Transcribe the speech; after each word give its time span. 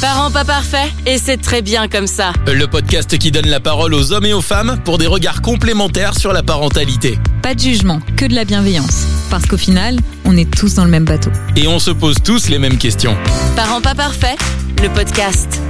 Parents 0.00 0.30
pas 0.30 0.46
parfaits, 0.46 0.90
et 1.04 1.18
c'est 1.18 1.36
très 1.36 1.60
bien 1.60 1.86
comme 1.86 2.06
ça. 2.06 2.32
Le 2.46 2.66
podcast 2.66 3.18
qui 3.18 3.30
donne 3.30 3.48
la 3.48 3.60
parole 3.60 3.92
aux 3.92 4.12
hommes 4.12 4.24
et 4.24 4.32
aux 4.32 4.40
femmes 4.40 4.80
pour 4.82 4.96
des 4.96 5.06
regards 5.06 5.42
complémentaires 5.42 6.18
sur 6.18 6.32
la 6.32 6.42
parentalité. 6.42 7.18
Pas 7.42 7.54
de 7.54 7.60
jugement, 7.60 8.00
que 8.16 8.24
de 8.24 8.34
la 8.34 8.46
bienveillance. 8.46 9.06
Parce 9.28 9.44
qu'au 9.44 9.58
final, 9.58 9.98
on 10.24 10.38
est 10.38 10.50
tous 10.50 10.76
dans 10.76 10.84
le 10.84 10.90
même 10.90 11.04
bateau. 11.04 11.30
Et 11.54 11.68
on 11.68 11.78
se 11.78 11.90
pose 11.90 12.16
tous 12.24 12.48
les 12.48 12.58
mêmes 12.58 12.78
questions. 12.78 13.14
Parents 13.56 13.82
pas 13.82 13.94
parfaits, 13.94 14.38
le 14.82 14.88
podcast. 14.88 15.60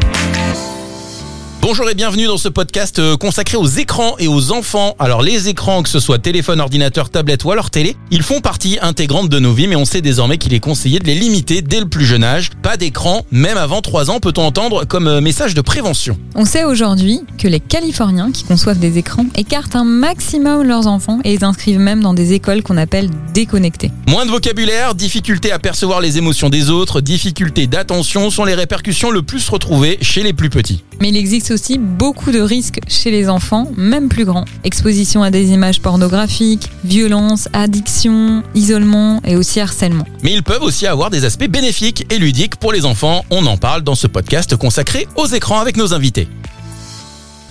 Bonjour 1.71 1.89
et 1.89 1.95
bienvenue 1.95 2.27
dans 2.27 2.37
ce 2.37 2.49
podcast 2.49 2.99
euh, 2.99 3.17
consacré 3.17 3.57
aux 3.57 3.65
écrans 3.65 4.17
et 4.19 4.27
aux 4.27 4.51
enfants. 4.51 4.97
Alors 4.99 5.23
les 5.23 5.49
écrans, 5.49 5.85
que 5.85 5.89
ce 5.89 6.01
soit 6.01 6.19
téléphone, 6.19 6.61
ordinateur, 6.61 7.11
tablette 7.11 7.45
ou 7.45 7.53
alors 7.53 7.71
télé, 7.71 7.95
ils 8.11 8.25
font 8.25 8.41
partie 8.41 8.79
intégrante 8.83 9.29
de 9.29 9.39
nos 9.39 9.53
vies, 9.53 9.69
mais 9.69 9.77
on 9.77 9.85
sait 9.85 10.01
désormais 10.01 10.37
qu'il 10.37 10.53
est 10.53 10.59
conseillé 10.59 10.99
de 10.99 11.07
les 11.07 11.15
limiter 11.15 11.63
dès 11.63 11.79
le 11.79 11.87
plus 11.87 12.05
jeune 12.05 12.25
âge. 12.25 12.51
Pas 12.61 12.77
d'écran, 12.77 13.25
même 13.31 13.57
avant 13.57 13.83
3 13.83 14.11
ans, 14.11 14.19
peut-on 14.19 14.43
entendre 14.43 14.85
comme 14.85 15.07
euh, 15.07 15.21
message 15.21 15.55
de 15.55 15.61
prévention. 15.61 16.19
On 16.35 16.45
sait 16.45 16.65
aujourd'hui 16.65 17.21
que 17.39 17.47
les 17.47 17.61
Californiens 17.61 18.33
qui 18.33 18.43
conçoivent 18.43 18.81
des 18.81 18.99
écrans 18.99 19.27
écartent 19.37 19.77
un 19.77 19.85
maximum 19.85 20.65
leurs 20.65 20.89
enfants 20.89 21.21
et 21.23 21.37
les 21.37 21.45
inscrivent 21.45 21.79
même 21.79 22.03
dans 22.03 22.15
des 22.15 22.33
écoles 22.33 22.65
qu'on 22.65 22.79
appelle 22.79 23.11
déconnectées. 23.33 23.93
Moins 24.09 24.27
de 24.27 24.33
vocabulaire, 24.33 24.97
difficulté 24.97 25.53
à 25.53 25.61
percevoir 25.61 26.01
les 26.01 26.19
émotions 26.19 26.51
des 26.51 26.69
autres, 26.69 27.01
difficulté 27.01 27.69
d'attention 27.69 28.29
sont 28.31 28.45
les 28.45 28.55
répercussions 28.55 29.13
le 29.13 29.23
plus 29.23 29.49
retrouvées 29.49 29.99
chez 30.01 30.25
les 30.25 30.33
plus 30.33 30.51
petits. 30.51 30.83
Mais 31.01 31.09
il 31.09 31.17
existe 31.17 31.51
aussi 31.53 31.60
beaucoup 31.79 32.33
de 32.33 32.41
risques 32.41 32.81
chez 32.89 33.11
les 33.11 33.29
enfants, 33.29 33.69
même 33.77 34.09
plus 34.09 34.25
grands. 34.25 34.45
Exposition 34.65 35.23
à 35.23 35.31
des 35.31 35.53
images 35.53 35.81
pornographiques, 35.81 36.69
violence, 36.85 37.49
addiction, 37.53 38.43
isolement 38.55 39.21
et 39.25 39.37
aussi 39.37 39.61
harcèlement. 39.61 40.05
Mais 40.23 40.33
ils 40.33 40.43
peuvent 40.43 40.63
aussi 40.63 40.87
avoir 40.87 41.11
des 41.11 41.25
aspects 41.25 41.49
bénéfiques 41.49 42.07
et 42.13 42.19
ludiques 42.19 42.57
pour 42.57 42.73
les 42.73 42.85
enfants. 42.87 43.25
On 43.31 43.47
en 43.47 43.57
parle 43.57 43.83
dans 43.83 43.95
ce 43.95 44.07
podcast 44.07 44.57
consacré 44.57 45.07
aux 45.17 45.27
écrans 45.27 45.61
avec 45.61 45.77
nos 45.77 45.95
invités. 45.95 46.29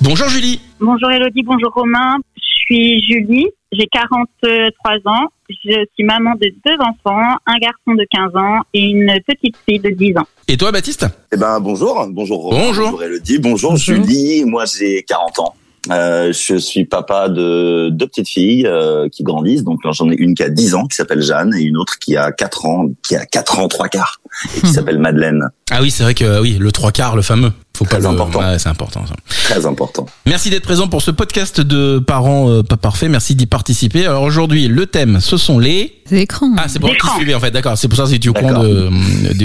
Bonjour 0.01 0.29
Julie. 0.29 0.59
Bonjour 0.79 1.11
Elodie, 1.11 1.43
bonjour 1.43 1.71
Romain. 1.73 2.17
Je 2.35 2.75
suis 2.75 3.03
Julie, 3.03 3.47
j'ai 3.71 3.87
43 3.91 4.93
ans. 5.05 5.27
Je 5.49 5.85
suis 5.95 6.03
maman 6.03 6.33
de 6.35 6.47
deux 6.65 6.75
enfants, 6.79 7.37
un 7.45 7.57
garçon 7.59 7.95
de 7.95 8.05
15 8.09 8.35
ans 8.35 8.61
et 8.73 8.81
une 8.81 9.11
petite 9.27 9.55
fille 9.67 9.79
de 9.79 9.89
10 9.89 10.17
ans. 10.17 10.27
Et 10.47 10.57
toi 10.57 10.71
Baptiste? 10.71 11.05
Eh 11.31 11.37
ben 11.37 11.59
bonjour, 11.59 12.07
bonjour 12.09 12.43
Romain, 12.43 12.67
Bonjour. 12.67 13.03
Elodie, 13.03 13.39
bonjour, 13.39 13.75
Julie, 13.77 14.43
moi 14.45 14.65
j'ai 14.65 15.03
40 15.03 15.39
ans. 15.39 15.55
Euh, 15.91 16.33
je 16.33 16.57
suis 16.57 16.85
papa 16.85 17.29
de 17.29 17.89
deux 17.89 18.05
petites 18.05 18.27
filles 18.27 18.67
euh, 18.67 19.07
qui 19.09 19.23
grandissent. 19.23 19.63
Donc 19.63 19.79
j'en 19.91 20.11
ai 20.11 20.15
une 20.15 20.35
qui 20.35 20.43
a 20.43 20.49
10 20.49 20.75
ans 20.75 20.85
qui 20.85 20.95
s'appelle 20.95 21.21
Jeanne 21.21 21.53
et 21.55 21.61
une 21.61 21.77
autre 21.77 21.97
qui 21.99 22.17
a 22.17 22.31
4 22.31 22.65
ans, 22.65 22.89
qui 23.01 23.15
a 23.15 23.25
4 23.25 23.59
ans 23.59 23.67
trois 23.67 23.87
quarts 23.87 24.19
et 24.57 24.61
qui 24.61 24.67
s'appelle 24.67 24.99
Madeleine. 24.99 25.49
Ah 25.71 25.79
oui, 25.81 25.89
c'est 25.89 26.03
vrai 26.03 26.13
que 26.13 26.41
oui, 26.41 26.57
le 26.59 26.71
trois 26.71 26.91
quarts, 26.91 27.15
le 27.15 27.21
fameux. 27.21 27.51
Faut 27.79 27.85
Très 27.85 27.95
pas 27.95 28.03
le- 28.03 28.07
important. 28.09 28.39
Ouais, 28.39 28.59
c'est 28.59 28.67
important. 28.67 29.05
ça. 29.07 29.15
Très 29.53 29.65
important. 29.65 30.05
Merci 30.25 30.49
d'être 30.49 30.63
présent 30.63 30.89
pour 30.89 31.01
ce 31.01 31.11
podcast 31.11 31.61
de 31.61 31.97
parents 31.99 32.49
euh, 32.49 32.61
pas 32.61 32.75
parfaits. 32.75 33.09
Merci 33.09 33.35
d'y 33.35 33.45
participer. 33.45 34.05
Alors 34.05 34.23
aujourd'hui, 34.23 34.67
le 34.67 34.85
thème, 34.85 35.21
ce 35.21 35.37
sont 35.37 35.59
les. 35.59 35.95
Écrans. 36.11 36.49
Ah, 36.57 36.65
c'est 36.67 36.79
pour 36.79 36.89
qui 36.89 37.07
suivez 37.17 37.35
en 37.35 37.39
fait. 37.39 37.51
D'accord. 37.51 37.77
C'est 37.77 37.87
pour 37.87 37.95
ça 37.95 38.03
que 38.11 38.17
tu 38.17 38.27
es 38.27 38.29
au 38.29 38.33
courant 38.33 38.63
de, 38.63 38.89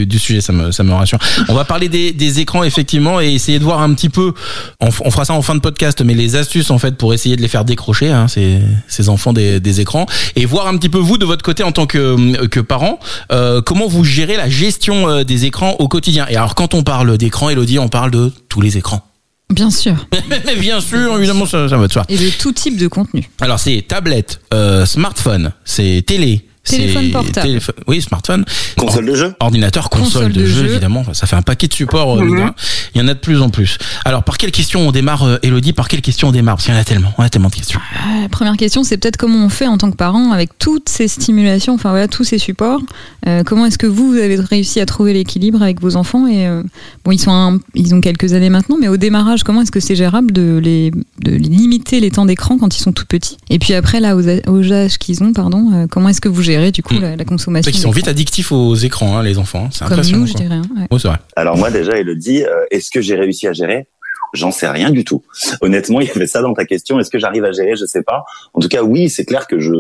du, 0.05 0.19
sujet. 0.19 0.41
Ça 0.41 0.53
me, 0.53 0.73
ça 0.73 0.83
me 0.83 0.93
rassure. 0.95 1.19
On 1.49 1.55
va 1.55 1.65
parler 1.65 1.89
des, 1.91 2.11
des 2.13 2.41
écrans 2.41 2.65
effectivement 2.65 3.21
et 3.21 3.35
essayer 3.35 3.59
de 3.59 3.65
voir 3.65 3.83
un 3.83 3.93
petit 3.95 4.09
peu. 4.09 4.33
On, 4.81 4.91
fera 4.91 5.27
ça 5.27 5.35
en 5.35 5.43
fin 5.43 5.55
de 5.55 5.61
podcast, 5.61 6.01
mais 6.03 6.15
les 6.15 6.37
astuces 6.37 6.71
en 6.71 6.79
fait 6.79 6.97
pour 6.97 7.13
essayer 7.15 7.37
de 7.37 7.43
les 7.43 7.49
faire 7.49 7.65
décrocher 7.67 8.11
hein, 8.11 8.29
ces, 8.29 8.61
ces 8.89 9.11
enfants 9.11 9.35
des, 9.35 9.61
des 9.61 9.81
écrans 9.81 10.07
et 10.37 10.47
voir 10.47 10.67
un 10.67 10.77
petit 10.79 10.89
peu 10.89 10.97
vous 10.99 11.19
de 11.19 11.27
votre 11.27 11.43
côté 11.45 11.63
en 11.63 11.71
tant 11.73 11.87
que 11.87 12.47
que 12.47 12.61
parent 12.61 12.99
euh, 13.31 13.61
comment 13.61 13.87
vous 13.87 14.03
gérez 14.03 14.39
la 14.39 14.49
gestion 14.49 15.07
euh, 15.09 15.23
des 15.23 15.45
écrans 15.45 15.73
au 15.81 15.87
quotidien. 15.89 16.27
Et 16.31 16.37
alors 16.37 16.55
quand 16.55 16.73
on 16.73 16.83
parle 16.83 17.19
d'écran, 17.19 17.51
Elodie, 17.51 17.79
on 17.79 17.89
parle 17.89 18.11
de 18.11 18.24
tous 18.49 18.61
les 18.61 18.77
écrans. 18.79 19.07
Bien 19.51 19.71
sûr. 19.71 20.07
Mais 20.29 20.57
bien 20.61 20.81
sûr, 20.81 21.17
évidemment, 21.17 21.47
ça, 21.47 21.69
ça 21.69 21.77
va 21.77 21.87
de 21.87 21.93
soi. 21.93 22.05
Et 22.09 22.17
de 22.17 22.31
tout 22.31 22.53
type 22.53 22.77
de 22.77 22.89
contenu. 22.89 23.29
Alors 23.41 23.59
c'est 23.59 23.85
tablette, 23.87 24.41
euh, 24.53 24.87
smartphone, 24.87 25.53
c'est 25.65 26.03
télé, 26.07 26.47
Téléphone 26.65 27.11
portable. 27.11 27.59
oui, 27.87 28.01
smartphone, 28.03 28.45
Console 28.77 29.07
de 29.07 29.15
jeu 29.15 29.35
ordinateur, 29.41 29.91
console, 29.91 30.05
Console 30.25 30.33
de, 30.33 30.41
de 30.41 30.47
jeu, 30.47 30.63
jeu. 30.65 30.71
évidemment. 30.73 31.01
Enfin, 31.01 31.15
Ça 31.15 31.27
fait 31.27 31.37
un 31.37 31.43
paquet 31.43 31.69
de 31.69 31.75
supports. 31.75 32.17
de 32.17 32.23
rien. 32.23 32.55
Il 32.95 33.01
y 33.01 33.05
en 33.05 33.09
a 33.09 33.15
de 33.15 33.19
plus 33.19 33.41
en 33.41 33.51
plus. 33.51 33.79
Alors 34.05 34.23
par 34.25 34.39
quelle 34.39 34.51
question 34.53 34.81
on 34.89 34.93
démarre, 34.93 35.25
euh, 35.25 35.37
Elodie? 35.43 35.73
Par 35.73 35.89
quelle 35.89 36.01
question 36.03 36.29
on 36.29 36.33
démarre? 36.33 36.57
Parce 36.57 36.67
qu'il 36.67 36.75
y 36.75 36.77
en 36.77 36.81
a 36.81 36.85
tellement. 36.85 37.13
On 37.19 37.23
a 37.23 37.29
tellement 37.29 37.49
de 37.49 37.55
questions. 37.55 37.81
Euh, 38.07 38.23
La 38.23 38.29
première 38.29 38.57
question, 38.57 38.83
c'est 38.85 38.97
peut-être 38.97 39.17
comment 39.17 39.45
on 39.45 39.49
fait 39.49 39.67
en 39.67 39.77
tant 39.79 39.91
que 39.91 39.97
parent 39.97 40.33
avec 40.33 40.59
toutes 40.59 40.89
ces 40.89 41.09
stimulations, 41.09 41.75
enfin 41.75 41.91
voilà, 41.91 42.09
tous 42.09 42.25
ces 42.25 42.39
supports. 42.39 42.81
Euh, 43.27 43.43
comment 43.45 43.67
est-ce 43.67 43.79
que 43.79 43.87
vous, 43.87 44.13
vous 44.13 44.19
avez 44.19 44.37
réussi 44.37 44.81
à 44.81 44.87
trouver 44.87 45.13
l'équilibre 45.13 45.61
avec 45.63 45.81
vos 45.81 45.97
enfants? 45.97 46.27
Et 46.27 46.47
euh, 46.47 46.63
bon, 47.05 47.13
ils 47.13 47.19
sont 47.21 47.31
un- 47.33 47.59
ils 47.75 47.95
ont 47.95 48.01
quelques 48.01 48.33
années 48.33 48.51
maintenant, 48.51 48.77
mais 48.81 48.89
au 48.89 48.97
démarrage, 48.97 49.43
comment 49.45 49.63
est-ce 49.63 49.73
que 49.73 49.81
c'est 49.81 49.97
gérable 49.97 50.33
de 50.33 50.59
les 50.63 50.91
de 50.91 51.31
les 51.31 51.39
limiter 51.39 52.01
les 52.01 52.11
temps 52.11 52.25
d'écran 52.27 52.59
quand 52.59 52.75
ils 52.77 52.81
sont 52.81 52.93
tout 52.93 53.07
petits? 53.07 53.37
Et 53.51 53.59
puis 53.59 53.75
après 53.75 54.01
là, 54.01 54.17
aux, 54.17 54.23
aux 54.49 54.73
âges 54.73 54.99
qu'ils 54.99 55.23
ont, 55.23 55.33
pardon, 55.33 55.71
euh, 55.73 55.87
comment 55.91 56.09
est-ce 56.09 56.21
que 56.21 56.29
vous 56.29 56.43
gérez 56.43 56.54
du 56.73 56.83
coup 56.83 56.95
Mm. 56.95 57.17
la, 57.17 57.25
consommation 57.25 57.71
qu'ils 57.71 57.81
sont 57.81 57.91
vite 57.91 58.09
addictifs 58.09 58.53
aux 58.53 58.75
écrans, 58.75 59.17
hein, 59.19 59.23
les 59.23 59.39
enfants. 59.39 59.65
hein. 59.67 59.69
C'est 59.73 59.85
Comme 59.85 59.93
impressionnant. 59.95 60.21
nous, 60.23 60.27
je 60.27 60.35
dirais. 60.35 60.55
hein, 60.55 60.63
ouais. 60.77 60.87
Oh, 60.91 60.99
c'est 60.99 61.09
vrai. 61.09 61.19
Alors 61.37 61.57
moi 61.57 61.71
déjà 61.71 61.93
Elodie, 61.99 62.45
euh, 62.45 62.65
est-ce 62.71 62.91
que 62.91 63.01
j'ai 63.01 63.15
réussi 63.17 63.47
à 63.49 63.53
gérer? 63.53 63.87
J'en 64.33 64.51
sais 64.51 64.69
rien 64.69 64.91
du 64.91 65.05
tout. 65.05 65.23
Honnêtement, 65.61 66.01
il 66.01 66.09
y 66.09 66.11
avait 66.11 66.27
ça 66.27 66.43
dans 66.43 66.55
ta 66.55 66.65
question. 66.65 66.99
Est-ce 66.99 67.09
que 67.09 67.21
j'arrive 67.21 67.45
à 67.45 67.53
gérer? 67.53 67.77
Je 67.77 67.85
sais 67.85 68.03
pas. 68.03 68.25
En 68.53 68.59
tout 68.59 68.67
cas, 68.67 68.83
oui, 68.83 69.09
c'est 69.09 69.25
clair 69.25 69.47
que 69.47 69.61
je 69.61 69.71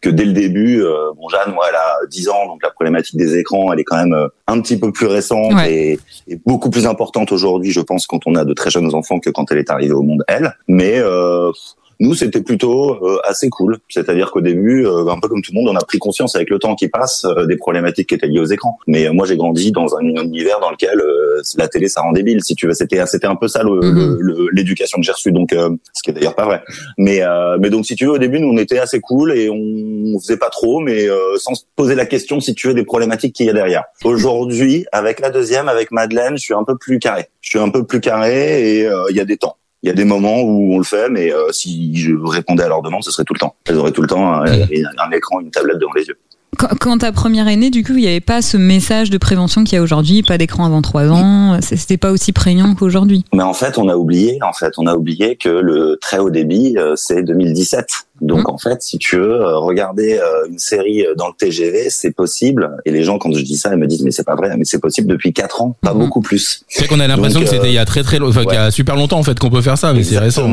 que 0.00 0.08
dès 0.10 0.24
le 0.24 0.32
début, 0.32 0.82
euh, 0.82 1.12
bon 1.16 1.28
Jeanne, 1.28 1.54
moi, 1.54 1.66
elle 1.68 1.76
a 1.76 1.94
10 2.10 2.28
ans, 2.28 2.46
donc 2.48 2.60
la 2.64 2.70
problématique 2.70 3.16
des 3.16 3.36
écrans, 3.36 3.72
elle 3.72 3.78
est 3.78 3.84
quand 3.84 3.98
même 3.98 4.12
euh, 4.14 4.26
un 4.48 4.60
petit 4.60 4.76
peu 4.80 4.90
plus 4.90 5.06
récente 5.06 5.54
Ouais. 5.54 5.72
et, 5.72 6.00
et 6.26 6.40
beaucoup 6.44 6.70
plus 6.70 6.86
importante 6.88 7.30
aujourd'hui, 7.30 7.70
je 7.70 7.80
pense, 7.80 8.08
quand 8.08 8.20
on 8.26 8.34
a 8.34 8.44
de 8.44 8.52
très 8.52 8.70
jeunes 8.70 8.92
enfants 8.96 9.20
que 9.20 9.30
quand 9.30 9.52
elle 9.52 9.58
est 9.58 9.70
arrivée 9.70 9.94
au 9.94 10.02
monde, 10.02 10.24
elle. 10.26 10.56
Mais 10.66 10.94
euh, 10.98 11.52
nous, 12.00 12.14
c'était 12.14 12.40
plutôt 12.42 12.94
euh, 13.06 13.18
assez 13.24 13.48
cool. 13.50 13.78
C'est-à-dire 13.88 14.30
qu'au 14.30 14.40
début, 14.40 14.86
euh, 14.86 15.06
un 15.08 15.20
peu 15.20 15.28
comme 15.28 15.42
tout 15.42 15.52
le 15.54 15.60
monde, 15.60 15.68
on 15.68 15.76
a 15.76 15.84
pris 15.84 15.98
conscience 15.98 16.34
avec 16.34 16.50
le 16.50 16.58
temps 16.58 16.74
qui 16.74 16.88
passe 16.88 17.24
euh, 17.26 17.46
des 17.46 17.56
problématiques 17.56 18.08
qui 18.08 18.14
étaient 18.14 18.26
liées 18.26 18.40
aux 18.40 18.44
écrans. 18.46 18.78
Mais 18.86 19.06
euh, 19.06 19.12
moi, 19.12 19.26
j'ai 19.26 19.36
grandi 19.36 19.70
dans 19.70 19.94
un 19.96 20.00
univers 20.00 20.58
dans 20.60 20.70
lequel 20.70 20.98
euh, 21.00 21.40
la 21.58 21.68
télé, 21.68 21.88
ça 21.88 22.00
rend 22.00 22.12
débile, 22.12 22.42
si 22.42 22.54
tu 22.54 22.66
veux. 22.66 22.72
C'était, 22.74 23.04
c'était 23.06 23.26
un 23.26 23.36
peu 23.36 23.46
ça 23.48 23.62
Mhm. 23.62 23.70
le- 23.70 24.18
le- 24.20 24.48
l'éducation 24.52 24.98
que 24.98 25.04
j'ai 25.04 25.12
reçue. 25.12 25.30
Donc, 25.32 25.52
euh, 25.52 25.70
ce 25.92 26.02
qui 26.02 26.10
est 26.10 26.12
d'ailleurs 26.14 26.34
pas 26.34 26.46
vrai. 26.46 26.62
Mais, 26.98 27.22
euh, 27.22 27.58
mais 27.60 27.70
donc, 27.70 27.84
si 27.86 27.94
tu 27.96 28.06
veux, 28.06 28.12
au 28.12 28.18
début, 28.18 28.40
nous, 28.40 28.48
on 28.48 28.56
était 28.56 28.78
assez 28.78 29.00
cool 29.00 29.32
et 29.32 29.50
on 29.50 30.18
faisait 30.18 30.36
pas 30.38 30.48
trop, 30.50 30.80
mais 30.80 31.06
euh, 31.08 31.36
sans 31.36 31.54
se 31.54 31.64
poser 31.76 31.94
la 31.94 32.06
question, 32.06 32.40
si 32.40 32.54
tu 32.54 32.68
veux, 32.68 32.74
des 32.74 32.84
problématiques 32.84 33.34
qu'il 33.34 33.46
y 33.46 33.50
a 33.50 33.52
derrière. 33.52 33.84
Aujourd'hui, 34.04 34.86
avec 34.92 35.20
la 35.20 35.30
deuxième, 35.30 35.68
avec 35.68 35.90
Madeleine, 35.92 36.36
je 36.36 36.42
suis 36.42 36.54
un 36.54 36.64
peu 36.64 36.76
plus 36.78 36.98
carré. 36.98 37.26
Je 37.42 37.50
suis 37.50 37.58
un 37.58 37.68
peu 37.68 37.84
plus 37.84 38.00
carré 38.00 38.78
et 38.78 38.86
euh, 38.86 39.04
il 39.10 39.16
y 39.16 39.20
a 39.20 39.24
des 39.24 39.36
temps. 39.36 39.56
Il 39.82 39.86
y 39.86 39.90
a 39.90 39.94
des 39.94 40.04
moments 40.04 40.42
où 40.42 40.74
on 40.74 40.78
le 40.78 40.84
fait, 40.84 41.08
mais 41.08 41.32
euh, 41.32 41.52
si 41.52 41.96
je 41.96 42.14
répondais 42.14 42.62
à 42.62 42.68
leurs 42.68 42.82
demandes, 42.82 43.02
ce 43.02 43.10
serait 43.10 43.24
tout 43.24 43.32
le 43.32 43.38
temps. 43.38 43.56
Elles 43.66 43.76
auraient 43.76 43.92
tout 43.92 44.02
le 44.02 44.08
temps 44.08 44.34
un, 44.34 44.44
un 44.44 45.10
écran, 45.12 45.40
une 45.40 45.50
tablette 45.50 45.78
devant 45.78 45.94
les 45.94 46.04
yeux. 46.04 46.18
Quand, 46.60 46.68
quand 46.78 46.98
ta 46.98 47.10
première 47.10 47.48
est 47.48 47.56
née, 47.56 47.70
du 47.70 47.82
coup, 47.82 47.92
il 47.94 48.02
n'y 48.02 48.06
avait 48.06 48.20
pas 48.20 48.42
ce 48.42 48.58
message 48.58 49.08
de 49.08 49.16
prévention 49.16 49.64
qu'il 49.64 49.76
y 49.76 49.78
a 49.78 49.82
aujourd'hui, 49.82 50.22
pas 50.22 50.36
d'écran 50.36 50.66
avant 50.66 50.82
3 50.82 51.08
ans, 51.10 51.58
c'était 51.62 51.96
pas 51.96 52.10
aussi 52.10 52.32
prégnant 52.32 52.74
qu'aujourd'hui. 52.74 53.24
Mais 53.32 53.42
en 53.42 53.54
fait, 53.54 53.78
on 53.78 53.88
a 53.88 53.96
oublié, 53.96 54.38
en 54.46 54.52
fait, 54.52 54.74
on 54.76 54.86
a 54.86 54.94
oublié 54.94 55.36
que 55.36 55.48
le 55.48 55.96
très 56.02 56.18
haut 56.18 56.28
débit, 56.28 56.74
euh, 56.76 56.92
c'est 56.96 57.22
2017. 57.22 57.86
Donc, 58.20 58.50
en 58.50 58.58
fait, 58.58 58.82
si 58.82 58.98
tu 58.98 59.16
veux 59.16 59.40
euh, 59.40 59.56
regarder 59.56 60.18
euh, 60.22 60.46
une 60.50 60.58
série 60.58 61.06
euh, 61.06 61.14
dans 61.14 61.28
le 61.28 61.32
TGV, 61.38 61.88
c'est 61.88 62.10
possible. 62.10 62.70
Et 62.84 62.90
les 62.90 63.04
gens, 63.04 63.16
quand 63.18 63.32
je 63.32 63.40
dis 63.42 63.56
ça, 63.56 63.70
ils 63.72 63.78
me 63.78 63.86
disent, 63.86 64.02
mais 64.02 64.10
c'est 64.10 64.24
pas 64.26 64.34
vrai, 64.36 64.54
mais 64.58 64.66
c'est 64.66 64.80
possible 64.80 65.08
depuis 65.08 65.32
quatre 65.32 65.62
ans, 65.62 65.74
pas 65.80 65.94
Mhm. 65.94 66.00
beaucoup 66.00 66.20
plus. 66.20 66.62
C'est 66.68 66.86
qu'on 66.86 67.00
a 67.00 67.06
l'impression 67.06 67.40
que 67.40 67.46
c'était 67.48 67.68
il 67.68 67.74
y 67.74 67.78
a 67.78 67.86
très 67.86 68.02
très 68.02 68.18
longtemps, 68.18 68.40
enfin, 68.40 68.44
qu'il 68.44 68.54
y 68.54 68.58
a 68.58 68.70
super 68.70 68.96
longtemps 68.96 69.18
en 69.18 69.22
fait 69.22 69.38
qu'on 69.38 69.48
peut 69.48 69.62
faire 69.62 69.78
ça, 69.78 69.94
mais 69.94 70.04
c'est 70.04 70.18
récent. 70.18 70.46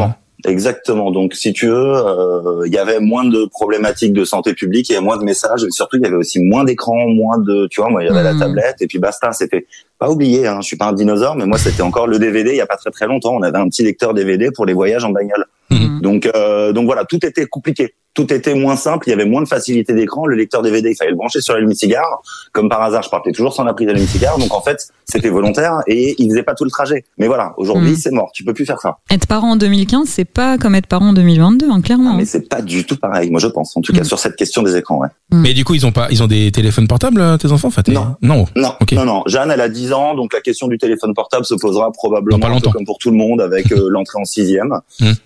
Exactement. 0.45 1.11
Donc, 1.11 1.33
si 1.33 1.51
tu 1.51 1.67
veux, 1.67 1.93
euh, 1.95 2.63
il 2.67 2.73
y 2.73 2.77
avait 2.77 2.99
moins 2.99 3.25
de 3.25 3.45
problématiques 3.45 4.13
de 4.13 4.23
santé 4.23 4.53
publique, 4.53 4.87
il 4.89 4.93
y 4.93 4.95
avait 4.95 5.03
moins 5.03 5.17
de 5.17 5.23
messages, 5.23 5.63
et 5.63 5.71
surtout, 5.71 5.97
il 5.97 6.03
y 6.03 6.05
avait 6.05 6.15
aussi 6.15 6.39
moins 6.39 6.63
d'écrans, 6.63 7.07
moins 7.07 7.39
de, 7.39 7.67
tu 7.67 7.81
vois, 7.81 7.89
moi, 7.89 8.03
il 8.03 8.07
y 8.07 8.09
avait 8.09 8.23
la 8.23 8.37
tablette, 8.37 8.81
et 8.81 8.87
puis 8.87 8.99
basta. 8.99 9.31
C'était 9.31 9.65
pas 9.97 10.09
oublié. 10.09 10.45
Hein, 10.47 10.59
je 10.61 10.67
suis 10.67 10.77
pas 10.77 10.85
un 10.85 10.93
dinosaure, 10.93 11.35
mais 11.35 11.45
moi, 11.45 11.57
c'était 11.57 11.81
encore 11.81 12.07
le 12.07 12.19
DVD. 12.19 12.51
Il 12.51 12.57
y 12.57 12.61
a 12.61 12.67
pas 12.67 12.77
très 12.77 12.91
très 12.91 13.07
longtemps, 13.07 13.35
on 13.35 13.41
avait 13.41 13.57
un 13.57 13.67
petit 13.67 13.83
lecteur 13.83 14.13
DVD 14.13 14.51
pour 14.51 14.65
les 14.65 14.73
voyages 14.73 15.03
en 15.03 15.09
bagnole. 15.09 15.45
Mhm. 15.71 16.01
Donc, 16.01 16.29
euh, 16.35 16.71
donc 16.71 16.85
voilà, 16.85 17.03
tout 17.05 17.25
était 17.25 17.45
compliqué. 17.47 17.95
Tout 18.17 18.33
était 18.33 18.55
moins 18.55 18.75
simple. 18.75 19.07
Il 19.07 19.11
y 19.11 19.13
avait 19.13 19.25
moins 19.25 19.43
de 19.43 19.47
facilité 19.47 19.93
d'écran. 19.93 20.25
Le 20.25 20.35
lecteur 20.35 20.63
DVD, 20.63 20.89
il 20.89 20.95
fallait 20.95 21.11
le 21.11 21.17
brancher 21.17 21.39
sur 21.39 21.53
l'allume-cigare. 21.53 22.23
Comme 22.51 22.67
par 22.67 22.81
hasard, 22.81 23.03
je 23.03 23.09
partais 23.11 23.31
toujours 23.31 23.53
sans 23.53 23.63
la 23.63 23.75
prise 23.75 23.85
d'allume-cigare. 23.85 24.39
Donc 24.39 24.51
en 24.55 24.61
fait, 24.61 24.87
c'était 25.05 25.29
volontaire 25.29 25.81
et 25.85 26.15
il 26.17 26.27
faisait 26.31 26.41
pas 26.41 26.55
tout 26.55 26.63
le 26.63 26.71
trajet. 26.71 27.05
Mais 27.19 27.27
voilà, 27.27 27.53
aujourd'hui, 27.57 27.91
Mhm. 27.91 27.95
c'est 27.95 28.09
mort. 28.11 28.31
Tu 28.33 28.43
peux 28.43 28.55
plus 28.55 28.65
faire 28.65 28.79
ça. 28.81 28.97
Être 29.11 29.27
parent 29.27 29.51
en 29.51 29.55
2015, 29.55 30.07
c'est 30.09 30.25
pas 30.25 30.57
comme 30.57 30.73
être 30.73 30.87
parent 30.87 31.09
en 31.09 31.13
2022, 31.13 31.69
hein, 31.69 31.79
clairement. 31.81 32.09
Ah, 32.13 32.17
mais 32.17 32.25
c'est 32.25 32.49
pas 32.49 32.63
du 32.63 32.85
tout 32.87 32.97
pareil. 32.97 33.29
Moi, 33.29 33.39
je 33.39 33.45
pense. 33.47 33.77
En 33.77 33.81
tout 33.81 33.93
cas, 33.93 33.99
Mhm. 33.99 34.05
sur 34.05 34.17
cette 34.17 34.35
question 34.35 34.63
des 34.63 34.75
écrans, 34.75 34.97
ouais. 34.97 35.09
Mais 35.31 35.53
du 35.53 35.63
coup, 35.63 35.75
ils 35.75 35.85
ont 35.85 35.91
pas, 35.91 36.07
ils 36.09 36.23
ont 36.23 36.27
des 36.27 36.51
téléphones 36.51 36.87
portables, 36.87 37.21
euh, 37.21 37.37
tes 37.37 37.51
enfants, 37.51 37.67
en 37.67 37.71
fait 37.71 37.87
Non. 37.89 38.15
Non. 38.23 38.45
Non, 38.55 38.73
non, 38.93 39.05
non. 39.05 39.23
Jeanne, 39.27 39.51
elle 39.51 39.61
a 39.61 39.69
10 39.69 39.93
ans, 39.93 40.15
donc 40.15 40.33
la 40.33 40.41
question 40.41 40.67
du 40.67 40.79
téléphone 40.79 41.13
portable 41.13 41.45
se 41.45 41.53
posera 41.53 41.91
probablement 41.91 42.37
un 42.37 42.39
peu 42.39 42.47
longtemps. 42.53 42.71
comme 42.71 42.85
pour 42.85 42.97
tout 42.97 43.11
le 43.11 43.17
monde 43.17 43.41
avec 43.41 43.71
euh, 43.71 43.87
l'entrée 43.89 44.19
en 44.19 44.25
sixième. 44.25 44.79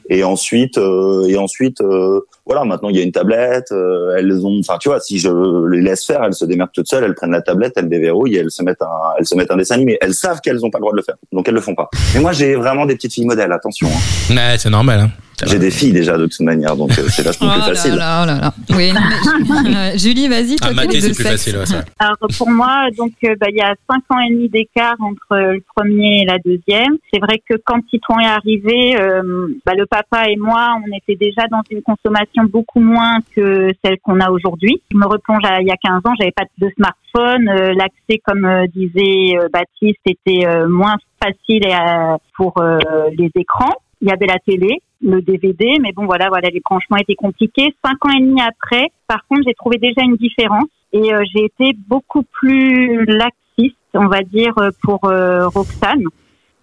Et 0.10 0.26
ensuite, 0.26 0.78
euh, 0.78 1.26
et 1.30 1.38
ensuite, 1.38 1.80
euh, 1.80 2.20
voilà, 2.46 2.66
maintenant 2.66 2.90
il 2.90 2.96
y 2.98 3.00
a 3.00 3.04
une 3.04 3.12
tablette, 3.12 3.72
euh, 3.72 4.16
elles 4.18 4.46
ont, 4.46 4.60
enfin 4.60 4.78
tu 4.80 4.90
vois, 4.90 5.00
si 5.00 5.20
je 5.20 5.30
les 5.70 5.82
laisse 5.82 6.06
faire, 6.06 6.24
elles 6.24 6.34
se 6.34 6.46
démerdent 6.46 6.72
toutes 6.74 6.88
seules, 6.88 7.04
elles 7.04 7.14
prennent 7.14 7.32
la 7.32 7.42
tablette, 7.42 7.74
elles 7.76 7.90
déverrouillent, 7.90 8.38
elles 8.38 8.52
se 8.52 8.64
mettent 8.64 8.82
un, 8.82 8.88
elles 9.20 9.28
se 9.28 9.36
mettent 9.36 9.52
un 9.52 9.58
dessin 9.58 9.76
animé. 9.76 9.98
Elles 10.02 10.14
savent 10.14 10.42
qu'elles 10.42 10.66
ont 10.66 10.70
pas 10.70 10.80
le 10.80 10.82
droit 10.82 10.92
de 10.94 10.98
le 10.98 11.04
faire, 11.04 11.16
donc 11.32 11.48
elles 11.48 11.54
le 11.54 11.62
font 11.62 11.76
pas. 11.76 11.90
Mais 12.14 12.20
moi 12.20 12.32
j'ai 12.32 12.56
vraiment 12.56 12.86
des 12.86 12.96
petites 12.96 13.14
filles 13.14 13.26
modèles, 13.26 13.52
attention. 13.52 13.88
hein. 13.88 14.58
C'est 14.58 14.70
normal. 14.70 15.00
Hein. 15.02 15.10
J'ai 15.48 15.60
des 15.60 15.72
filles 15.72 15.94
déjà 15.94 16.18
de 16.18 16.26
toute 16.26 16.40
manière, 16.42 16.76
donc 16.76 16.92
euh, 16.98 17.04
c'est 17.10 17.24
vachement 17.24 17.50
plus 17.50 17.58
Oh 17.64 17.70
là 17.70 17.76
facile. 17.76 17.96
là 17.96 18.26
là 18.26 18.40
là. 18.42 18.54
Oui, 18.70 18.92
mais- 18.94 19.76
euh, 19.94 19.98
Julie, 19.98 20.28
vas-y. 20.28 20.56
Ah, 20.62 20.72
es 20.72 21.00
c'est 21.02 21.14
plus 21.14 21.24
facile. 21.24 21.58
Ouais, 21.58 21.66
ça. 21.66 21.84
Alors 22.00 22.18
pour 22.38 22.50
moi, 22.50 22.88
donc 22.98 23.12
euh, 23.24 23.36
bah, 23.40 23.48
il 23.50 23.58
y 23.58 23.62
a 23.62 23.74
cinq 23.90 24.04
ans 24.10 24.20
et 24.20 24.30
demi 24.32 24.50
d'écart 24.50 24.96
entre 25.00 25.38
le 25.54 25.64
premier 25.76 26.22
et 26.22 26.26
la 26.26 26.38
deuxième. 26.44 26.98
C'est 27.14 27.20
vrai 27.20 27.42
que 27.50 27.56
quand 27.66 27.80
Titouan 27.90 28.20
est 28.20 28.26
arrivé, 28.28 28.96
euh, 29.00 29.48
bah, 29.66 29.74
le 29.78 29.86
papa 29.86 30.26
et 30.30 30.36
moi, 30.38 30.76
on 30.84 30.96
était 30.96 31.16
déjà 31.16 31.48
dans 31.50 31.62
une 31.70 31.82
consommation 31.82 32.44
beaucoup 32.44 32.80
moins 32.82 33.18
que 33.36 33.70
celle 33.84 33.98
qu'on 34.04 34.20
a 34.20 34.30
aujourd'hui. 34.30 34.82
Je 34.92 34.98
me 34.98 35.06
replonge 35.06 35.44
à 35.46 35.62
il 35.62 35.68
y 35.68 35.72
a 35.72 35.78
15 35.82 36.02
ans, 36.06 36.14
j'avais 36.20 36.32
pas 36.32 36.44
de 36.58 36.70
smartphone, 36.78 37.50
euh, 37.50 37.74
l'accès 37.74 38.22
comme 38.26 38.46
euh, 38.46 38.66
disait 38.76 39.38
euh, 39.38 39.48
Baptiste 39.52 40.00
était 40.06 40.46
euh, 40.46 40.68
moins 40.68 40.96
facile 41.22 41.64
euh, 41.66 42.18
pour 42.36 42.54
euh, 42.62 42.78
les 43.18 43.30
écrans. 43.36 43.74
Il 44.02 44.08
y 44.10 44.12
avait 44.12 44.26
la 44.26 44.40
télé, 44.40 44.82
le 45.02 45.22
DVD, 45.22 45.78
mais 45.82 45.92
bon 45.94 46.06
voilà, 46.06 46.30
voilà, 46.30 46.50
les 46.50 46.60
branchements 46.60 46.98
étaient 46.98 47.16
compliqués. 47.16 47.74
Cinq 47.84 48.06
ans 48.06 48.12
et 48.18 48.22
demi 48.22 48.42
après, 48.42 48.88
par 49.08 49.26
contre, 49.28 49.42
j'ai 49.46 49.54
trouvé 49.54 49.78
déjà 49.78 50.02
une 50.04 50.16
différence 50.16 50.70
et 50.94 51.14
euh, 51.14 51.24
j'ai 51.34 51.46
été 51.46 51.78
beaucoup 51.88 52.24
plus 52.24 53.06
laxiste, 53.06 53.78
on 53.94 54.08
va 54.08 54.22
dire, 54.22 54.54
euh, 54.60 54.70
pour 54.84 55.06
euh, 55.06 55.48
Roxane. 55.48 56.04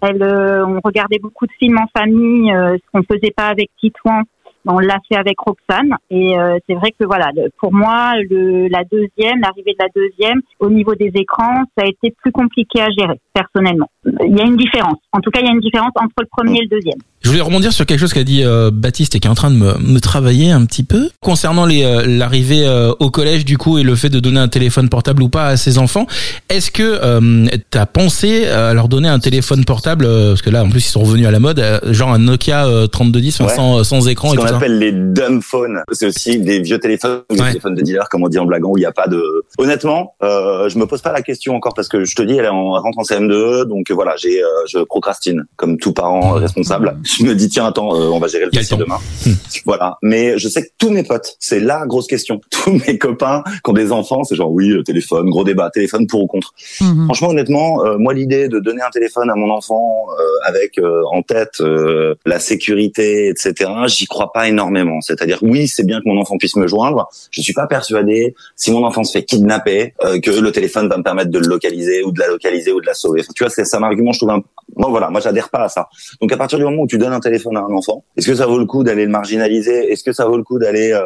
Elle, 0.00 0.22
euh, 0.22 0.64
on 0.66 0.80
regardait 0.84 1.18
beaucoup 1.18 1.46
de 1.46 1.52
films 1.58 1.78
en 1.78 1.86
famille, 1.98 2.52
euh, 2.52 2.76
ce 2.76 2.90
qu'on 2.92 3.02
faisait 3.02 3.32
pas 3.36 3.48
avec 3.48 3.70
Titouan. 3.80 4.22
On 4.70 4.80
l'a 4.80 4.98
fait 5.08 5.16
avec 5.16 5.38
Roxane 5.40 5.96
et 6.10 6.38
euh, 6.38 6.58
c'est 6.68 6.74
vrai 6.74 6.90
que 6.90 7.04
voilà, 7.04 7.30
pour 7.58 7.72
moi, 7.72 8.12
le, 8.28 8.68
la 8.68 8.84
deuxième, 8.84 9.40
l'arrivée 9.40 9.72
de 9.72 9.78
la 9.82 9.88
deuxième, 9.94 10.42
au 10.60 10.68
niveau 10.68 10.94
des 10.94 11.10
écrans, 11.14 11.64
ça 11.76 11.84
a 11.84 11.88
été 11.88 12.14
plus 12.22 12.32
compliqué 12.32 12.82
à 12.82 12.88
gérer 12.90 13.18
personnellement. 13.32 13.88
Il 14.04 14.36
y 14.36 14.40
a 14.42 14.44
une 14.44 14.56
différence. 14.56 14.98
En 15.12 15.20
tout 15.20 15.30
cas, 15.30 15.40
il 15.40 15.46
y 15.46 15.48
a 15.48 15.52
une 15.52 15.60
différence 15.60 15.92
entre 15.96 16.16
le 16.20 16.26
premier 16.30 16.58
et 16.58 16.62
le 16.64 16.68
deuxième. 16.68 16.98
Je 17.22 17.30
voulais 17.30 17.40
rebondir 17.42 17.72
sur 17.72 17.84
quelque 17.84 17.98
chose 17.98 18.12
qu'a 18.12 18.22
dit 18.24 18.44
euh, 18.44 18.70
Baptiste 18.72 19.14
et 19.16 19.20
qui 19.20 19.26
est 19.26 19.30
en 19.30 19.34
train 19.34 19.50
de 19.50 19.56
me, 19.56 19.76
me 19.78 19.98
travailler 20.00 20.50
un 20.52 20.64
petit 20.64 20.84
peu 20.84 21.10
concernant 21.20 21.66
les 21.66 21.82
euh, 21.82 22.04
l'arrivée 22.06 22.64
euh, 22.66 22.92
au 23.00 23.10
collège 23.10 23.44
du 23.44 23.58
coup 23.58 23.76
et 23.78 23.82
le 23.82 23.96
fait 23.96 24.08
de 24.08 24.20
donner 24.20 24.38
un 24.38 24.46
téléphone 24.48 24.88
portable 24.88 25.22
ou 25.22 25.28
pas 25.28 25.46
à 25.48 25.56
ses 25.56 25.78
enfants. 25.78 26.06
Est-ce 26.48 26.70
que 26.70 26.82
euh, 27.02 27.46
t'as 27.70 27.86
pensé 27.86 28.46
à 28.46 28.72
leur 28.72 28.88
donner 28.88 29.08
un 29.08 29.18
téléphone 29.18 29.64
portable 29.64 30.04
euh, 30.04 30.30
parce 30.30 30.42
que 30.42 30.50
là 30.50 30.62
en 30.64 30.68
plus 30.70 30.86
ils 30.86 30.90
sont 30.90 31.00
revenus 31.00 31.26
à 31.26 31.30
la 31.32 31.40
mode, 31.40 31.58
euh, 31.58 31.80
genre 31.92 32.12
un 32.12 32.18
Nokia 32.18 32.66
euh, 32.66 32.86
3210 32.86 33.40
enfin, 33.40 33.48
Ouais. 33.50 33.56
sans, 33.56 33.84
sans 33.84 34.08
écran 34.08 34.28
Ce 34.30 34.34
et 34.34 34.36
qu'on 34.36 34.42
tout 34.44 34.48
ça. 34.50 34.56
appelle 34.56 34.78
les 34.78 34.92
dumb 34.92 35.42
phones. 35.42 35.80
C'est 35.92 36.06
aussi 36.06 36.38
des 36.38 36.60
vieux 36.60 36.78
téléphones, 36.78 37.22
ou 37.30 37.34
des 37.34 37.40
Ouais. 37.40 37.48
téléphones 37.48 37.74
de 37.74 37.82
dealer, 37.82 38.08
comme 38.10 38.22
on 38.24 38.28
dit 38.28 38.38
en 38.38 38.44
blaguant, 38.46 38.70
où 38.70 38.76
il 38.78 38.80
n'y 38.80 38.86
a 38.86 38.92
pas 38.92 39.08
de. 39.08 39.20
Honnêtement, 39.58 40.14
euh, 40.22 40.68
je 40.68 40.78
me 40.78 40.86
pose 40.86 41.02
pas 41.02 41.12
la 41.12 41.22
question 41.22 41.54
encore 41.56 41.74
parce 41.74 41.88
que 41.88 42.04
je 42.04 42.14
te 42.14 42.22
dis, 42.22 42.34
elle 42.36 42.44
est 42.44 42.48
en 42.48 42.76
elle 42.76 42.82
rentre 42.82 42.98
en 42.98 43.02
CM2, 43.02 43.64
donc 43.64 43.90
euh, 43.90 43.94
voilà, 43.94 44.14
j'ai, 44.16 44.40
euh, 44.42 44.46
je 44.68 44.78
procrastine 44.78 45.44
comme 45.56 45.78
tout 45.78 45.92
parent 45.92 46.36
euh, 46.36 46.38
responsable. 46.40 46.96
Je 47.08 47.24
me 47.24 47.34
dis 47.34 47.48
tiens, 47.48 47.66
attends, 47.66 47.94
euh, 47.94 48.08
on 48.08 48.18
va 48.18 48.28
gérer 48.28 48.44
le 48.44 48.50
dossier 48.50 48.76
demain. 48.76 48.98
Hmm. 49.24 49.32
Voilà. 49.64 49.98
Mais 50.02 50.38
je 50.38 50.48
sais 50.48 50.62
que 50.62 50.68
tous 50.78 50.90
mes 50.90 51.02
potes, 51.02 51.36
c'est 51.38 51.60
la 51.60 51.86
grosse 51.86 52.06
question. 52.06 52.40
Tous 52.50 52.72
mes 52.86 52.98
copains 52.98 53.42
qui 53.64 53.70
ont 53.70 53.72
des 53.72 53.92
enfants, 53.92 54.24
c'est 54.24 54.34
genre 54.34 54.50
oui, 54.50 54.68
le 54.68 54.82
téléphone, 54.82 55.30
gros 55.30 55.44
débat, 55.44 55.70
téléphone 55.70 56.06
pour 56.06 56.22
ou 56.22 56.26
contre. 56.26 56.52
Mhm. 56.80 57.04
Franchement, 57.04 57.28
honnêtement, 57.28 57.84
euh, 57.84 57.96
moi, 57.98 58.12
l'idée 58.12 58.48
de 58.48 58.58
donner 58.58 58.82
un 58.82 58.90
téléphone 58.90 59.30
à 59.30 59.34
mon 59.36 59.50
enfant 59.50 60.06
euh, 60.18 60.24
avec 60.44 60.78
euh, 60.78 61.02
en 61.12 61.22
tête 61.22 61.60
euh, 61.60 62.14
la 62.26 62.38
sécurité, 62.38 63.28
etc., 63.28 63.70
j'y 63.86 64.06
crois 64.06 64.32
pas 64.32 64.48
énormément. 64.48 65.00
C'est-à-dire, 65.00 65.38
oui, 65.42 65.68
c'est 65.68 65.84
bien 65.84 66.00
que 66.00 66.08
mon 66.08 66.20
enfant 66.20 66.36
puisse 66.38 66.56
me 66.56 66.66
joindre. 66.66 67.08
Je 67.30 67.40
suis 67.40 67.52
pas 67.52 67.66
persuadé, 67.66 68.34
si 68.56 68.70
mon 68.70 68.84
enfant 68.84 69.04
se 69.04 69.12
fait 69.12 69.24
kidnapper, 69.24 69.94
euh, 70.04 70.20
que 70.20 70.30
le 70.30 70.52
téléphone 70.52 70.88
va 70.88 70.96
me 70.96 71.02
permettre 71.02 71.30
de 71.30 71.38
le 71.38 71.46
localiser 71.46 72.02
ou 72.02 72.12
de 72.12 72.20
la 72.20 72.28
localiser 72.28 72.72
ou 72.72 72.80
de 72.80 72.86
la 72.86 72.94
sauver. 72.94 73.20
Enfin, 73.20 73.32
tu 73.34 73.44
vois, 73.44 73.50
c'est 73.50 73.64
ça 73.64 73.78
un 73.78 73.82
argument, 73.82 74.12
je 74.12 74.18
trouve. 74.18 74.30
Un... 74.30 74.42
Bon, 74.76 74.90
voilà, 74.90 75.10
moi, 75.10 75.20
j'adhère 75.20 75.48
pas 75.48 75.64
à 75.64 75.68
ça. 75.68 75.88
Donc, 76.20 76.32
à 76.32 76.36
partir 76.36 76.58
du 76.58 76.64
moment 76.64 76.82
où 76.82 76.86
tu 76.86 76.97
donnes 76.98 77.12
un 77.12 77.20
téléphone 77.20 77.56
à 77.56 77.60
un 77.60 77.72
enfant, 77.72 78.04
est-ce 78.16 78.26
que 78.26 78.34
ça 78.34 78.46
vaut 78.46 78.58
le 78.58 78.66
coup 78.66 78.84
d'aller 78.84 79.04
le 79.04 79.10
marginaliser? 79.10 79.90
Est-ce 79.92 80.04
que 80.04 80.12
ça 80.12 80.26
vaut 80.26 80.36
le 80.36 80.42
coup 80.44 80.58
d'aller 80.58 80.92
euh, 80.92 81.02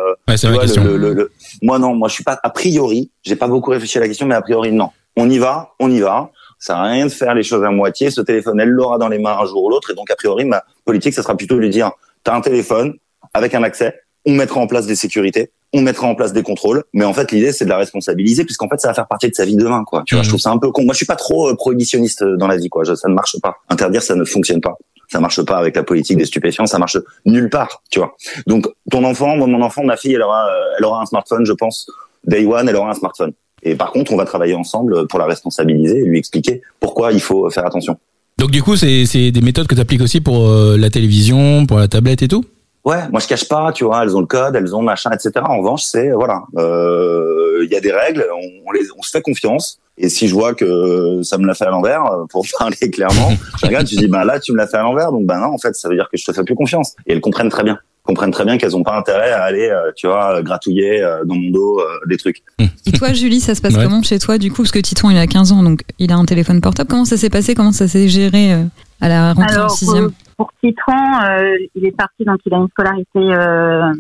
Ouais, 0.51 0.67
tu 0.75 0.81
le- 0.85 0.97
le- 0.97 1.15
le- 1.15 1.33
Moi 1.63 1.79
non, 1.79 1.95
moi 1.95 2.09
je 2.09 2.15
suis 2.15 2.25
pas 2.25 2.39
a 2.43 2.51
priori, 2.51 3.11
j'ai 3.23 3.37
pas 3.37 3.49
beaucoup 3.49 3.71
réfléchi 3.71 3.99
à 3.99 4.01
la 4.01 4.09
question, 4.09 4.27
mais 4.27 4.35
a 4.35 4.43
priori 4.43 4.73
non. 4.73 4.89
On 5.17 5.29
y 5.31 5.39
va, 5.39 5.71
on 5.79 5.91
y 5.91 6.01
va. 6.01 6.31
Ça 6.59 6.79
à 6.79 6.83
rien 6.85 7.07
de 7.07 7.11
faire 7.11 7.35
les 7.35 7.43
choses 7.43 7.65
à 7.65 7.71
moitié. 7.71 8.11
Ce 8.11 8.21
téléphone, 8.21 8.61
elle 8.61 8.69
l'aura 8.69 8.97
dans 8.97 9.09
les 9.09 9.19
mains 9.19 9.37
un 9.41 9.47
jour 9.47 9.65
ou 9.65 9.69
l'autre, 9.71 9.91
et 9.91 9.95
donc 9.95 10.11
a 10.11 10.17
priori 10.17 10.45
ma 10.45 10.63
politique, 10.85 11.13
ça 11.15 11.23
sera 11.23 11.37
plutôt 11.37 11.57
de 11.57 11.61
lui 11.61 11.71
dire 11.71 11.91
t'as 12.25 12.35
un 12.37 12.41
téléphone 12.41 12.95
avec 13.35 13.55
un 13.55 13.63
accès, 13.65 13.95
on 14.25 14.33
mettra 14.33 14.61
en 14.61 14.67
place 14.69 14.87
des 14.87 14.95
sécurités, 14.95 15.51
on 15.73 15.81
mettra 15.81 16.07
en 16.07 16.15
place 16.15 16.33
des 16.33 16.43
contrôles, 16.45 16.85
mais 16.93 17.05
en 17.05 17.13
fait 17.13 17.33
l'idée 17.33 17.51
c'est 17.51 17.65
de 17.65 17.71
la 17.71 17.79
responsabiliser 17.79 18.45
puisqu'en 18.45 18.69
fait 18.69 18.79
ça 18.81 18.89
va 18.89 18.95
faire 18.95 19.09
partie 19.09 19.29
de 19.29 19.35
sa 19.35 19.45
vie 19.45 19.57
demain 19.57 19.83
quoi. 19.85 20.05
Tu 20.07 20.15
vois, 20.15 20.23
je 20.23 20.29
trouve 20.29 20.41
ça 20.41 20.51
un 20.51 20.59
peu 20.59 20.71
con. 20.71 20.85
Moi 20.85 20.93
je 20.93 20.99
suis 20.99 21.07
pas 21.07 21.17
trop 21.17 21.49
euh, 21.49 21.57
prohibitionniste 21.57 22.23
dans 22.23 22.47
la 22.47 22.57
vie 22.57 22.69
quoi. 22.69 22.85
Je- 22.85 22.95
ça 22.95 23.09
ne 23.09 23.15
marche 23.15 23.37
pas. 23.43 23.57
Interdire 23.69 24.03
ça 24.03 24.15
ne 24.15 24.25
fonctionne 24.25 24.61
pas. 24.61 24.77
Ça 25.13 25.21
marche 25.21 25.43
pas 25.43 25.59
avec 25.59 25.77
la 25.77 25.83
politique 25.83 26.17
des 26.17 26.25
stupéfiants, 26.25 26.65
ça 26.65 26.79
marche 26.79 26.97
nulle 27.27 27.51
part, 27.51 27.83
tu 27.91 27.99
vois. 27.99 28.17
Donc 28.47 28.67
ton 28.91 29.05
enfant, 29.05 29.37
moi, 29.37 29.47
mon 29.47 29.61
enfant, 29.61 29.85
ma 29.85 29.99
fille, 29.99 30.15
elle 30.15 30.23
aura, 30.23 30.47
euh, 30.47 30.79
elle 30.79 30.85
aura 30.87 31.03
un 31.03 31.05
smartphone, 31.05 31.45
je 31.45 31.53
pense. 31.53 31.87
Day 32.25 32.47
one, 32.47 32.67
elle 32.67 32.77
aura 32.77 32.93
un 32.93 32.95
smartphone. 32.95 33.33
Et 33.63 33.75
par 33.75 33.93
contre, 33.93 34.11
on 34.15 34.17
va 34.17 34.25
travailler 34.25 34.55
ensemble 34.55 35.07
pour 35.09 35.19
la 35.19 35.27
responsabiliser 35.27 35.99
et 35.99 36.05
lui 36.05 36.19
expliquer 36.19 36.63
pourquoi 36.81 37.13
il 37.13 37.21
faut 37.21 37.51
faire 37.51 37.67
attention. 37.67 37.99
Donc 38.39 38.51
du 38.53 38.63
coup 38.63 38.77
c'est 38.77 39.31
des 39.31 39.41
méthodes 39.43 39.67
que 39.67 39.75
tu 39.75 39.83
appliques 39.83 40.01
aussi 40.01 40.23
pour 40.23 40.49
euh, 40.49 40.79
la 40.79 40.89
télévision, 40.89 41.67
pour 41.67 41.77
la 41.77 41.89
tablette 41.89 42.23
et 42.23 42.29
tout? 42.29 42.47
Ouais, 42.83 43.07
moi 43.11 43.21
je 43.21 43.27
cache 43.27 43.47
pas, 43.47 43.71
tu 43.73 43.85
vois, 43.85 44.03
elles 44.03 44.17
ont 44.17 44.21
le 44.21 44.27
code, 44.27 44.57
elles 44.57 44.75
ont 44.75 44.81
machin, 44.81 45.11
etc. 45.13 45.33
En 45.47 45.59
revanche, 45.59 45.83
c'est 45.83 46.11
voilà, 46.13 46.43
euh, 46.57 47.61
il 47.63 47.71
y 47.71 47.77
a 47.77 47.81
des 47.81 47.93
règles, 47.93 48.27
on, 48.35 48.67
on 48.67 48.73
les, 48.73 48.81
on 48.99 49.03
se 49.03 49.11
fait 49.11 49.21
confiance. 49.21 49.79
Et 49.99 50.09
si 50.09 50.27
je 50.27 50.35
vois 50.35 50.55
que 50.55 51.23
ça 51.23 51.37
me 51.39 51.47
l'a 51.47 51.55
fait 51.55 51.67
à 51.67 51.71
l'envers, 51.71 52.05
euh, 52.07 52.25
pour 52.31 52.45
parler 52.59 52.77
clairement, 52.91 53.31
je 53.61 53.67
regarde, 53.67 53.87
je 53.87 53.97
dis 53.97 54.09
ben 54.09 54.25
là 54.25 54.41
tu 54.41 54.53
me 54.53 54.57
l'as 54.57 54.67
fait 54.67 54.79
à 54.79 54.83
l'envers, 54.83 55.13
donc 55.13 55.27
ben 55.27 55.39
non, 55.39 55.49
en 55.55 55.59
fait 55.59 55.75
ça 55.75 55.89
veut 55.89 55.95
dire 55.97 56.09
que 56.11 56.17
je 56.19 56.25
te 56.25 56.33
fais 56.33 56.45
plus 56.45 56.55
confiance. 56.55 56.95
Et 57.07 57.13
elles 57.13 57.21
comprennent 57.21 57.51
très 57.51 57.63
bien, 57.63 57.79
comprennent 58.05 58.31
très 58.31 58.45
bien 58.47 58.57
qu'elles 58.59 58.75
ont 58.77 58.83
pas 58.83 58.97
intérêt 58.97 59.31
à 59.33 59.43
aller, 59.43 59.69
euh, 59.69 59.93
tu 59.95 60.07
vois, 60.07 60.41
gratouiller 60.43 61.03
euh, 61.03 61.25
dans 61.25 61.35
mon 61.35 61.51
dos 61.51 61.81
euh, 61.81 61.85
des 62.07 62.17
trucs. 62.17 62.43
Et 62.87 62.93
toi, 62.93 63.13
Julie, 63.13 63.41
ça 63.41 63.55
se 63.55 63.61
passe 63.61 63.75
Ouais. 63.77 63.85
comment 63.85 64.03
chez 64.03 64.19
toi 64.19 64.39
du 64.39 64.51
coup? 64.51 64.63
Parce 64.63 64.73
que 64.73 64.79
Titouan, 64.81 65.11
il 65.11 65.19
a 65.19 65.27
15 65.27 65.53
ans, 65.53 65.63
donc 65.63 65.83
il 65.99 66.11
a 66.11 66.17
un 66.17 66.25
téléphone 66.25 66.61
portable. 66.63 66.89
Comment 66.89 67.05
ça 67.05 67.17
s'est 67.19 67.31
passé? 67.31 67.55
Comment 67.55 67.73
ça 67.73 67.87
s'est 67.87 68.09
géré 68.09 68.55
euh, 68.55 68.63
à 69.03 69.09
la 69.09 69.35
rentrée 69.35 69.55
en 69.57 69.59
Alors, 69.59 69.71
sixième? 69.73 70.05
euh, 70.07 70.11
pour 70.39 70.51
Titouan, 70.65 71.23
euh, 71.23 71.55
il 71.75 71.85
est 71.87 71.95
parti, 71.97 72.25
donc 72.25 72.39
il 72.47 72.55
a 72.55 72.57
une 72.57 72.69
scolarité 72.69 73.07
euh, 73.19 73.93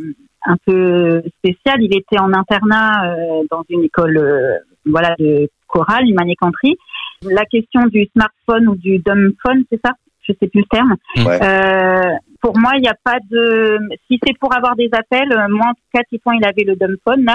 un 0.47 0.57
peu 0.67 1.23
spéciale. 1.39 1.81
Il 1.83 1.95
était 1.97 2.19
en 2.19 2.33
internat 2.33 3.05
euh, 3.15 3.43
dans 3.51 3.63
une 3.69 3.85
école 3.85 4.17
euh, 4.17 4.55
voilà, 4.87 5.15
de 5.19 5.49
chorale, 5.67 6.05
une 6.05 6.35
country. 6.41 6.77
La 7.23 7.45
question 7.45 7.87
du 7.87 8.09
smartphone 8.15 8.69
ou 8.69 8.77
du 8.77 8.99
dumbphone, 8.99 9.65
c'est 9.71 9.81
ça? 9.85 9.93
Je 10.23 10.33
sais 10.41 10.49
plus 10.49 10.61
le 10.61 10.67
terme. 10.71 10.97
Ouais. 11.27 11.39
Euh, 11.43 12.13
pour 12.41 12.59
moi, 12.59 12.73
il 12.77 12.83
n'y 12.83 12.89
a 12.89 12.97
pas 13.03 13.19
de... 13.31 13.79
Si 14.07 14.19
c'est 14.25 14.37
pour 14.39 14.55
avoir 14.55 14.77
des 14.77 14.89
appels, 14.93 15.33
euh, 15.33 15.47
moi, 15.49 15.69
en 15.69 15.75
tout 15.75 15.81
cas, 15.93 16.03
il 16.11 16.45
avait 16.45 16.65
le 16.65 16.77
dumbphone, 16.77 17.25
là, 17.25 17.35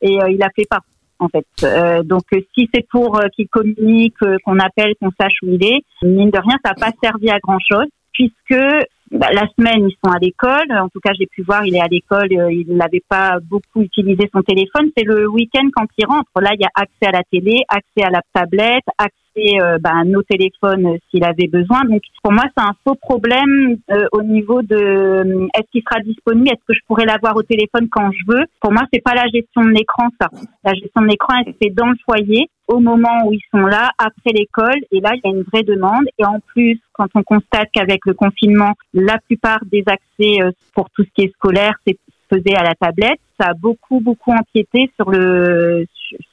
et 0.00 0.20
euh, 0.22 0.30
il 0.30 0.42
appelait 0.42 0.66
pas 0.68 0.80
en 1.18 1.28
fait. 1.28 1.46
Euh, 1.64 2.02
donc 2.02 2.22
euh, 2.32 2.40
si 2.54 2.68
c'est 2.72 2.86
pour 2.88 3.18
euh, 3.18 3.28
qu'il 3.34 3.48
communique, 3.48 4.14
qu'on 4.44 4.58
appelle, 4.58 4.94
qu'on 5.00 5.10
sache 5.20 5.34
où 5.42 5.48
il 5.48 5.64
est, 5.64 5.82
mine 6.02 6.30
de 6.30 6.38
rien, 6.38 6.56
ça 6.64 6.70
n'a 6.70 6.74
pas 6.74 6.92
servi 7.02 7.30
à 7.30 7.38
grand 7.38 7.58
chose 7.58 7.88
puisque 8.12 8.62
bah, 9.10 9.28
la 9.32 9.46
semaine 9.56 9.88
ils 9.88 9.96
sont 10.04 10.10
à 10.10 10.18
l'école. 10.18 10.70
En 10.70 10.88
tout 10.88 11.00
cas, 11.00 11.12
j'ai 11.18 11.26
pu 11.26 11.42
voir, 11.42 11.64
il 11.64 11.74
est 11.74 11.80
à 11.80 11.88
l'école, 11.88 12.32
euh, 12.32 12.52
il 12.52 12.76
n'avait 12.76 13.02
pas 13.08 13.38
beaucoup 13.42 13.82
utilisé 13.82 14.28
son 14.34 14.42
téléphone. 14.42 14.90
C'est 14.96 15.04
le 15.04 15.28
week-end 15.28 15.68
quand 15.74 15.86
il 15.96 16.06
rentre. 16.06 16.30
Là, 16.40 16.50
il 16.54 16.60
y 16.60 16.64
a 16.64 16.70
accès 16.74 17.06
à 17.06 17.12
la 17.12 17.22
télé, 17.30 17.62
accès 17.68 18.02
à 18.02 18.10
la 18.10 18.20
tablette, 18.32 18.84
accès 18.98 19.27
euh, 19.60 19.78
bah, 19.80 20.04
nos 20.04 20.22
téléphones 20.22 20.86
euh, 20.86 20.96
s'il 21.10 21.24
avait 21.24 21.46
besoin. 21.46 21.84
Donc 21.84 22.02
pour 22.22 22.32
moi, 22.32 22.44
c'est 22.56 22.62
un 22.62 22.74
faux 22.84 22.94
problème 22.94 23.78
euh, 23.90 24.06
au 24.12 24.22
niveau 24.22 24.62
de 24.62 24.76
euh, 24.76 25.46
est-ce 25.54 25.70
qu'il 25.72 25.82
sera 25.82 26.00
disponible, 26.00 26.48
est-ce 26.48 26.64
que 26.66 26.74
je 26.74 26.80
pourrais 26.86 27.04
l'avoir 27.04 27.36
au 27.36 27.42
téléphone 27.42 27.88
quand 27.90 28.10
je 28.12 28.32
veux? 28.32 28.44
Pour 28.60 28.72
moi, 28.72 28.82
c'est 28.92 29.02
pas 29.02 29.14
la 29.14 29.26
gestion 29.26 29.62
de 29.62 29.70
l'écran 29.70 30.08
ça. 30.20 30.28
La 30.64 30.74
gestion 30.74 31.02
de 31.02 31.08
l'écran, 31.08 31.34
elle 31.46 31.54
fait 31.62 31.70
dans 31.70 31.86
le 31.86 31.96
foyer, 32.04 32.48
au 32.66 32.80
moment 32.80 33.26
où 33.26 33.32
ils 33.32 33.44
sont 33.50 33.66
là, 33.66 33.90
après 33.98 34.32
l'école. 34.34 34.80
Et 34.92 35.00
là, 35.00 35.12
il 35.14 35.20
y 35.24 35.28
a 35.28 35.36
une 35.36 35.44
vraie 35.44 35.62
demande. 35.62 36.04
Et 36.18 36.24
en 36.24 36.40
plus, 36.40 36.78
quand 36.92 37.08
on 37.14 37.22
constate 37.22 37.68
qu'avec 37.72 38.00
le 38.04 38.14
confinement, 38.14 38.72
la 38.92 39.18
plupart 39.26 39.60
des 39.72 39.84
accès 39.86 40.38
pour 40.74 40.90
tout 40.90 41.04
ce 41.04 41.08
qui 41.14 41.22
est 41.26 41.32
scolaire, 41.34 41.74
c'est 41.86 41.96
faisait 42.30 42.56
à 42.56 42.62
la 42.62 42.74
tablette, 42.74 43.20
ça 43.40 43.48
a 43.48 43.54
beaucoup, 43.54 44.00
beaucoup 44.00 44.32
empiété 44.32 44.90
sur 44.96 45.10
le, 45.10 45.86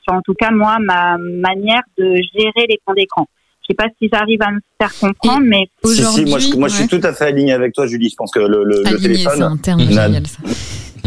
sur 0.04 0.14
en 0.14 0.22
tout 0.22 0.34
cas, 0.34 0.52
moi, 0.52 0.78
ma 0.80 1.18
manière 1.18 1.82
de 1.98 2.16
gérer 2.16 2.66
les 2.70 2.80
temps 2.86 2.94
d'écran. 2.94 3.28
Je 3.62 3.74
sais 3.74 3.76
pas 3.76 3.88
si 4.00 4.10
j'arrive 4.14 4.42
à 4.44 4.52
me 4.52 4.60
faire 4.80 4.94
comprendre, 5.00 5.44
mais 5.44 5.68
Si, 5.84 5.96
si, 5.96 6.02
Aujourd'hui, 6.02 6.26
moi, 6.30 6.40
je, 6.40 6.56
moi 6.56 6.68
je 6.68 6.76
suis 6.76 6.88
tout 6.88 7.02
à 7.02 7.14
fait 7.14 7.26
aligné 7.26 7.52
avec 7.52 7.74
toi, 7.74 7.88
Julie. 7.88 8.10
Je 8.10 8.16
pense 8.16 8.32
que 8.32 8.40
le, 8.40 8.64
le, 8.64 8.84
le 8.84 9.02
téléphone, 9.02 9.42
un 9.42 9.58
terme 9.58 9.80
génial, 9.80 10.28
ça. 10.28 10.44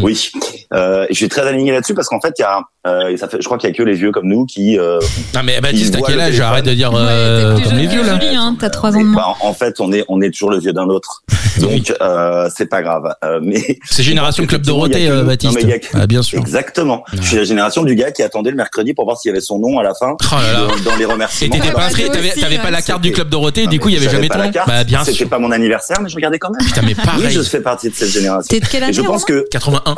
Oui, 0.01 0.31
euh, 0.73 1.05
je 1.09 1.15
suis 1.15 1.29
très 1.29 1.41
aligné 1.47 1.71
là-dessus 1.71 1.93
parce 1.93 2.07
qu'en 2.07 2.19
fait, 2.21 2.33
il 2.37 2.41
y 2.41 2.45
a, 2.45 2.59
euh, 2.87 3.09
et 3.09 3.17
ça 3.17 3.27
fait, 3.27 3.37
je 3.41 3.45
crois 3.45 3.57
qu'il 3.57 3.69
y 3.69 3.73
a 3.73 3.75
que 3.75 3.83
les 3.83 3.93
vieux 3.95 4.11
comme 4.11 4.27
nous 4.27 4.45
qui, 4.45 4.77
euh, 4.77 4.99
Ah 5.35 5.43
mais 5.43 5.59
Baptiste, 5.61 5.95
voit 5.97 6.07
quel 6.07 6.19
âge. 6.19 6.39
Arrête 6.39 6.65
de 6.65 6.73
dire 6.73 6.91
euh, 6.93 7.59
comme 7.59 7.77
les 7.77 7.87
vieux 7.87 8.03
là. 8.05 8.19
Hein, 8.21 8.55
t'as 8.59 8.69
3 8.69 8.95
ans 8.95 8.99
de 9.01 9.05
bah, 9.05 9.09
moins. 9.11 9.35
en 9.41 9.53
fait, 9.53 9.79
on 9.79 9.91
est, 9.91 10.05
on 10.07 10.21
est 10.21 10.31
toujours 10.31 10.51
le 10.51 10.59
vieux 10.59 10.73
d'un 10.73 10.87
autre. 10.87 11.23
Donc 11.59 11.93
euh, 12.01 12.49
c'est 12.55 12.67
pas 12.67 12.81
grave. 12.81 13.13
Euh, 13.23 13.39
mais 13.43 13.79
C'est 13.89 14.03
génération 14.03 14.45
Club 14.45 14.61
Dorothée, 14.61 15.05
que- 15.07 15.11
euh, 15.11 15.21
non, 15.21 15.27
Baptiste. 15.27 15.55
mais 15.55 15.61
il 15.63 15.69
y 15.69 15.73
a 15.73 15.79
que- 15.79 15.87
Ah, 15.93 16.07
bien 16.07 16.21
sûr. 16.21 16.39
exactement. 16.39 17.03
Je 17.13 17.21
suis 17.21 17.37
la 17.37 17.43
génération 17.43 17.83
du 17.83 17.95
gars 17.95 18.11
qui 18.11 18.23
attendait 18.23 18.51
le 18.51 18.55
mercredi 18.55 18.93
pour 18.93 19.05
voir 19.05 19.17
s'il 19.17 19.29
y 19.29 19.31
avait 19.33 19.41
son 19.41 19.59
nom 19.59 19.77
à 19.79 19.83
la 19.83 19.93
fin 19.93 20.15
Oh 20.21 20.35
là 20.35 20.53
là. 20.53 20.67
dans 20.85 20.95
les 20.95 21.03
Et 21.03 21.05
remerciements. 21.05 21.55
t'étais 21.55 21.71
pas 21.71 21.85
inscrit, 21.87 22.03
nous 22.03 22.41
t'avais 22.41 22.57
pas 22.59 22.71
la 22.71 22.81
carte 22.81 23.01
du 23.01 23.09
C'était- 23.09 23.15
Club 23.21 23.29
Dorothée, 23.29 23.63
Non, 23.65 23.69
du 23.71 23.79
coup 23.79 23.89
il 23.89 23.95
y 23.95 23.99
mais 23.99 24.05
avait 24.07 24.15
jamais 24.15 24.29
ton 24.29 24.37
la 24.37 24.45
nom. 24.45 24.51
carte. 24.51 24.67
Bah 24.69 24.83
bien 24.85 24.99
C'était 25.03 25.17
sûr. 25.17 25.29
pas 25.29 25.39
mon 25.39 25.51
anniversaire, 25.51 25.99
mais 26.01 26.09
je 26.09 26.15
regardais 26.15 26.39
quand 26.39 26.49
même. 26.51 26.65
Putain 26.65 26.81
mais 26.81 26.95
Oui, 26.97 27.03
pareil. 27.05 27.31
je 27.31 27.41
fais 27.41 27.61
partie 27.61 27.89
de 27.89 27.95
cette 27.95 28.09
génération. 28.11 28.47
T'es 28.49 28.59
de 28.61 28.65
quelle 28.67 28.81
Et 28.83 28.85
année 28.85 28.93
je 28.93 29.01
pense 29.01 29.25
que 29.25 29.45
81. 29.51 29.88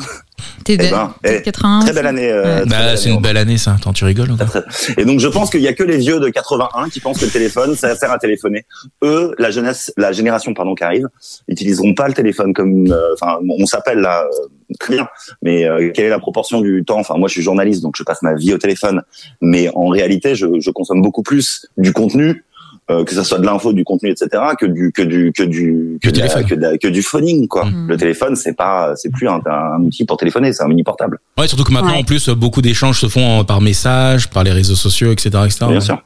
T'es 0.64 0.76
de 0.78 0.86
Eh 0.86 0.90
ben, 0.90 1.14
t'es 1.24 1.34
de 1.34 1.38
eh, 1.38 1.42
81 1.44 1.80
très 1.82 1.94
belle 1.94 2.08
année. 2.08 2.30
euh, 2.32 2.66
Bah 2.66 2.96
c'est 2.98 3.10
une 3.10 3.22
belle 3.22 3.38
année 3.38 3.58
ça. 3.58 3.76
Attends, 3.76 3.94
tu 3.94 4.06
rigoles 4.06 4.32
ou 4.32 4.38
quoi 4.38 4.64
Et 4.98 5.06
donc 5.06 5.20
je 5.20 5.28
pense 5.28 5.50
qu'il 5.50 5.62
y 5.62 5.68
a 5.68 5.74
que 5.74 5.84
les 5.84 5.98
vieux 5.98 6.20
de 6.20 6.30
81 6.30 6.90
qui 6.90 7.00
pensent 7.00 7.20
que 7.20 7.26
le 7.26 7.32
téléphone 7.32 7.76
ça 7.76 7.96
sert 7.96 8.12
à 8.12 8.18
téléphoner. 8.18 8.66
Eux, 9.04 9.34
la 9.38 9.52
jeunesse, 9.52 9.94
la 9.98 10.12
génération 10.12 10.54
pardon 10.54 10.74
qui 10.76 10.84
arrive, 10.84 11.08
utiliseront 11.48 11.94
pas 11.94 12.08
le 12.08 12.14
téléphone 12.14 12.54
comme, 12.54 12.92
euh, 12.92 13.14
enfin 13.14 13.38
on 13.60 13.66
s'appelle 13.66 14.00
là 14.00 14.24
euh, 14.24 14.74
très 14.80 14.96
bien, 14.96 15.08
mais 15.42 15.66
euh, 15.66 15.92
quelle 15.94 16.06
est 16.06 16.10
la 16.10 16.20
proportion 16.20 16.62
du 16.62 16.84
temps? 16.86 17.00
Enfin 17.00 17.16
moi 17.18 17.28
je 17.28 17.34
suis 17.34 17.44
journaliste 17.44 17.82
donc 17.84 17.96
je 17.98 18.04
passe 18.04 18.22
ma 18.24 18.34
vie 18.36 18.54
au 18.54 18.58
téléphone, 18.58 19.02
mais 19.42 19.70
en 19.76 19.88
réalité 19.88 20.34
je, 20.36 20.48
je 20.60 20.72
consomme 20.72 21.02
beaucoup 21.02 21.24
plus 21.24 21.68
du 21.78 21.94
contenu. 21.94 22.44
Euh, 22.92 23.04
que 23.04 23.14
ça 23.14 23.24
soit 23.24 23.40
de 23.40 23.46
l'info, 23.46 23.74
du 23.74 23.84
contenu, 23.84 24.10
etc., 24.12 24.28
que 24.60 24.66
du 24.66 24.92
que 24.92 25.02
du 25.02 25.32
que 25.36 25.44
du 25.44 25.98
Du 26.02 26.12
que, 26.12 26.56
de 26.56 26.62
la- 26.62 26.78
que 26.78 26.88
du 26.88 27.02
phoning 27.02 27.48
quoi. 27.48 27.66
Mm. 27.66 27.88
Le 27.88 27.98
téléphone 27.98 28.36
c'est 28.36 28.56
pas 28.56 28.94
c'est 28.96 29.12
plus 29.12 29.28
un, 29.28 29.42
un 29.46 29.82
outil 29.82 30.06
pour 30.06 30.18
téléphoner, 30.18 30.54
c'est 30.54 30.64
un 30.64 30.68
mini 30.68 30.84
portable. 30.84 31.20
Ouais, 31.38 31.48
surtout 31.48 31.64
que 31.64 31.72
maintenant 31.72 31.94
Ouais. 31.94 32.00
en 32.00 32.04
plus 32.04 32.30
beaucoup 32.30 32.62
d'échanges 32.62 33.00
se 33.00 33.08
font 33.08 33.40
euh, 33.40 33.44
par 33.44 33.62
message, 33.62 34.30
par 34.30 34.44
les 34.44 34.52
réseaux 34.52 34.76
sociaux, 34.76 35.12
etc. 35.12 35.30
etc. 35.46 35.66
Bien 35.70 35.80
sûr. 35.82 35.98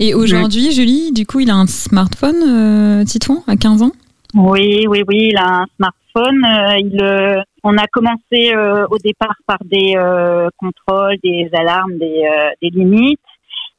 Et 0.00 0.12
aujourd'hui, 0.14 0.72
Julie, 0.72 1.12
du 1.12 1.24
coup, 1.24 1.38
il 1.38 1.48
a 1.48 1.54
un 1.54 1.68
smartphone, 1.68 2.34
euh, 2.44 3.04
Titouan, 3.04 3.44
à 3.46 3.54
15 3.56 3.82
ans? 3.82 3.92
Oui, 4.34 4.86
oui, 4.88 5.04
oui, 5.06 5.28
il 5.30 5.36
a 5.36 5.60
un 5.62 5.66
smartphone. 5.76 6.44
euh, 6.44 6.78
il, 6.78 7.00
euh, 7.00 7.40
on 7.62 7.76
a 7.78 7.86
commencé 7.86 8.52
euh, 8.56 8.86
au 8.90 8.98
départ 8.98 9.36
par 9.46 9.58
des 9.64 9.94
euh, 9.96 10.48
contrôles, 10.56 11.16
des 11.22 11.48
alarmes, 11.52 11.96
des, 11.98 12.24
euh, 12.24 12.50
des 12.60 12.70
limites. 12.70 13.20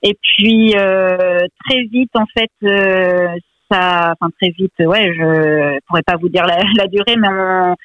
Et 0.04 0.18
puis 0.22 0.76
euh, 0.76 1.40
très 1.66 1.84
vite, 1.84 2.12
en 2.16 2.26
fait, 2.38 2.52
euh, 2.64 3.28
ça, 3.72 4.14
enfin 4.20 4.32
très 4.40 4.52
vite, 4.52 4.74
ouais, 4.80 5.14
je 5.14 5.80
pourrais 5.88 6.04
pas 6.04 6.18
vous 6.18 6.30
dire 6.30 6.46
la, 6.46 6.58
la 6.78 6.88
durée, 6.88 7.16
mais 7.18 7.30
on, 7.30 7.76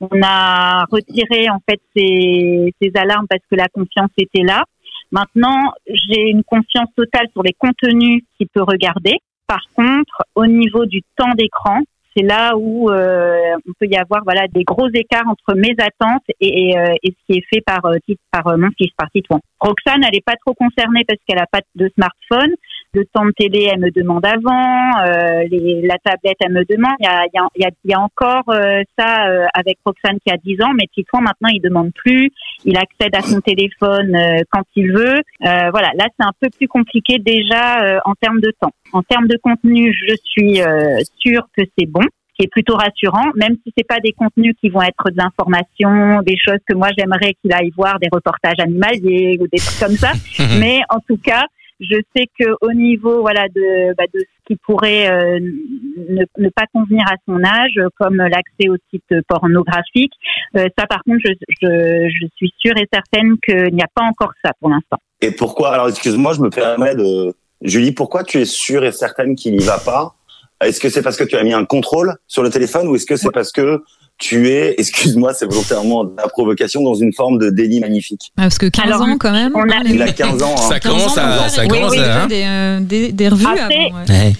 on 0.00 0.22
a 0.22 0.84
retiré 0.90 1.48
en 1.50 1.58
fait 1.68 1.80
ces, 1.94 2.72
ces 2.80 2.92
alarmes 2.94 3.26
parce 3.28 3.42
que 3.50 3.56
la 3.56 3.68
confiance 3.68 4.10
était 4.18 4.42
là. 4.42 4.64
Maintenant, 5.12 5.72
j'ai 5.86 6.30
une 6.30 6.42
confiance 6.42 6.88
totale 6.96 7.26
sur 7.32 7.42
les 7.42 7.52
contenus 7.52 8.22
qu'il 8.36 8.48
peut 8.48 8.62
regarder. 8.62 9.18
Par 9.46 9.62
contre, 9.74 10.24
au 10.34 10.46
niveau 10.46 10.86
du 10.86 11.02
temps 11.16 11.32
d'écran, 11.36 11.80
c'est 12.16 12.22
là 12.22 12.56
où 12.56 12.90
euh, 12.90 13.56
on 13.68 13.72
peut 13.78 13.86
y 13.86 13.96
avoir 13.96 14.22
voilà 14.24 14.46
des 14.48 14.64
gros 14.64 14.88
écarts 14.94 15.28
entre 15.28 15.54
mes 15.54 15.74
attentes 15.78 16.24
et, 16.40 16.70
et, 16.70 16.78
euh, 16.78 16.94
ce 17.04 17.10
qui 17.26 17.38
est 17.38 17.44
fait 17.52 17.60
par 17.60 17.84
euh, 17.86 17.96
par 18.30 18.56
mon 18.56 18.70
fils 18.76 18.90
par 18.96 19.10
Titouan. 19.10 19.40
Roxane, 19.60 20.02
elle 20.04 20.14
n'est 20.14 20.24
pas 20.24 20.36
trop 20.44 20.54
concernée 20.54 21.04
parce 21.06 21.20
qu'elle 21.26 21.38
n'a 21.38 21.46
pas 21.50 21.60
de 21.74 21.90
smartphone. 21.94 22.54
Le 22.94 23.04
temps 23.12 23.26
de 23.26 23.32
télé, 23.32 23.68
elle 23.72 23.80
me 23.80 23.90
demande 23.90 24.24
avant. 24.24 25.00
Euh, 25.04 25.44
les, 25.50 25.82
la 25.82 25.98
tablette, 25.98 26.36
elle 26.40 26.52
me 26.52 26.64
demande. 26.64 26.94
Il 27.00 27.04
y 27.04 27.08
a, 27.08 27.24
il 27.26 27.60
y 27.60 27.64
a, 27.64 27.70
il 27.84 27.90
y 27.90 27.94
a, 27.94 28.00
encore 28.00 28.44
euh, 28.48 28.82
ça 28.98 29.28
euh, 29.28 29.46
avec 29.54 29.78
Roxane 29.84 30.18
qui 30.24 30.32
a 30.32 30.36
10 30.36 30.62
ans, 30.62 30.72
mais 30.74 30.86
Titouan 30.94 31.20
maintenant 31.20 31.48
il 31.52 31.60
demande 31.60 31.92
plus. 31.94 32.30
Il 32.64 32.76
accède 32.76 33.14
à 33.14 33.20
son 33.20 33.40
téléphone 33.40 34.14
euh, 34.14 34.42
quand 34.50 34.64
il 34.74 34.92
veut. 34.92 35.20
Euh, 35.44 35.70
voilà, 35.70 35.90
là 35.96 36.06
c'est 36.18 36.26
un 36.26 36.32
peu 36.40 36.48
plus 36.56 36.68
compliqué 36.68 37.18
déjà 37.18 37.82
euh, 37.82 37.98
en 38.04 38.14
termes 38.14 38.40
de 38.40 38.52
temps. 38.60 38.72
En 38.92 39.02
termes 39.02 39.26
de 39.26 39.36
contenu, 39.42 39.92
je 39.92 40.14
suis 40.24 40.62
euh, 40.62 40.98
sûre 41.18 41.46
que 41.56 41.62
c'est 41.78 41.86
bon, 41.86 42.02
qui 42.34 42.44
est 42.44 42.50
plutôt 42.50 42.74
rassurant, 42.74 43.24
même 43.34 43.56
si 43.64 43.72
c'est 43.76 43.86
pas 43.86 44.00
des 44.00 44.12
contenus 44.12 44.54
qui 44.60 44.68
vont 44.68 44.82
être 44.82 45.10
de 45.10 45.16
l'information, 45.16 46.22
des 46.22 46.36
choses 46.36 46.60
que 46.68 46.74
moi 46.74 46.88
j'aimerais 46.96 47.34
qu'il 47.40 47.52
aille 47.52 47.72
voir, 47.76 47.98
des 47.98 48.08
reportages 48.12 48.58
animaliers 48.58 49.38
ou 49.40 49.46
des 49.48 49.58
trucs 49.58 49.80
comme 49.80 49.96
ça. 49.96 50.12
Mais 50.60 50.80
en 50.90 51.00
tout 51.00 51.18
cas, 51.18 51.44
je 51.80 51.96
sais 52.16 52.26
que 52.38 52.46
au 52.60 52.72
niveau 52.72 53.20
voilà 53.20 53.48
de, 53.48 53.94
bah, 53.94 54.04
de 54.12 54.20
ce 54.20 54.46
qui 54.46 54.56
pourrait 54.56 55.10
euh, 55.10 55.38
ne, 55.40 56.24
ne 56.38 56.48
pas 56.48 56.66
convenir 56.72 57.04
à 57.10 57.16
son 57.26 57.42
âge, 57.44 57.78
comme 57.98 58.16
l'accès 58.16 58.68
aux 58.68 58.76
sites 58.90 59.22
pornographiques, 59.28 60.14
euh, 60.56 60.68
ça 60.78 60.86
par 60.86 61.02
contre, 61.04 61.20
je, 61.24 61.32
je, 61.62 62.08
je 62.08 62.26
suis 62.36 62.52
sûre 62.58 62.76
et 62.76 62.86
certaine 62.92 63.36
qu'il 63.44 63.74
n'y 63.74 63.82
a 63.82 63.88
pas 63.94 64.04
encore 64.04 64.32
ça 64.44 64.52
pour 64.60 64.70
l'instant. 64.70 64.98
Et 65.20 65.30
pourquoi 65.30 65.74
Alors 65.74 65.88
excuse-moi, 65.88 66.32
je 66.34 66.40
me 66.40 66.50
permets 66.50 66.94
de 66.94 67.34
Julie, 67.62 67.92
pourquoi 67.92 68.24
tu 68.24 68.38
es 68.38 68.44
sûre 68.44 68.84
et 68.84 68.92
certaine 68.92 69.34
qu'il 69.34 69.54
y 69.54 69.64
va 69.64 69.78
pas 69.78 70.15
Est-ce 70.64 70.80
que 70.80 70.88
c'est 70.88 71.02
parce 71.02 71.16
que 71.16 71.24
tu 71.24 71.36
as 71.36 71.42
mis 71.44 71.52
un 71.52 71.64
contrôle 71.64 72.14
sur 72.28 72.42
le 72.42 72.50
téléphone 72.50 72.88
ou 72.88 72.96
est-ce 72.96 73.06
que 73.06 73.16
c'est 73.16 73.30
parce 73.32 73.52
que 73.52 73.82
tu 74.18 74.48
es, 74.50 74.74
excuse-moi, 74.78 75.34
c'est 75.34 75.44
volontairement 75.46 76.04
de 76.04 76.12
la 76.16 76.28
provocation 76.28 76.82
dans 76.82 76.94
une 76.94 77.12
forme 77.12 77.38
de 77.38 77.50
délit 77.50 77.80
magnifique? 77.80 78.32
Ah, 78.38 78.42
Parce 78.42 78.56
que 78.58 78.66
15 78.66 78.84
Alors, 78.86 79.02
ans, 79.02 79.16
quand 79.18 79.32
même. 79.32 79.52
on 79.54 79.60
a- 79.68 79.82
Il 79.84 80.00
a 80.00 80.06
mecs. 80.06 80.14
15 80.16 80.42
ans. 80.42 80.54
hein. 80.56 80.68
Ça 80.68 80.80
15 80.80 80.92
commence 80.92 81.18
à, 81.18 81.48
ça 81.50 81.66
commence 81.66 81.92
des, 81.92 81.98
à, 81.98 82.22
hein. 82.22 82.26
des, 82.26 82.42
euh, 82.46 82.80
des, 82.80 83.12
des 83.12 83.28
revues 83.28 83.44
Après, 83.46 83.60
avant, 83.62 83.98
ouais. 83.98 84.08
Ouais. 84.08 84.32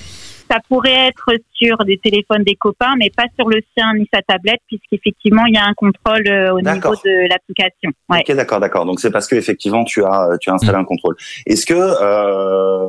Ça 0.50 0.58
pourrait 0.68 1.08
être 1.08 1.30
sur 1.52 1.76
des 1.84 1.98
téléphones 1.98 2.42
des 2.44 2.54
copains, 2.54 2.94
mais 2.98 3.10
pas 3.16 3.24
sur 3.38 3.48
le 3.48 3.60
sien 3.76 3.92
ni 3.94 4.06
sa 4.12 4.20
tablette, 4.22 4.60
puisqu'effectivement, 4.66 5.44
il 5.46 5.54
y 5.54 5.58
a 5.58 5.64
un 5.64 5.74
contrôle 5.74 6.26
euh, 6.28 6.52
au 6.52 6.60
niveau 6.60 6.94
de 7.04 7.28
l'application. 7.28 7.90
Ouais. 8.08 8.22
Ok, 8.28 8.34
d'accord, 8.36 8.60
d'accord. 8.60 8.84
Donc 8.86 9.00
c'est 9.00 9.10
parce 9.10 9.26
que 9.26 9.34
effectivement 9.36 9.84
tu 9.84 10.04
as 10.04 10.36
tu 10.40 10.50
as 10.50 10.54
installé 10.54 10.78
un 10.78 10.84
contrôle. 10.84 11.16
Est-ce 11.46 11.64
que 11.66 11.74
euh, 11.74 12.88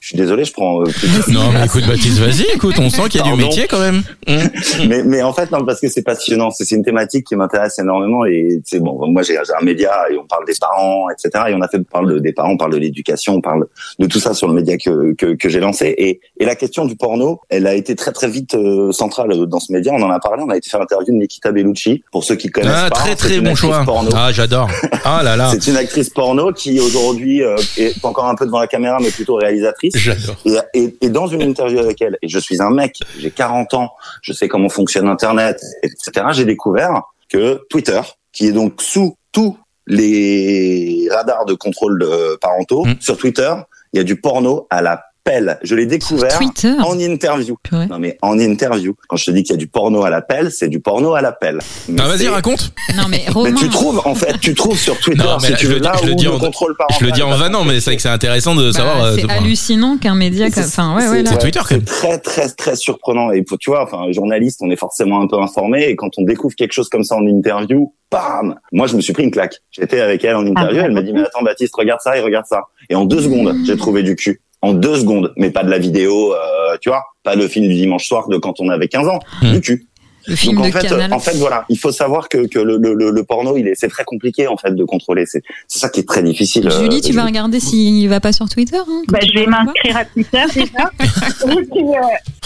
je 0.00 0.08
suis 0.08 0.16
désolé, 0.16 0.44
je 0.44 0.52
prends. 0.52 0.80
euh, 0.80 0.84
plus 0.84 1.08
de- 1.08 1.32
Non 1.32 1.50
mais 1.52 1.64
écoute 1.64 1.86
Baptiste, 1.86 2.18
vas-y, 2.18 2.46
écoute, 2.54 2.78
on 2.78 2.90
sent 2.90 3.08
qu'il 3.08 3.20
y 3.20 3.24
a 3.28 3.30
du 3.30 3.36
métier 3.36 3.66
quand 3.68 3.80
même. 3.80 4.02
Mais 4.88 5.02
mais 5.04 5.22
en 5.22 5.32
fait 5.32 5.50
non 5.50 5.64
parce 5.64 5.80
que 5.80 5.88
c'est 5.88 6.02
passionnant. 6.02 6.50
C'est 6.50 6.70
une 6.74 6.82
thématique 6.84 7.26
qui 7.26 7.36
m'intéresse 7.36 7.78
énormément 7.78 8.24
et 8.24 8.60
c'est 8.64 8.80
bon. 8.80 9.06
Moi 9.10 9.22
j'ai 9.22 9.34
j'ai 9.34 9.52
un 9.60 9.64
média 9.64 9.90
et 10.10 10.16
on 10.16 10.26
parle 10.26 10.44
des 10.46 10.54
parents, 10.60 11.06
etc. 11.10 11.44
Et 11.48 11.54
on 11.54 11.60
a 11.60 11.68
fait 11.68 11.78
on 11.78 11.84
parle 11.84 12.14
de- 12.14 12.18
des 12.18 12.32
parents, 12.32 12.50
on 12.52 12.56
parle 12.56 12.72
de 12.72 12.78
l'éducation, 12.78 13.34
on 13.34 13.40
parle 13.40 13.66
de 13.98 14.06
tout 14.06 14.18
ça 14.20 14.34
sur 14.34 14.48
le 14.48 14.54
média 14.54 14.76
que 14.76 15.14
que, 15.14 15.34
que 15.34 15.48
j'ai 15.48 15.60
lancé. 15.60 15.94
Et 15.98 16.20
et 16.38 16.44
la 16.44 16.54
question 16.56 16.79
du 16.84 16.96
porno, 16.96 17.40
elle 17.48 17.66
a 17.66 17.74
été 17.74 17.94
très 17.96 18.12
très 18.12 18.28
vite 18.28 18.54
euh, 18.54 18.92
centrale 18.92 19.46
dans 19.46 19.60
ce 19.60 19.72
média. 19.72 19.92
On 19.94 20.02
en 20.02 20.10
a 20.10 20.18
parlé. 20.20 20.42
On 20.46 20.50
a 20.50 20.56
été 20.56 20.68
faire 20.70 20.80
l'interview 20.80 21.12
de 21.12 21.18
Nikita 21.18 21.52
Bellucci 21.52 22.02
pour 22.12 22.24
ceux 22.24 22.36
qui 22.36 22.48
connaissent 22.50 22.72
Ah 22.74 22.88
pas. 22.90 22.96
très 22.96 23.16
très 23.16 23.36
une 23.38 23.44
bon 23.44 23.54
choix. 23.54 23.82
Porno. 23.84 24.10
Ah 24.14 24.32
j'adore. 24.32 24.68
Ah 25.04 25.22
là 25.22 25.34
là, 25.36 25.50
C'est 25.50 25.66
une 25.70 25.76
actrice 25.76 26.10
porno 26.10 26.52
qui 26.52 26.78
aujourd'hui 26.78 27.42
euh, 27.42 27.56
est 27.78 28.04
encore 28.04 28.26
un 28.26 28.34
peu 28.34 28.44
devant 28.44 28.60
la 28.60 28.66
caméra, 28.66 28.98
mais 29.00 29.10
plutôt 29.10 29.36
réalisatrice. 29.36 29.96
j'adore. 29.96 30.36
Et, 30.44 30.56
et, 30.74 30.96
et 31.00 31.08
dans 31.08 31.26
une 31.26 31.42
interview 31.42 31.78
avec 31.78 32.00
elle, 32.02 32.18
et 32.20 32.28
je 32.28 32.38
suis 32.38 32.60
un 32.60 32.70
mec, 32.70 32.96
j'ai 33.18 33.30
40 33.30 33.72
ans, 33.74 33.90
je 34.22 34.32
sais 34.34 34.46
comment 34.48 34.68
fonctionne 34.68 35.08
Internet, 35.08 35.60
etc. 35.82 36.26
J'ai 36.32 36.44
découvert 36.44 37.02
que 37.30 37.62
Twitter, 37.70 38.00
qui 38.32 38.46
est 38.48 38.52
donc 38.52 38.82
sous 38.82 39.16
tous 39.32 39.56
les 39.86 41.08
radars 41.10 41.44
de 41.46 41.54
contrôle 41.54 41.98
de 41.98 42.36
parentaux, 42.40 42.84
Mm. 42.84 42.94
sur 43.00 43.16
Twitter, 43.16 43.52
il 43.92 43.98
y 43.98 44.00
a 44.00 44.04
du 44.04 44.20
porno 44.20 44.66
à 44.70 44.82
la 44.82 45.02
pelle. 45.24 45.58
Je 45.62 45.74
l'ai 45.74 45.86
découvert 45.86 46.36
Twitter. 46.38 46.72
en 46.84 46.98
interview. 46.98 47.56
Purée. 47.62 47.86
Non 47.86 47.98
mais 47.98 48.18
en 48.22 48.38
interview. 48.38 48.94
Quand 49.08 49.16
je 49.16 49.24
te 49.26 49.30
dis 49.30 49.42
qu'il 49.42 49.52
y 49.52 49.54
a 49.54 49.58
du 49.58 49.66
porno 49.68 50.04
à 50.04 50.10
la 50.10 50.22
pelle, 50.22 50.50
c'est 50.50 50.68
du 50.68 50.80
porno 50.80 51.14
à 51.14 51.20
la 51.20 51.32
pelle. 51.32 51.58
Mais 51.88 52.00
Ah 52.02 52.08
vas-y 52.08 52.28
raconte. 52.28 52.72
Non, 52.96 53.04
mais 53.08 53.22
Mais 53.26 53.32
Romain. 53.32 53.54
tu 53.54 53.68
trouves, 53.68 54.00
en 54.04 54.14
fait, 54.14 54.38
tu 54.40 54.54
trouves 54.54 54.78
sur 54.78 54.98
Twitter, 54.98 55.22
Non, 55.22 55.36
mais 55.40 55.46
si 55.46 55.52
là, 55.52 55.58
tu 55.58 55.66
je 55.66 55.70
veux, 55.70 55.74
le 55.76 55.80
dis- 55.80 55.86
là 55.86 55.92
je 56.02 56.06
le 56.08 56.14
dis 56.14 56.28
en- 56.28 56.38
contrôle. 56.38 56.74
Je 56.98 57.04
le 57.04 57.12
dis 57.12 57.22
en 57.22 57.36
vanant, 57.36 57.64
mais 57.64 57.80
c'est 57.80 57.90
vrai 57.90 57.96
que 57.96 58.02
c'est 58.02 58.08
intéressant 58.08 58.54
de 58.54 58.66
bah, 58.66 58.72
savoir. 58.72 59.02
euh, 59.04 59.16
c'est 59.16 59.30
hallucinant 59.30 59.96
qu'un 59.98 60.14
média. 60.14 60.48
C'est- 60.50 60.60
Enfin, 60.64 60.96
ouais, 60.96 61.08
ouais, 61.08 61.16
c'est- 61.18 61.22
là. 61.24 61.30
C'est 61.32 61.38
Twitter 61.38 61.60
quand 61.60 61.70
même. 61.76 61.84
C'est 61.86 61.92
très 62.00 62.18
très 62.18 62.48
très 62.48 62.76
surprenant 62.76 63.30
et 63.30 63.44
faut- 63.48 63.56
tu 63.56 63.70
vois 63.70 63.82
enfin 63.82 64.10
journaliste 64.12 64.60
on 64.62 64.70
est 64.70 64.76
forcément 64.76 65.20
un 65.20 65.26
peu 65.26 65.36
informé 65.40 65.84
et 65.84 65.96
quand 65.96 66.10
on 66.18 66.22
découvre 66.22 66.54
quelque 66.54 66.72
chose 66.72 66.88
comme 66.88 67.04
ça 67.04 67.16
en 67.16 67.26
interview 67.26 67.92
bam 68.10 68.54
moi 68.72 68.86
je 68.86 68.96
me 68.96 69.00
suis 69.00 69.12
pris 69.12 69.22
une 69.24 69.30
claque 69.30 69.56
j'étais 69.70 70.00
avec 70.00 70.24
elle 70.24 70.36
en 70.36 70.46
interview 70.46 70.80
Ah, 70.80 70.84
elle 70.86 70.92
m'a 70.92 71.02
dit 71.02 71.12
mais 71.12 71.20
attends 71.22 71.42
Baptiste 71.42 71.74
regarde 71.76 72.00
ça 72.02 72.16
et 72.16 72.20
regarde 72.20 72.46
ça 72.46 72.62
et 72.88 72.94
en 72.94 73.04
deux 73.04 73.20
secondes 73.22 73.54
j'ai 73.64 73.76
trouvé 73.76 74.02
du 74.02 74.16
cul 74.16 74.40
en 74.62 74.72
deux 74.74 74.96
secondes 74.98 75.32
mais 75.36 75.50
pas 75.50 75.64
de 75.64 75.70
la 75.70 75.78
vidéo 75.78 76.34
euh, 76.34 76.76
tu 76.80 76.88
vois 76.90 77.04
pas 77.22 77.34
le 77.34 77.48
film 77.48 77.66
du 77.68 77.74
dimanche 77.74 78.06
soir 78.06 78.28
de 78.28 78.36
quand 78.38 78.60
on 78.60 78.68
avait 78.68 78.88
15 78.88 79.08
ans 79.08 79.18
Hmm. 79.42 79.52
du 79.52 79.60
cul 79.60 79.86
Le 80.26 80.36
film 80.36 80.56
donc 80.56 80.64
en 80.66 80.68
de 80.68 80.72
fait, 80.72 80.86
Canal. 80.88 81.12
en 81.12 81.18
fait, 81.18 81.36
voilà, 81.36 81.64
il 81.68 81.78
faut 81.78 81.92
savoir 81.92 82.28
que, 82.28 82.46
que 82.46 82.58
le, 82.58 82.76
le, 82.76 82.94
le, 82.94 83.10
le 83.10 83.24
porno, 83.24 83.56
il 83.56 83.66
est, 83.68 83.74
c'est 83.74 83.88
très 83.88 84.04
compliqué 84.04 84.46
en 84.48 84.56
fait 84.56 84.74
de 84.74 84.84
contrôler. 84.84 85.24
C'est, 85.26 85.42
c'est 85.66 85.78
ça 85.78 85.88
qui 85.88 86.00
est 86.00 86.08
très 86.08 86.22
difficile. 86.22 86.68
euh, 86.68 86.80
Julie, 86.82 87.00
tu 87.00 87.12
vas 87.12 87.24
regarder 87.24 87.58
s'il 87.60 88.08
va 88.08 88.20
pas 88.20 88.32
sur 88.32 88.48
Twitter. 88.48 88.76
Hein, 88.78 89.02
Bah, 89.08 89.18
je 89.22 89.32
vais 89.38 89.46
m'inscrire 89.46 89.96
à 89.96 90.04
Twitter 90.04 90.42
déjà. 90.54 90.90
Euh, 91.46 91.54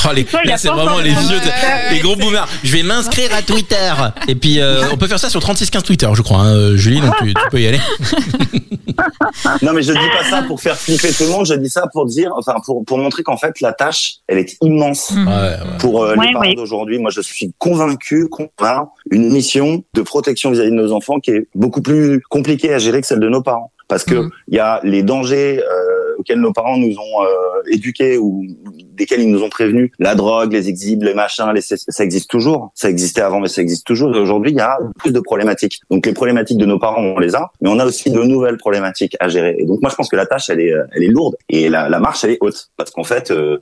Oh, 0.06 0.12
les, 0.14 0.24
Toi, 0.24 0.40
là 0.44 0.58
c'est 0.58 0.68
vraiment 0.68 0.98
les 0.98 1.08
vieux, 1.10 1.38
Ouais. 1.38 1.92
les 1.94 2.00
gros 2.00 2.14
boomers. 2.14 2.46
Je 2.62 2.76
vais 2.76 2.82
m'inscrire 2.82 3.34
à 3.34 3.40
Twitter. 3.40 3.90
Et 4.28 4.34
puis 4.34 4.60
euh, 4.60 4.82
on 4.92 4.98
peut 4.98 5.06
faire 5.06 5.18
ça 5.18 5.30
sur 5.30 5.40
3615 5.40 5.82
Twitter, 5.82 6.08
je 6.14 6.20
crois. 6.20 6.40
hein, 6.40 6.76
Julie, 6.76 7.00
donc 7.00 7.14
tu, 7.18 7.32
tu 7.32 7.40
peux 7.50 7.58
y 7.60 7.66
aller. 7.66 7.80
Non, 9.62 9.72
mais 9.72 9.82
je 9.82 9.92
dis 9.92 9.98
pas 10.18 10.24
ça 10.28 10.42
pour 10.42 10.60
faire 10.60 10.76
flipper 10.76 11.12
tout 11.12 11.24
le 11.24 11.30
monde. 11.30 11.46
Je 11.46 11.54
dis 11.54 11.70
ça 11.70 11.86
pour 11.92 12.06
dire, 12.06 12.30
enfin, 12.36 12.54
pour 12.64 12.84
pour 12.84 12.98
montrer 12.98 13.22
qu'en 13.22 13.36
fait 13.38 13.60
la 13.60 13.72
tâche, 13.72 14.16
elle 14.28 14.38
est 14.38 14.56
immense. 14.62 15.10
Ouais, 15.10 15.24
ouais. 15.26 15.56
Pour 15.78 16.02
euh, 16.04 16.14
Ouais, 16.16 16.26
les 16.26 16.32
parents 16.32 16.52
d'aujourd'hui, 16.54 16.98
moi 16.98 17.10
je 17.10 17.20
suis 17.22 17.52
convaincu 17.68 18.28
qu'on 18.28 18.50
a 18.60 18.92
une 19.10 19.30
mission 19.32 19.84
de 19.94 20.02
protection 20.02 20.50
vis-à-vis 20.50 20.70
de 20.70 20.76
nos 20.76 20.92
enfants 20.92 21.18
qui 21.18 21.30
est 21.30 21.46
beaucoup 21.54 21.80
plus 21.80 22.20
compliquée 22.28 22.72
à 22.74 22.78
gérer 22.78 23.00
que 23.00 23.06
celle 23.06 23.20
de 23.20 23.28
nos 23.30 23.42
parents. 23.42 23.70
Parce 23.88 24.04
que 24.04 24.14
Mhm. 24.16 24.30
il 24.48 24.54
y 24.54 24.58
a 24.58 24.80
les 24.82 25.02
dangers 25.02 25.60
euh, 25.62 26.18
auxquels 26.18 26.40
nos 26.40 26.52
parents 26.52 26.78
nous 26.78 26.94
ont 27.06 27.22
euh, 27.22 27.72
éduqués 27.76 28.16
ou 28.18 28.44
desquels 28.98 29.20
ils 29.20 29.30
nous 29.30 29.42
ont 29.42 29.50
prévenus, 29.50 29.90
la 29.98 30.14
drogue, 30.14 30.52
les 30.52 30.68
exhibs, 30.68 31.02
les 31.02 31.12
machins, 31.14 31.50
les, 31.54 31.60
ça 31.60 32.02
existe 32.08 32.28
toujours. 32.30 32.70
Ça 32.74 32.88
existait 32.88 33.20
avant, 33.20 33.40
mais 33.40 33.48
ça 33.48 33.60
existe 33.62 33.86
toujours. 33.86 34.10
Aujourd'hui, 34.16 34.52
il 34.52 34.56
y 34.56 34.60
a 34.60 34.78
plus 34.98 35.12
de 35.12 35.20
problématiques. 35.20 35.80
Donc 35.90 36.06
les 36.06 36.12
problématiques 36.14 36.58
de 36.58 36.66
nos 36.66 36.78
parents, 36.78 37.02
on 37.02 37.18
les 37.18 37.34
a, 37.34 37.50
mais 37.60 37.68
on 37.74 37.78
a 37.78 37.84
aussi 37.84 38.10
de 38.10 38.22
nouvelles 38.22 38.56
problématiques 38.58 39.16
à 39.20 39.28
gérer. 39.28 39.54
Et 39.58 39.66
donc 39.66 39.80
moi, 39.82 39.90
je 39.90 39.96
pense 39.96 40.08
que 40.08 40.16
la 40.16 40.26
tâche, 40.26 40.48
elle 40.50 40.60
est, 40.60 40.72
elle 40.94 41.02
est 41.02 41.08
lourde 41.18 41.36
et 41.50 41.68
la, 41.68 41.88
la 41.88 42.00
marche, 42.00 42.24
elle 42.24 42.30
est 42.36 42.38
haute, 42.40 42.60
parce 42.78 42.90
qu'en 42.90 43.04
fait, 43.04 43.30
euh, 43.30 43.58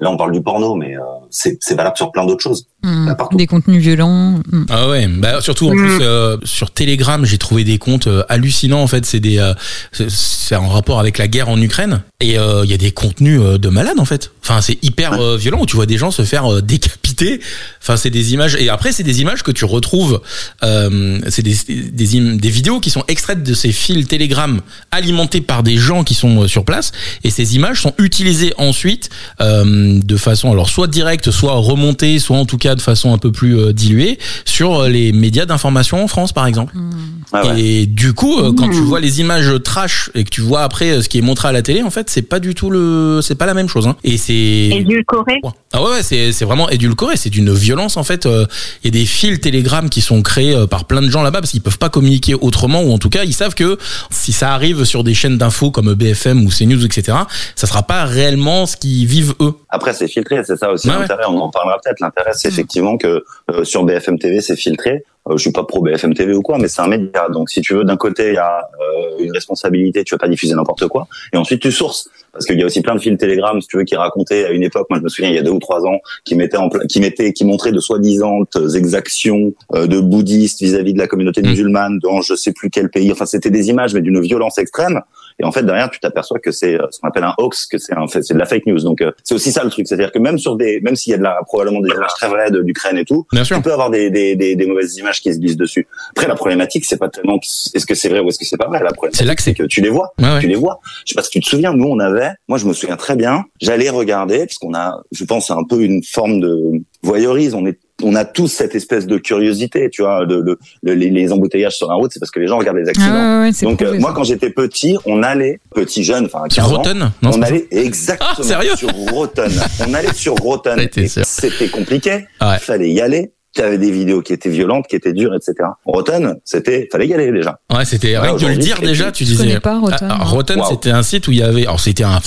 là, 0.00 0.10
on 0.10 0.16
parle 0.16 0.32
du 0.32 0.42
porno, 0.42 0.74
mais 0.74 0.96
euh, 0.96 1.00
c'est 1.30 1.74
valable 1.74 1.96
sur 1.96 2.12
plein 2.12 2.26
d'autres 2.26 2.42
choses. 2.42 2.66
Mmh. 2.82 3.12
Des 3.32 3.46
contenus 3.46 3.82
violents. 3.82 4.40
Mmh. 4.50 4.64
Ah 4.68 4.88
ouais, 4.88 5.06
bah 5.06 5.40
surtout 5.40 5.68
en 5.68 5.70
plus 5.70 5.98
euh, 6.00 6.36
sur 6.44 6.70
Telegram, 6.70 7.24
j'ai 7.24 7.38
trouvé 7.38 7.64
des 7.64 7.78
comptes 7.78 8.08
hallucinants. 8.28 8.82
En 8.82 8.86
fait, 8.86 9.06
c'est 9.06 9.20
des, 9.20 9.52
c'est 9.92 10.56
en 10.56 10.68
rapport 10.68 11.00
avec 11.00 11.18
la 11.18 11.28
guerre 11.28 11.48
en 11.48 11.60
Ukraine 11.60 12.02
et 12.20 12.34
il 12.34 12.70
y 12.70 12.74
a 12.74 12.76
des 12.76 12.92
contenus 12.92 13.40
de 13.40 13.68
malades 13.68 13.98
en 13.98 14.04
fait. 14.04 14.32
Enfin, 14.42 14.60
c'est 14.60 14.82
hyper 14.84 15.36
violent 15.36 15.60
où 15.62 15.66
tu 15.66 15.76
vois 15.76 15.86
des 15.86 15.96
gens 15.96 16.10
se 16.10 16.22
faire 16.22 16.62
décapiter. 16.62 17.40
Enfin, 17.80 17.96
c'est 17.96 18.10
des 18.10 18.34
images 18.34 18.56
et 18.56 18.68
après 18.68 18.92
c'est 18.92 19.02
des 19.02 19.22
images 19.22 19.42
que 19.42 19.50
tu 19.50 19.64
retrouves. 19.64 20.20
c'est 20.62 21.42
des 21.42 21.54
des, 21.90 22.36
des 22.36 22.50
vidéos 22.50 22.80
qui 22.80 22.90
sont 22.90 23.04
extraites 23.08 23.42
de 23.42 23.54
ces 23.54 23.72
fils 23.72 24.06
Telegram 24.06 24.60
alimentés 24.90 25.40
par 25.40 25.62
des 25.62 25.76
gens 25.76 26.04
qui 26.04 26.14
sont 26.14 26.46
sur 26.48 26.64
place 26.64 26.92
et 27.22 27.30
ces 27.30 27.56
images 27.56 27.80
sont 27.80 27.94
utilisées 27.98 28.54
ensuite 28.58 29.10
euh, 29.40 29.83
de 29.84 30.16
façon 30.16 30.50
alors 30.50 30.68
soit 30.68 30.86
directe, 30.86 31.30
soit 31.30 31.54
remontée, 31.54 32.18
soit 32.18 32.36
en 32.36 32.46
tout 32.46 32.58
cas 32.58 32.74
de 32.74 32.80
façon 32.80 33.12
un 33.12 33.18
peu 33.18 33.32
plus 33.32 33.58
euh, 33.58 33.72
diluée 33.72 34.18
sur 34.44 34.84
les 34.84 35.12
médias 35.12 35.46
d'information 35.46 36.02
en 36.02 36.08
France 36.08 36.32
par 36.32 36.46
exemple. 36.46 36.76
Mmh. 36.76 36.90
Ah 37.32 37.42
et 37.56 37.86
du 37.86 38.12
coup, 38.12 38.38
euh, 38.38 38.52
quand 38.52 38.68
tu 38.68 38.80
mmh. 38.80 38.84
vois 38.84 39.00
les 39.00 39.20
images 39.20 39.50
trash 39.64 40.10
et 40.14 40.22
que 40.22 40.30
tu 40.30 40.40
vois 40.40 40.62
après 40.62 41.02
ce 41.02 41.08
qui 41.08 41.18
est 41.18 41.22
montré 41.22 41.48
à 41.48 41.52
la 41.52 41.62
télé, 41.62 41.82
en 41.82 41.90
fait, 41.90 42.08
c'est 42.08 42.22
pas 42.22 42.38
du 42.38 42.54
tout 42.54 42.70
le, 42.70 43.20
c'est 43.22 43.34
pas 43.34 43.46
la 43.46 43.54
même 43.54 43.68
chose. 43.68 43.88
Hein. 43.88 43.96
Et 44.04 44.18
c'est 44.18 44.34
édulcoré. 44.34 45.40
Ah 45.72 45.82
ouais, 45.82 45.90
ouais 45.90 46.02
c'est 46.02 46.30
c'est 46.30 46.44
vraiment 46.44 46.70
édulcoré. 46.70 47.16
C'est 47.16 47.30
d'une 47.30 47.52
violence 47.52 47.96
en 47.96 48.04
fait. 48.04 48.26
Il 48.26 48.84
y 48.84 48.88
a 48.88 48.90
des 48.90 49.06
fils 49.06 49.40
Telegram 49.40 49.88
qui 49.88 50.00
sont 50.00 50.22
créés 50.22 50.54
par 50.70 50.84
plein 50.84 51.02
de 51.02 51.10
gens 51.10 51.22
là-bas 51.22 51.40
parce 51.40 51.50
qu'ils 51.50 51.60
peuvent 51.60 51.78
pas 51.78 51.88
communiquer 51.88 52.34
autrement 52.34 52.82
ou 52.82 52.92
en 52.92 52.98
tout 52.98 53.10
cas 53.10 53.24
ils 53.24 53.32
savent 53.32 53.54
que 53.54 53.78
si 54.10 54.32
ça 54.32 54.54
arrive 54.54 54.84
sur 54.84 55.02
des 55.02 55.14
chaînes 55.14 55.38
d'infos 55.38 55.70
comme 55.70 55.94
BFM 55.94 56.44
ou 56.44 56.50
CNews 56.50 56.84
etc, 56.84 57.18
ça 57.56 57.66
sera 57.66 57.82
pas 57.82 58.04
réellement 58.04 58.66
ce 58.66 58.76
qu'ils 58.76 59.06
vivent 59.06 59.34
eux. 59.40 59.54
Après, 59.74 59.92
c'est 59.92 60.06
filtré, 60.06 60.44
c'est 60.44 60.56
ça 60.56 60.70
aussi 60.70 60.86
l'intérêt. 60.86 61.24
On 61.26 61.36
en 61.38 61.50
parlera 61.50 61.80
peut-être. 61.82 61.98
L'intérêt, 61.98 62.30
c'est 62.32 62.48
mm. 62.48 62.52
effectivement 62.52 62.96
que 62.96 63.24
euh, 63.50 63.64
sur 63.64 63.82
BFM 63.82 64.20
TV, 64.20 64.40
c'est 64.40 64.54
filtré. 64.54 65.04
Euh, 65.28 65.36
je 65.36 65.42
suis 65.42 65.50
pas 65.50 65.64
pro 65.64 65.82
BFM 65.82 66.14
TV 66.14 66.32
ou 66.32 66.42
quoi, 66.42 66.58
mais 66.58 66.68
c'est 66.68 66.80
un 66.80 66.86
média. 66.86 67.28
Donc, 67.28 67.50
si 67.50 67.60
tu 67.60 67.74
veux, 67.74 67.82
d'un 67.82 67.96
côté, 67.96 68.28
il 68.28 68.34
y 68.34 68.38
a 68.38 68.68
euh, 68.80 69.18
une 69.18 69.32
responsabilité. 69.32 70.04
Tu 70.04 70.14
vas 70.14 70.18
pas 70.18 70.28
diffuser 70.28 70.54
n'importe 70.54 70.86
quoi. 70.86 71.08
Et 71.32 71.36
ensuite, 71.36 71.60
tu 71.60 71.72
sources. 71.72 72.08
Parce 72.32 72.46
qu'il 72.46 72.56
y 72.56 72.62
a 72.62 72.66
aussi 72.66 72.82
plein 72.82 72.94
de 72.94 73.00
fils 73.00 73.18
Telegram, 73.18 73.60
si 73.60 73.66
tu 73.66 73.76
veux, 73.76 73.84
qui 73.84 73.96
racontaient 73.96 74.44
à 74.44 74.50
une 74.50 74.62
époque, 74.62 74.86
moi 74.90 74.98
je 74.98 75.04
me 75.04 75.08
souviens, 75.08 75.30
il 75.30 75.36
y 75.36 75.38
a 75.38 75.42
deux 75.42 75.52
ou 75.52 75.60
trois 75.60 75.84
ans, 75.86 76.00
qui 76.24 76.34
mettaient 76.34 76.56
en 76.56 76.68
qui 76.68 77.00
mettaient, 77.00 77.32
qui 77.32 77.44
montraient 77.44 77.70
de 77.70 77.78
soi-disant 77.78 78.40
exactions 78.74 79.54
de 79.72 80.00
bouddhistes 80.00 80.60
vis-à-vis 80.60 80.94
de 80.94 80.98
la 80.98 81.06
communauté 81.06 81.42
mm. 81.42 81.46
musulmane 81.46 81.98
dans 82.00 82.22
je 82.22 82.34
sais 82.34 82.52
plus 82.52 82.70
quel 82.70 82.90
pays. 82.90 83.12
Enfin, 83.12 83.24
c'était 83.24 83.50
des 83.50 83.68
images, 83.68 83.94
mais 83.94 84.00
d'une 84.00 84.20
violence 84.20 84.58
extrême. 84.58 85.00
Et 85.40 85.44
en 85.44 85.52
fait, 85.52 85.62
derrière, 85.64 85.90
tu 85.90 86.00
t'aperçois 86.00 86.38
que 86.38 86.50
c'est 86.50 86.78
ce 86.90 87.00
qu'on 87.00 87.08
appelle 87.08 87.24
un 87.24 87.34
hoax, 87.38 87.66
que 87.66 87.78
c'est 87.78 87.94
de 87.94 88.38
la 88.38 88.46
fake 88.46 88.66
news. 88.66 88.80
Donc, 88.80 89.02
c'est 89.22 89.34
aussi 89.34 89.52
ça 89.52 89.64
le 89.64 89.70
truc, 89.70 89.86
c'est-à-dire 89.86 90.12
que 90.12 90.18
même 90.18 90.38
sur 90.38 90.56
des, 90.56 90.80
même 90.80 90.96
s'il 90.96 91.10
y 91.10 91.14
a 91.14 91.18
de 91.18 91.22
la, 91.22 91.40
probablement 91.44 91.80
des 91.80 91.90
images 91.90 92.14
très 92.16 92.28
vraies 92.28 92.50
d'Ukraine 92.50 92.98
et 92.98 93.04
tout, 93.04 93.26
tu 93.44 93.60
peux 93.60 93.72
avoir 93.72 93.90
des, 93.90 94.10
des, 94.10 94.36
des, 94.36 94.56
des, 94.56 94.66
mauvaises 94.66 94.96
images 94.96 95.20
qui 95.20 95.32
se 95.32 95.38
glissent 95.38 95.56
dessus. 95.56 95.86
Après, 96.10 96.28
la 96.28 96.34
problématique, 96.34 96.84
c'est 96.84 96.98
pas 96.98 97.08
tellement 97.08 97.38
est-ce 97.74 97.86
que 97.86 97.94
c'est 97.94 98.08
vrai 98.08 98.20
ou 98.20 98.28
est-ce 98.28 98.38
que 98.38 98.44
c'est 98.44 98.56
pas 98.56 98.68
vrai. 98.68 98.80
La 98.82 98.92
problématique, 98.92 99.18
c'est 99.18 99.24
là 99.24 99.34
que 99.34 99.42
c'est 99.42 99.54
que 99.54 99.64
tu 99.64 99.80
les 99.80 99.90
vois, 99.90 100.12
tu 100.40 100.46
les 100.46 100.54
vois. 100.54 100.80
Je 101.04 101.12
sais 101.12 101.14
pas 101.14 101.22
si 101.22 101.30
tu 101.30 101.40
te 101.40 101.46
souviens, 101.46 101.72
nous 101.72 101.88
on 101.88 101.98
avait, 101.98 102.30
moi 102.48 102.58
je 102.58 102.66
me 102.66 102.72
souviens 102.72 102.96
très 102.96 103.16
bien, 103.16 103.44
j'allais 103.60 103.90
regarder 103.90 104.38
parce 104.38 104.58
qu'on 104.58 104.74
a, 104.74 105.02
je 105.12 105.24
pense, 105.24 105.50
un 105.50 105.64
peu 105.64 105.82
une 105.82 106.02
forme 106.02 106.40
de 106.40 106.82
voyeurisme. 107.02 107.58
On 107.58 107.66
est 107.66 107.78
on 108.04 108.14
a 108.14 108.24
tous 108.24 108.48
cette 108.48 108.74
espèce 108.74 109.06
de 109.06 109.18
curiosité, 109.18 109.88
tu 109.90 110.02
vois, 110.02 110.26
de, 110.26 110.58
les, 110.82 111.32
embouteillages 111.32 111.76
sur 111.76 111.88
la 111.88 111.94
route, 111.94 112.12
c'est 112.12 112.20
parce 112.20 112.30
que 112.30 112.40
les 112.40 112.46
gens 112.46 112.58
regardent 112.58 112.78
les 112.78 112.88
accidents. 112.88 113.08
Ah 113.08 113.48
Donc 113.62 113.82
euh, 113.82 113.98
moi, 113.98 114.12
quand 114.14 114.24
j'étais 114.24 114.50
petit, 114.50 114.96
on 115.06 115.22
allait, 115.22 115.60
petit 115.74 116.04
jeune, 116.04 116.26
enfin 116.26 116.44
15 116.48 116.72
ans, 116.72 116.82
on 117.22 117.42
allait 117.42 117.66
exactement 117.70 118.30
ah, 118.38 118.76
sur 118.76 118.90
Rotten. 119.10 119.50
on 119.86 119.94
allait 119.94 120.12
sur 120.12 120.34
Rotten. 120.42 120.78
C'était 121.24 121.68
compliqué. 121.68 122.26
Il 122.40 122.58
fallait 122.60 122.90
y 122.90 123.00
aller 123.00 123.32
y 123.62 123.66
avait 123.66 123.78
des 123.78 123.90
vidéos 123.90 124.22
qui 124.22 124.32
étaient 124.32 124.48
violentes, 124.48 124.86
qui 124.88 124.96
étaient 124.96 125.12
dures, 125.12 125.34
etc. 125.34 125.54
Rotten, 125.84 126.36
c'était, 126.44 126.88
fallait 126.90 127.06
y 127.06 127.14
aller 127.14 127.30
déjà. 127.30 127.58
Ouais, 127.72 127.84
c'était 127.84 128.18
rien 128.18 128.34
que 128.34 128.40
de 128.40 128.46
le 128.46 128.56
dire 128.56 128.80
déjà, 128.80 129.12
tu 129.12 129.24
disais. 129.24 129.60
Pas 129.60 129.78
Rotten. 129.78 130.08
Ah, 130.10 130.24
Rotten, 130.24 130.60
c'était 130.68 130.90
un 130.90 131.02
site 131.02 131.28
où 131.28 131.32
il 131.32 131.38
y 131.38 131.42
avait, 131.42 131.62
alors 131.62 131.80
c'était 131.80 132.04
un, 132.04 132.20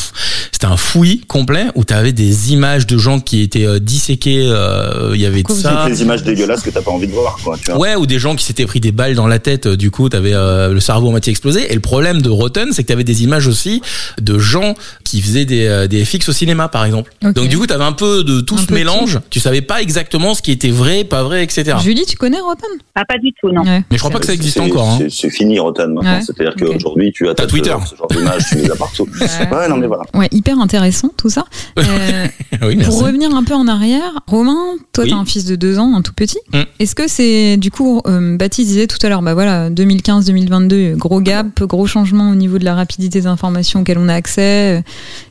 c'était 0.51 0.65
un 0.65 0.77
fouillis 0.77 1.21
complet 1.27 1.65
où 1.75 1.83
tu 1.83 1.93
avais 1.93 2.13
des 2.13 2.53
images 2.53 2.87
de 2.87 2.97
gens 2.97 3.19
qui 3.19 3.41
étaient 3.41 3.65
euh, 3.65 3.79
disséqués. 3.79 4.47
Euh, 4.49 5.11
il 5.13 5.21
y 5.21 5.25
avait 5.25 5.43
de 5.43 5.51
ça. 5.51 5.85
Des 5.87 6.01
images 6.01 6.23
dégueulasses 6.23 6.61
que 6.61 6.69
t'as 6.69 6.81
pas 6.81 6.91
envie 6.91 7.07
de 7.07 7.13
voir, 7.13 7.37
quoi. 7.43 7.57
Tu 7.57 7.71
vois. 7.71 7.79
Ouais, 7.79 7.95
ou 7.95 8.05
des 8.05 8.19
gens 8.19 8.35
qui 8.35 8.45
s'étaient 8.45 8.65
pris 8.65 8.79
des 8.79 8.91
balles 8.91 9.15
dans 9.15 9.27
la 9.27 9.39
tête. 9.39 9.67
Du 9.67 9.91
coup, 9.91 10.09
t'avais 10.09 10.33
euh, 10.33 10.73
le 10.73 10.79
cerveau 10.79 11.07
à 11.07 11.11
moitié 11.11 11.31
explosé. 11.31 11.71
Et 11.71 11.75
le 11.75 11.79
problème 11.79 12.21
de 12.21 12.29
Rotten, 12.29 12.69
c'est 12.71 12.83
que 12.83 12.87
t'avais 12.87 13.03
des 13.03 13.23
images 13.23 13.47
aussi 13.47 13.81
de 14.21 14.39
gens 14.39 14.73
qui 15.03 15.21
faisaient 15.21 15.45
des, 15.45 15.67
euh, 15.67 15.87
des 15.87 16.03
FX 16.03 16.29
au 16.29 16.33
cinéma, 16.33 16.67
par 16.67 16.85
exemple. 16.85 17.11
Donc 17.21 17.47
du 17.47 17.57
coup, 17.57 17.67
t'avais 17.67 17.83
un 17.83 17.93
peu 17.93 18.23
de 18.23 18.41
tout 18.41 18.57
ce 18.57 18.73
mélange. 18.73 19.19
Tu 19.29 19.39
savais 19.39 19.61
pas 19.61 19.81
exactement 19.81 20.33
ce 20.33 20.41
qui 20.41 20.51
était 20.51 20.69
vrai, 20.69 21.03
pas 21.03 21.16
vrai, 21.23 21.43
etc 21.43 21.75
tu 22.07 22.17
connais 22.17 22.39
Rotten 22.39 22.69
Ah, 22.95 23.03
pas 23.05 23.17
du 23.17 23.31
tout, 23.33 23.51
non. 23.51 23.63
Mais 23.63 23.83
je 23.91 23.97
crois 23.97 24.11
pas 24.11 24.19
que 24.19 24.25
ça 24.25 24.33
existe 24.33 24.59
encore. 24.59 24.89
Hein. 24.89 25.07
C'est 25.09 25.29
fini 25.29 25.59
Rotten 25.59 25.93
maintenant. 25.93 26.21
C'est-à-dire 26.21 26.55
qu'aujourd'hui, 26.57 27.11
tu 27.13 27.27
as 27.27 27.35
ta 27.35 27.45
Twitter. 27.45 27.75
Ce 27.89 27.95
genre 27.95 28.07
d'image, 28.07 28.45
tu 28.49 28.55
les 28.55 28.71
as 28.71 28.75
partout. 28.75 29.07
ouais. 29.21 29.69
non, 29.69 29.77
mais 29.77 29.87
voilà. 29.87 30.03
Ouais, 30.13 30.27
hyper 30.31 30.59
intéressant 30.59 31.09
tout 31.15 31.29
ça. 31.29 31.45
Euh, 31.87 32.67
oui, 32.67 32.77
pour 32.83 33.01
revenir 33.03 33.33
un 33.35 33.43
peu 33.43 33.53
en 33.53 33.67
arrière, 33.67 34.19
Romain, 34.27 34.75
toi, 34.93 35.05
tu 35.05 35.13
as 35.13 35.17
un 35.17 35.25
fils 35.25 35.45
de 35.45 35.55
deux 35.55 35.79
ans, 35.79 35.95
un 35.95 36.01
tout 36.01 36.13
petit. 36.13 36.39
Mm. 36.53 36.61
Est-ce 36.79 36.95
que 36.95 37.07
c'est, 37.07 37.57
du 37.57 37.71
coup, 37.71 38.01
euh, 38.07 38.35
Baptiste 38.35 38.69
disait 38.69 38.87
tout 38.87 38.97
à 39.03 39.09
l'heure, 39.09 39.21
bah 39.21 39.33
voilà, 39.33 39.69
2015-2022, 39.69 40.95
gros 40.95 41.21
gap, 41.21 41.61
gros 41.63 41.85
changement 41.87 42.29
au 42.29 42.35
niveau 42.35 42.57
de 42.57 42.65
la 42.65 42.75
rapidité 42.75 43.21
des 43.21 43.27
informations 43.27 43.81
auxquelles 43.81 43.97
on 43.97 44.09
a 44.09 44.13
accès. 44.13 44.83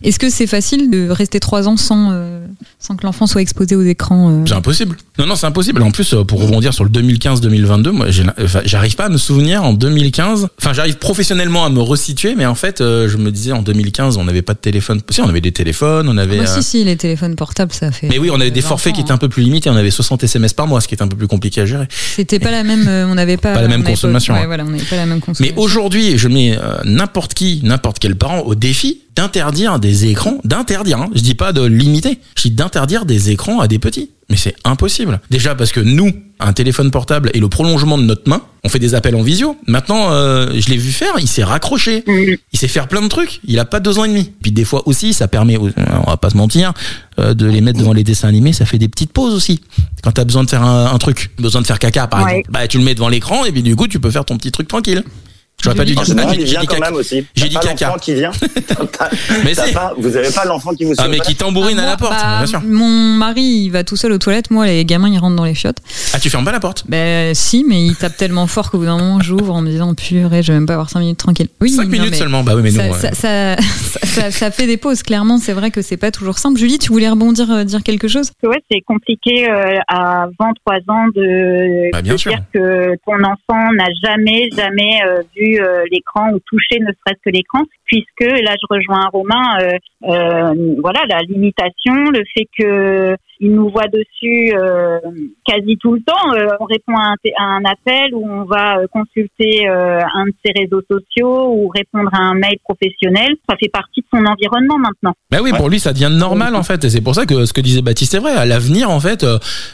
Est-ce 0.03 0.18
que 0.18 0.31
c'est 0.31 0.46
facile 0.46 0.90
de 0.90 1.09
rester 1.09 1.40
trois 1.40 1.68
ans 1.68 1.77
sans, 1.77 2.11
euh, 2.12 2.46
sans 2.79 2.96
que 2.96 3.05
l'enfant 3.05 3.27
soit 3.27 3.42
exposé 3.42 3.77
aux 3.77 3.83
écrans 3.83 4.31
euh? 4.31 4.44
C'est 4.46 4.55
impossible. 4.55 4.96
Non, 5.18 5.27
non, 5.27 5.37
c'est 5.37 5.46
impossible. 5.46 5.76
En 5.81 5.91
plus, 5.91 6.15
pour 6.27 6.41
rebondir 6.41 6.73
sur 6.73 6.85
le 6.85 6.91
2015-2022, 6.91 7.91
moi, 7.91 8.07
j'arrive 8.65 8.97
pas 8.97 9.07
à 9.07 9.09
me 9.09 9.19
souvenir 9.19 9.62
en 9.62 9.73
2015. 9.73 10.49
Enfin, 10.59 10.73
j'arrive 10.73 10.97
professionnellement 10.97 11.65
à 11.65 11.71
me 11.71 11.81
resituer, 11.81 12.35
mais 12.35 12.47
en 12.47 12.55
fait, 12.55 12.81
euh, 12.81 13.09
je 13.09 13.17
me 13.17 13.31
disais 13.31 13.53
en 13.53 13.62
2015, 13.62 14.17
on 14.17 14.25
n'avait 14.25 14.43
pas 14.43 14.55
de 14.55 14.59
téléphone. 14.59 15.01
Si, 15.11 15.21
on 15.21 15.29
avait 15.29 15.41
des 15.41 15.53
téléphones, 15.53 16.09
on 16.09 16.17
avait. 16.17 16.41
Ah, 16.41 16.47
si, 16.47 16.59
euh, 16.59 16.62
si, 16.62 16.85
les 16.85 16.97
téléphones 16.97 17.37
portables, 17.37 17.73
ça 17.73 17.91
fait. 17.93 18.09
Mais 18.09 18.19
oui, 18.19 18.31
on 18.33 18.41
avait 18.41 18.51
des 18.51 18.62
forfaits 18.62 18.95
qui 18.95 19.01
étaient 19.01 19.12
un 19.12 19.19
peu 19.19 19.29
plus 19.29 19.43
limités. 19.43 19.71
On 19.71 19.77
avait 19.77 19.91
60 19.91 20.25
SMS 20.25 20.53
par 20.53 20.67
mois, 20.67 20.81
ce 20.81 20.89
qui 20.89 20.95
est 20.95 21.03
un 21.03 21.09
peu 21.09 21.17
plus 21.17 21.29
compliqué 21.29 21.61
à 21.61 21.67
gérer. 21.67 21.87
C'était 21.91 22.39
pas 22.39 22.51
la 22.51 22.62
même. 22.62 22.87
Euh, 22.89 23.07
on 23.07 23.15
n'avait 23.15 23.37
pas. 23.37 23.55
Pas 23.55 23.62
la 23.62 23.69
même 23.69 23.85
consommation. 23.85 24.35
Ouais, 24.35 24.47
voilà, 24.47 24.65
on 24.65 24.71
n'avait 24.71 24.85
pas 24.85 24.97
la 24.97 25.07
même 25.07 25.21
consommation. 25.21 25.55
Mais 25.57 25.61
aujourd'hui, 25.61 26.19
je 26.19 26.29
mets 26.29 26.59
n'importe 26.85 27.35
qui, 27.35 27.61
n'importe 27.62 27.99
quel 27.99 28.17
parent 28.17 28.41
au 28.41 28.55
défi 28.55 29.01
d'interdire 29.16 29.79
des 29.79 30.07
écrans, 30.07 30.38
d'interdire, 30.44 30.98
hein, 30.98 31.09
je 31.14 31.20
dis 31.20 31.35
pas 31.35 31.52
de 31.52 31.64
limiter, 31.64 32.20
je 32.37 32.42
dis 32.42 32.50
d'interdire 32.50 33.07
des 33.07 33.31
écrans 33.31 33.61
à 33.61 33.66
des 33.66 33.79
petits. 33.79 34.11
Mais 34.29 34.37
c'est 34.37 34.57
impossible. 34.64 35.20
Déjà 35.31 35.55
parce 35.55 35.70
que 35.70 35.79
nous, 35.79 36.11
un 36.40 36.52
téléphone 36.52 36.90
portable 36.90 37.31
est 37.33 37.38
le 37.38 37.48
prolongement 37.48 37.96
de 37.96 38.02
notre 38.02 38.29
main. 38.29 38.42
On 38.64 38.68
fait 38.68 38.81
des 38.81 38.96
appels 38.96 39.14
en 39.14 39.22
visio. 39.22 39.57
Maintenant, 39.68 40.11
euh, 40.11 40.50
je 40.59 40.68
l'ai 40.68 40.76
vu 40.76 40.90
faire, 40.90 41.14
il 41.20 41.29
s'est 41.29 41.44
raccroché. 41.44 42.02
Il 42.09 42.59
sait 42.59 42.66
faire 42.66 42.88
plein 42.88 43.02
de 43.02 43.07
trucs. 43.07 43.40
Il 43.44 43.61
a 43.61 43.64
pas 43.64 43.79
deux 43.79 44.00
ans 44.00 44.05
et 44.05 44.09
demi. 44.09 44.33
Puis 44.42 44.50
des 44.50 44.64
fois 44.64 44.83
aussi, 44.87 45.12
ça 45.12 45.29
permet, 45.29 45.57
on 45.57 46.11
va 46.11 46.16
pas 46.16 46.31
se 46.31 46.37
mentir, 46.37 46.74
euh, 47.20 47.35
de 47.35 47.46
les 47.46 47.61
mettre 47.61 47.79
devant 47.79 47.92
les 47.92 48.02
dessins 48.02 48.26
animés. 48.26 48.52
Ça 48.52 48.66
fait 48.66 48.79
des 48.79 48.88
petites 48.88 49.12
pauses 49.12 49.33
aussi. 49.33 49.61
Quand 50.02 50.11
t'as 50.11 50.24
besoin 50.24 50.42
de 50.42 50.50
faire 50.50 50.64
un, 50.64 50.98
truc, 50.98 51.31
besoin 51.38 51.62
de 51.62 51.66
faire 51.66 51.79
caca 51.79 52.09
par 52.09 52.29
exemple, 52.29 52.48
bah 52.50 52.66
tu 52.66 52.79
le 52.79 52.85
mets 52.85 52.94
devant 52.94 53.09
l'écran 53.09 53.44
et 53.44 53.52
puis 53.52 53.62
du 53.62 53.76
coup 53.76 53.87
tu 53.87 54.00
peux 54.00 54.11
faire 54.11 54.24
ton 54.24 54.37
petit 54.37 54.50
truc 54.50 54.66
tranquille. 54.66 55.05
J'aurais 55.62 55.77
pas 55.77 55.85
dû 55.85 55.95
dire 55.95 56.07
ça. 56.07 56.14
J'ai 56.35 56.59
dit 56.59 56.66
quand 56.66 56.81
même 56.81 56.95
aussi. 56.95 57.27
J'ai 57.35 57.49
dit 57.49 57.57
caca. 57.57 57.97
qui 58.01 58.14
vient. 58.14 58.31
mais 59.45 59.55
c'est 59.55 59.73
pas, 59.73 59.95
vous 59.97 60.16
avez 60.16 60.31
pas 60.31 60.45
l'enfant 60.45 60.75
qui 60.75 60.85
vous 60.85 60.92
Ah, 60.99 61.09
mais 61.09 61.19
qui 61.19 61.35
tambourine 61.35 61.79
à 61.79 61.87
la 61.87 61.97
porte, 61.97 62.12
bah, 62.12 62.38
bien 62.38 62.47
sûr. 62.47 62.62
Mon 62.62 62.88
mari, 62.88 63.42
il 63.42 63.71
va 63.71 63.83
tout 63.83 63.97
seul 63.97 64.12
aux 64.12 64.19
toilettes. 64.19 64.51
Moi, 64.51 64.66
les 64.66 64.85
gamins, 64.85 65.09
ils 65.09 65.19
rentrent 65.19 65.37
dans 65.37 65.45
les 65.45 65.55
chiottes. 65.55 65.79
Ah, 66.12 66.21
tu 66.21 66.31
fermes 66.31 66.45
pas 66.45 66.53
la 66.53 66.61
porte? 66.61 66.85
Ben, 66.88 67.35
si, 67.35 67.64
mais 67.66 67.85
il 67.85 67.97
tape 67.97 68.16
tellement 68.16 68.47
fort 68.47 68.71
qu'au 68.71 68.79
bout 68.79 68.85
d'un 68.85 68.99
moment, 68.99 69.21
j'ouvre 69.21 69.55
en 69.55 69.62
me 69.62 69.71
disant, 69.71 69.95
purée, 69.95 70.42
je 70.42 70.53
vais 70.53 70.59
même 70.59 70.66
pas 70.66 70.75
avoir 70.75 70.90
5 70.90 71.01
minutes 71.01 71.19
tranquille. 71.19 71.49
Oui, 71.61 71.71
5 71.71 71.88
minutes 71.88 72.14
seulement, 72.14 72.45
bah 72.45 72.53
oui, 72.55 72.62
mais 72.62 72.71
non. 72.71 72.92
Ça, 72.92 73.12
ça, 73.12 73.57
ça, 74.05 74.31
ça, 74.31 74.51
fait 74.51 74.66
des 74.66 74.77
pauses, 74.77 75.03
clairement. 75.03 75.38
C'est 75.38 75.53
vrai 75.53 75.71
que 75.71 75.83
c'est 75.83 75.97
pas 75.97 76.11
toujours 76.11 76.38
simple. 76.38 76.59
Julie, 76.59 76.79
tu 76.79 76.92
voulais 76.92 77.09
rebondir, 77.09 77.51
euh, 77.51 77.64
dire 77.64 77.83
quelque 77.83 78.09
chose? 78.09 78.31
Ouais, 78.42 78.62
c'est 78.71 78.83
compliqué 78.83 79.49
euh, 79.49 79.79
à 79.88 80.27
23 80.38 80.75
ans 80.88 81.09
de, 81.14 81.90
bah, 81.92 82.03
de 82.03 82.14
dire 82.14 82.42
que 82.53 82.95
ton 83.07 83.25
enfant 83.25 83.73
n'a 83.73 83.88
jamais, 84.03 84.49
jamais 84.57 85.01
euh, 85.07 85.23
vu 85.37 85.46
euh, 85.55 85.85
l'écran 85.91 86.33
ou 86.33 86.39
touché 86.41 86.79
ne 86.81 86.87
serait-ce 86.87 87.23
que 87.25 87.31
l'écran, 87.31 87.63
puisque 87.85 88.21
là 88.21 88.55
je 88.61 88.67
rejoins 88.69 89.09
Romain, 89.13 89.59
euh, 89.61 89.79
euh, 90.05 90.77
voilà 90.83 91.03
la 91.09 91.19
limitation, 91.21 91.95
le 92.11 92.23
fait 92.35 92.49
que 92.59 93.17
il 93.40 93.53
nous 93.53 93.70
voit 93.70 93.87
dessus 93.88 94.55
euh, 94.55 94.99
quasi 95.44 95.77
tout 95.79 95.92
le 95.92 96.01
temps. 96.01 96.35
Euh, 96.35 96.57
on 96.61 96.64
répond 96.64 96.94
à 96.96 97.12
un, 97.12 97.14
à 97.38 97.44
un, 97.44 97.64
appel 97.64 98.14
ou 98.14 98.27
on 98.27 98.44
va 98.44 98.79
euh, 98.79 98.87
consulter 98.90 99.66
un 99.66 100.27
de 100.27 100.35
ses 100.44 100.53
réseaux 100.59 100.83
sociaux 100.90 101.53
ou 101.53 101.68
répondre 101.68 102.11
à 102.12 102.22
un 102.22 102.35
mail 102.35 102.57
professionnel. 102.64 103.35
Ça 103.49 103.57
fait 103.61 103.68
partie 103.68 104.01
de 104.01 104.07
son 104.11 104.25
environnement 104.25 104.79
maintenant. 104.79 105.14
Ben 105.31 105.40
oui, 105.42 105.53
pour 105.57 105.68
lui, 105.68 105.81
ça 105.81 105.92
devient 105.92 106.11
normal 106.11 106.55
en 106.55 106.62
fait. 106.62 106.85
Et 106.85 106.90
c'est 106.90 107.01
pour 107.01 107.14
ça 107.14 107.27
que 107.27 107.44
ce 107.44 107.53
que 107.53 107.61
disait 107.61 107.83
Baptiste 107.83 108.14
est 108.14 108.18
vrai. 108.18 108.33
À 108.33 108.46
l'avenir, 108.46 108.90
en 108.90 109.01
fait, 109.01 109.27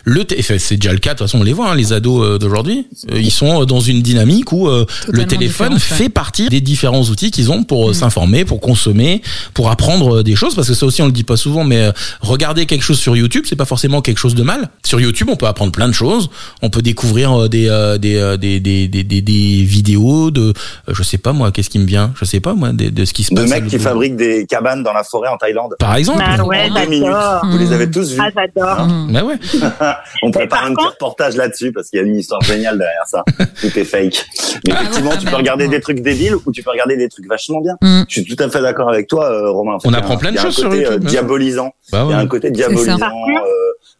le 0.04 0.22
c'est 0.28 0.76
déjà 0.76 0.92
le 0.92 0.98
cas. 0.98 1.14
De 1.14 1.18
toute 1.18 1.26
façon, 1.26 1.40
on 1.40 1.44
les 1.44 1.52
voit, 1.52 1.70
hein, 1.70 1.74
les 1.74 1.92
ados 1.92 2.38
d'aujourd'hui. 2.38 2.86
Ils 3.12 3.30
sont 3.30 3.64
dans 3.64 3.80
une 3.80 4.02
dynamique 4.02 4.52
où 4.52 4.68
le 4.68 5.24
téléphone 5.26 5.78
fait 5.78 6.08
partie 6.08 6.48
des 6.48 6.60
différents 6.60 7.02
outils 7.02 7.30
qu'ils 7.30 7.52
ont 7.52 7.64
pour 7.64 7.90
mm. 7.90 7.94
s'informer, 7.94 8.44
pour 8.44 8.60
consommer, 8.60 9.22
pour 9.54 9.70
apprendre 9.70 10.22
des 10.22 10.34
choses. 10.34 10.54
Parce 10.54 10.68
que 10.68 10.74
ça 10.74 10.86
aussi, 10.86 11.02
on 11.02 11.06
le 11.06 11.12
dit 11.12 11.24
pas 11.24 11.36
souvent, 11.36 11.64
mais 11.64 11.90
regarder 12.20 12.66
quelque 12.66 12.82
chose 12.82 12.98
sur 12.98 13.16
YouTube, 13.16 13.44
c'est 13.52 13.56
pas 13.56 13.66
forcément 13.66 14.00
quelque 14.00 14.16
chose 14.16 14.34
de 14.34 14.42
mal. 14.42 14.70
Sur 14.82 14.98
YouTube, 14.98 15.28
on 15.30 15.36
peut 15.36 15.44
apprendre 15.44 15.72
plein 15.72 15.86
de 15.86 15.92
choses. 15.92 16.30
On 16.62 16.70
peut 16.70 16.80
découvrir 16.80 17.38
euh, 17.38 17.50
euh, 17.52 17.98
euh, 18.02 18.36
des 18.38 18.60
des, 18.60 18.88
des, 18.88 19.04
des, 19.04 19.20
des, 19.20 19.62
vidéos 19.62 20.30
de, 20.30 20.54
je 20.88 21.02
sais 21.02 21.18
pas 21.18 21.34
moi, 21.34 21.52
qu'est-ce 21.52 21.68
qui 21.68 21.78
me 21.78 21.84
vient, 21.84 22.14
je 22.18 22.24
sais 22.24 22.40
pas 22.40 22.54
moi, 22.54 22.70
de, 22.72 23.04
ce 23.04 23.12
qui 23.12 23.24
se 23.24 23.34
passe. 23.34 23.44
De 23.44 23.50
mecs 23.50 23.66
qui 23.66 23.78
fabriquent 23.78 24.16
des 24.16 24.46
cabanes 24.46 24.82
dans 24.82 24.94
la 24.94 25.04
forêt 25.04 25.28
en 25.28 25.36
Thaïlande. 25.36 25.74
Par 25.78 25.96
exemple. 25.96 26.20
Bah 26.20 26.42
ouais, 26.44 26.70
Vous 26.70 27.58
les 27.58 27.72
avez 27.74 27.90
tous 27.90 28.12
vus. 28.12 28.22
Ah, 28.22 28.30
j'adore. 28.34 28.86
Mmh. 28.86 29.12
Bah 29.12 29.22
ouais. 29.22 29.38
on 30.22 30.30
prépare 30.30 30.64
un 30.64 30.72
petit 30.72 30.86
reportage 30.86 31.36
là-dessus 31.36 31.72
parce 31.72 31.90
qu'il 31.90 31.98
y 31.98 32.02
a 32.02 32.06
une 32.06 32.16
histoire 32.16 32.40
géniale 32.40 32.78
derrière 32.78 33.06
ça. 33.06 33.22
Tout 33.60 33.78
est 33.78 33.84
fake. 33.84 34.24
Mais 34.66 34.72
effectivement, 34.72 35.12
tu 35.20 35.26
peux 35.26 35.36
regarder 35.36 35.68
des 35.68 35.82
trucs 35.82 36.00
débiles 36.00 36.36
ou 36.46 36.52
tu 36.52 36.62
peux 36.62 36.70
regarder 36.70 36.96
des 36.96 37.10
trucs 37.10 37.28
vachement 37.28 37.60
bien. 37.60 37.74
Mmh. 37.82 38.04
Je 38.08 38.20
suis 38.22 38.34
tout 38.34 38.42
à 38.42 38.48
fait 38.48 38.62
d'accord 38.62 38.88
avec 38.88 39.08
toi, 39.08 39.30
Romain. 39.50 39.76
On 39.84 39.92
apprend 39.92 40.16
plein 40.16 40.32
de 40.32 40.38
choses 40.38 40.56
sur 40.56 40.74
YouTube. 40.74 41.04
Diabolisant. 41.04 41.74
Bah 41.90 42.04
il 42.08 42.12
y 42.12 42.14
a 42.14 42.18
un 42.18 42.26
côté 42.26 42.50
diabolisant 42.50 42.96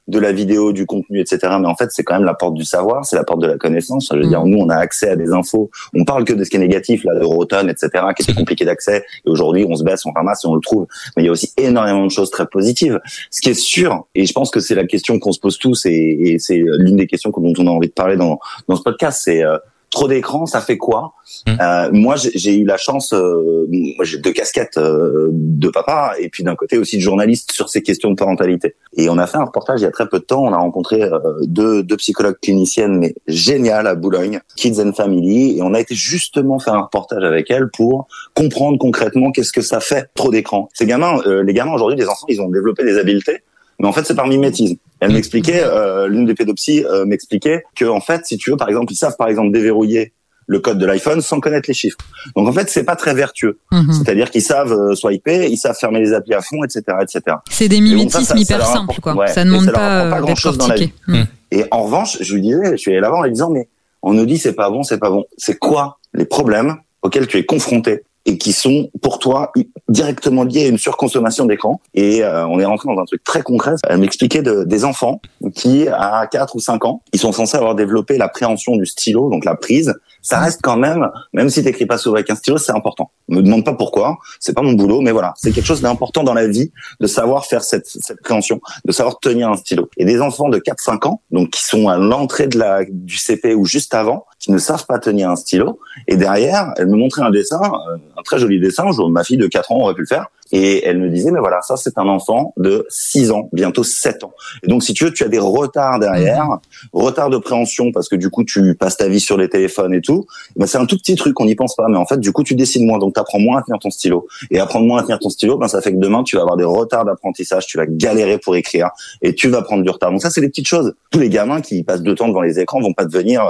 de 0.09 0.19
la 0.19 0.33
vidéo, 0.33 0.73
du 0.73 0.85
contenu, 0.85 1.21
etc. 1.21 1.39
Mais 1.61 1.69
en 1.69 1.77
fait, 1.77 1.91
c'est 1.91 2.03
quand 2.03 2.15
même 2.15 2.25
la 2.25 2.35
porte 2.35 2.55
du 2.55 2.65
savoir, 2.65 3.05
c'est 3.05 3.17
la 3.17 3.25
porte 3.25 3.41
de 3.41 3.47
la 3.47 3.57
connaissance. 3.57 4.09
Je 4.13 4.19
veux 4.19 4.27
dire, 4.27 4.45
mm. 4.45 4.49
nous, 4.49 4.59
on 4.59 4.69
a 4.69 4.77
accès 4.77 5.09
à 5.09 5.17
des 5.17 5.33
infos. 5.33 5.71
On 5.95 6.05
parle 6.05 6.25
que 6.25 6.33
de 6.33 6.43
ce 6.45 6.51
qui 6.51 6.57
est 6.57 6.61
négatif, 6.61 7.05
là, 7.05 7.13
Roton, 7.23 7.69
etc., 7.69 7.91
qui 8.17 8.23
était 8.23 8.35
compliqué 8.35 8.65
d'accès. 8.65 9.05
Et 9.25 9.31
aujourd'hui, 9.31 9.65
on 9.69 9.77
se 9.77 9.85
baisse, 9.85 10.05
on 10.05 10.13
ramasse 10.13 10.45
et 10.45 10.49
on 10.49 10.55
le 10.55 10.61
trouve. 10.61 10.87
Mais 11.17 11.23
il 11.23 11.27
y 11.27 11.29
a 11.29 11.33
aussi 11.33 11.53
énormément 11.57 12.05
de 12.05 12.11
choses 12.11 12.31
très 12.31 12.47
positives. 12.47 13.01
Ce 13.31 13.41
qui 13.41 13.51
est 13.51 13.55
sûr, 13.55 14.07
et 14.15 14.27
je 14.27 14.33
pense 14.33 14.51
que 14.51 14.61
c'est 14.61 14.75
la 14.75 14.87
question 14.87 15.19
qu'on 15.19 15.33
se 15.33 15.41
pose 15.41 15.59
tous, 15.59 15.87
et, 15.87 16.37
c'est 16.39 16.57
l'une 16.57 16.97
des 16.97 17.07
questions 17.07 17.31
dont 17.31 17.53
on 17.59 17.67
a 17.67 17.71
envie 17.71 17.89
de 17.89 17.93
parler 17.93 18.17
dans, 18.17 18.39
dans 18.69 18.77
ce 18.77 18.83
podcast, 18.83 19.21
c'est 19.25 19.45
euh, 19.45 19.59
trop 19.93 20.09
d'écran, 20.09 20.47
ça 20.47 20.61
fait 20.61 20.79
quoi 20.79 21.13
mmh. 21.47 21.51
euh, 21.61 21.91
Moi, 21.93 22.17
j'ai 22.17 22.57
eu 22.57 22.65
la 22.65 22.79
chance, 22.79 23.13
euh, 23.13 23.67
moi 23.69 24.05
j'ai 24.05 24.19
deux 24.19 24.33
casquettes 24.33 24.79
euh, 24.79 25.29
de 25.31 25.69
papa 25.69 26.15
et 26.19 26.29
puis 26.29 26.43
d'un 26.43 26.57
côté 26.57 26.79
aussi 26.79 26.97
de 26.97 27.03
journaliste 27.03 27.53
sur 27.53 27.69
ces 27.69 27.83
questions 27.83 28.11
de 28.11 28.17
parentalité. 28.17 28.75
Et 28.97 29.09
on 29.09 29.19
a 29.19 29.27
fait 29.27 29.37
un 29.37 29.45
reportage 29.45 29.81
il 29.81 29.85
y 29.85 29.87
a 29.87 29.91
très 29.91 30.09
peu 30.09 30.19
de 30.19 30.25
temps. 30.25 30.43
On 30.43 30.53
a 30.53 30.57
rencontré 30.57 31.03
euh, 31.03 31.19
deux, 31.43 31.83
deux 31.83 31.97
psychologues 31.99 32.39
cliniciennes, 32.43 32.99
mais 32.99 33.15
géniales 33.29 33.87
à 33.87 33.95
Boulogne, 33.95 34.41
Kids 34.57 34.81
and 34.81 34.95
Family, 34.95 35.59
et 35.59 35.63
on 35.63 35.75
a 35.75 35.81
été 35.81 35.95
justement 35.95 36.59
faire 36.59 36.75
un 36.75 36.83
reportage 36.83 37.23
avec 37.23 37.51
elles 37.51 37.69
pour 37.69 38.09
comprendre 38.35 38.79
concrètement 38.79 39.31
qu'est-ce 39.31 39.53
que 39.53 39.63
ça 39.63 39.81
fait 39.81 40.09
trop 40.15 40.31
d'écran. 40.31 40.69
Ces 40.73 40.87
gamins, 40.87 41.21
euh, 41.27 41.45
les 41.45 41.53
gamins 41.53 41.75
aujourd'hui, 41.75 41.97
des 41.97 42.09
enfants, 42.09 42.27
ils 42.29 42.41
ont 42.41 42.49
développé 42.49 42.83
des 42.85 42.99
habiletés 42.99 43.43
mais 43.83 43.89
en 43.89 43.93
fait 43.93 44.05
c'est 44.05 44.15
par 44.15 44.27
mimétisme. 44.27 44.77
Elle 45.03 45.11
mm. 45.11 45.15
m'expliquait, 45.15 45.63
euh, 45.65 46.07
l'une 46.07 46.27
des 46.27 46.35
pédopsies 46.35 46.85
euh, 46.85 47.05
m'expliquait 47.05 47.65
que 47.75 47.85
en 47.85 48.01
fait, 48.01 48.25
si 48.25 48.39
tu 48.39 48.53
veux, 48.53 48.57
par 48.57 48.69
exemple, 48.69 48.93
ils 48.93 48.97
savent 48.97 49.17
par 49.17 49.27
exemple 49.27 49.51
déverrouiller 49.51 50.13
le 50.47 50.61
code 50.61 50.79
de 50.79 50.87
l'iPhone 50.87 51.21
sans 51.21 51.41
connaître 51.41 51.69
les 51.69 51.75
chiffres. 51.75 51.99
Donc 52.37 52.47
en 52.49 52.53
fait, 52.53 52.71
c'est 52.71 52.85
pas 52.85 52.95
très 52.95 53.13
vertueux. 53.13 53.59
Mm-hmm. 53.73 53.93
C'est-à-dire 53.93 54.31
qu'ils 54.31 54.43
savent 54.43 54.73
euh, 54.73 54.95
swiper, 54.95 55.49
ils 55.51 55.57
savent 55.57 55.77
fermer 55.77 55.99
les 55.99 56.13
applis 56.13 56.35
à 56.35 56.41
fond, 56.41 56.63
etc., 56.63 56.83
etc. 57.01 57.37
C'est 57.51 57.69
des 57.69 57.81
mimétismes 57.81 58.37
hyper 58.37 58.65
simples, 58.65 59.01
quoi. 59.01 59.27
ça 59.27 59.45
ne 59.45 59.51
demande 59.51 59.73
pas, 59.73 60.09
pas 60.09 60.21
grand 60.21 60.37
chose 60.37 60.57
dans 60.57 60.69
la 60.69 60.77
vie. 60.77 60.93
Mm. 61.09 61.23
Et 61.51 61.65
en 61.73 61.83
revanche, 61.83 62.19
je 62.21 62.35
lui 62.35 62.43
disais, 62.43 62.71
je 62.73 62.77
suis 62.77 62.93
allé 62.93 63.01
là-bas 63.01 63.17
en 63.17 63.23
lui 63.25 63.33
disant, 63.33 63.51
mais 63.51 63.69
on 64.03 64.15
nous 64.15 64.25
dit 64.25 64.39
c'est 64.39 64.55
pas 64.55 64.71
bon, 64.71 64.85
c'est 64.85 64.99
pas 64.99 65.11
bon. 65.11 65.25
C'est 65.37 65.59
quoi 65.59 65.99
les 66.15 66.27
problèmes 66.27 66.77
auxquels 67.03 67.27
tu 67.27 67.39
es 67.39 67.45
confronté 67.45 68.05
et 68.27 68.39
qui 68.39 68.53
sont 68.53 68.91
pour 69.01 69.19
toi 69.19 69.53
directement 69.89 70.45
liés 70.45 70.67
à 70.67 70.69
une 70.69 70.79
surconsommation 70.79 71.47
d'écran. 71.47 71.81
Et 71.95 72.23
euh, 72.23 72.47
on 72.47 72.61
est 72.61 72.65
rentré 72.65 72.89
dans 72.93 73.01
un 73.01 73.05
truc 73.05 73.25
très 73.25 73.43
concret. 73.43 73.75
Elle 73.89 73.99
m'expliquait 73.99 74.43
de, 74.43 74.65
des 74.65 74.85
enfants 74.85 75.21
qui, 75.55 75.89
à 75.89 76.27
4 76.31 76.57
ou 76.57 76.61
5 76.61 76.85
ans, 76.85 77.03
ils 77.13 77.21
sont 77.21 77.33
censés 77.33 77.57
avoir 77.57 77.75
développé 77.75 78.19
l'appréhension 78.19 78.77
du 78.77 78.87
stylo, 78.87 79.31
donc 79.31 79.45
la 79.45 79.55
prise, 79.55 79.95
ça 80.23 80.39
reste 80.39 80.61
quand 80.63 80.77
même, 80.77 81.11
même 81.33 81.51
si 81.51 81.65
t'écris 81.65 81.87
pas 81.87 81.99
souvent 81.99 82.15
avec 82.15 82.31
un 82.31 82.37
stylo, 82.37 82.59
c'est 82.59 82.73
important. 82.73 83.11
Me 83.29 83.43
demande 83.43 83.65
pas 83.65 83.75
pourquoi, 83.75 84.19
c'est 84.39 84.55
pas 84.55 84.63
mon 84.63 84.73
boulot, 84.73 85.01
mais 85.01 85.11
voilà, 85.11 85.35
c'est 85.37 85.51
quelque 85.51 85.67
chose 85.67 85.81
d'important 85.81 86.23
dans 86.23 86.35
la 86.35 86.47
vie 86.47 86.73
de 87.01 87.07
savoir 87.07 87.45
faire 87.47 87.65
cette, 87.65 87.87
cette 87.87 88.23
préhension, 88.23 88.61
de 88.85 88.93
savoir 88.93 89.19
tenir 89.19 89.49
un 89.51 89.57
stylo. 89.57 89.91
Et 89.97 90.05
des 90.05 90.21
enfants 90.21 90.49
de 90.49 90.59
4-5 90.59 91.09
ans, 91.09 91.23
donc 91.33 91.51
qui 91.51 91.65
sont 91.65 91.89
à 91.89 91.97
l'entrée 91.97 92.47
de 92.47 92.59
la 92.59 92.85
du 92.89 93.17
CP 93.17 93.55
ou 93.55 93.65
juste 93.65 93.95
avant, 93.95 94.27
qui 94.43 94.51
ne 94.51 94.59
savent 94.59 94.85
pas 94.87 94.99
tenir 94.99 95.31
un 95.31 95.37
stylo. 95.37 95.79
Et 96.09 96.17
derrière, 96.17 96.75
elle 96.77 96.89
me 96.89 96.97
montrait 96.97 97.23
un 97.23 97.31
dessin, 97.31 97.61
euh, 97.63 97.97
un 98.19 98.23
très 98.23 98.39
joli 98.39 98.61
dessin. 98.61 98.85
Ma 99.09 99.25
fille 99.25 99.39
de 99.39 99.47
4 99.47 99.73
ans 99.73 99.79
aurait 99.83 99.95
pu 99.95 100.03
le 100.03 100.07
faire. 100.07 100.27
Et 100.55 100.87
elle 100.87 100.99
me 100.99 101.09
disait, 101.09 101.31
mais 101.31 101.41
voilà, 101.41 101.63
ça 101.63 101.77
c'est 101.79 101.97
un 101.97 102.07
enfant 102.07 102.53
de 102.59 102.87
6 102.91 103.31
ans, 103.31 103.49
bientôt 103.53 103.85
7 103.85 104.25
ans. 104.25 104.35
Et 104.63 104.69
donc 104.69 104.83
si 104.85 104.93
tu 104.93 105.05
veux, 105.05 105.13
tu 105.13 105.25
as 105.25 105.29
des 105.29 105.39
retards 105.39 105.99
derrière, 105.99 106.45
mmh. 106.45 106.59
retard 106.93 107.31
de 107.31 107.39
préhension 107.39 107.91
parce 107.91 108.09
que 108.09 108.17
du 108.17 108.29
coup 108.29 108.45
tu 108.45 108.75
passes 108.75 108.99
ta 108.99 109.09
vie 109.09 109.21
sur 109.21 109.39
les 109.39 109.49
téléphones 109.49 109.95
et 109.95 110.03
tout. 110.03 110.27
Ben, 110.57 110.67
c'est 110.67 110.77
un 110.77 110.85
tout 110.85 110.99
petit 110.99 111.15
truc, 111.15 111.41
on 111.41 111.47
n'y 111.47 111.55
pense 111.55 111.75
pas, 111.75 111.87
mais 111.89 111.97
en 111.97 112.05
fait 112.05 112.21
du 112.21 112.33
coup 112.33 112.45
tu 112.45 112.55
dessines 112.55 112.87
moins, 112.87 112.99
donc 112.99 113.15
tu 113.15 113.21
apprends 113.21 113.39
moins 113.39 113.61
à 113.61 113.63
tenir 113.63 113.79
ton 113.79 113.91
stylo. 113.91 114.27
Et 114.51 114.61
apprendre 114.61 114.87
moins 114.87 115.01
à 115.01 115.03
tenir 115.03 115.19
ton 115.19 115.31
stylo, 115.31 115.57
ben 115.57 115.69
ça 115.69 115.81
fait 115.81 115.93
que 115.93 115.99
demain 115.99 116.23
tu 116.23 116.37
vas 116.37 116.43
avoir 116.43 116.59
des 116.59 116.65
retards 116.65 117.07
d'apprentissage, 117.07 117.67
tu 117.67 117.79
vas 117.79 117.87
galérer 117.87 118.37
pour 118.37 118.55
écrire 118.55 118.91
et 119.23 119.35
tu 119.35 119.49
vas 119.49 119.63
prendre 119.63 119.83
du 119.83 119.89
retard. 119.89 120.11
Donc 120.11 120.21
ça 120.21 120.29
c'est 120.29 120.43
les 120.43 120.49
petites 120.49 120.69
choses. 120.69 120.93
Tous 121.11 121.19
les 121.19 121.31
gamins 121.31 121.63
qui 121.63 121.83
passent 121.83 122.03
deux 122.03 122.15
temps 122.15 122.29
devant 122.29 122.43
les 122.43 122.61
écrans 122.61 122.81
vont 122.81 122.93
pas 122.93 123.07
devenir 123.07 123.43
euh, 123.43 123.49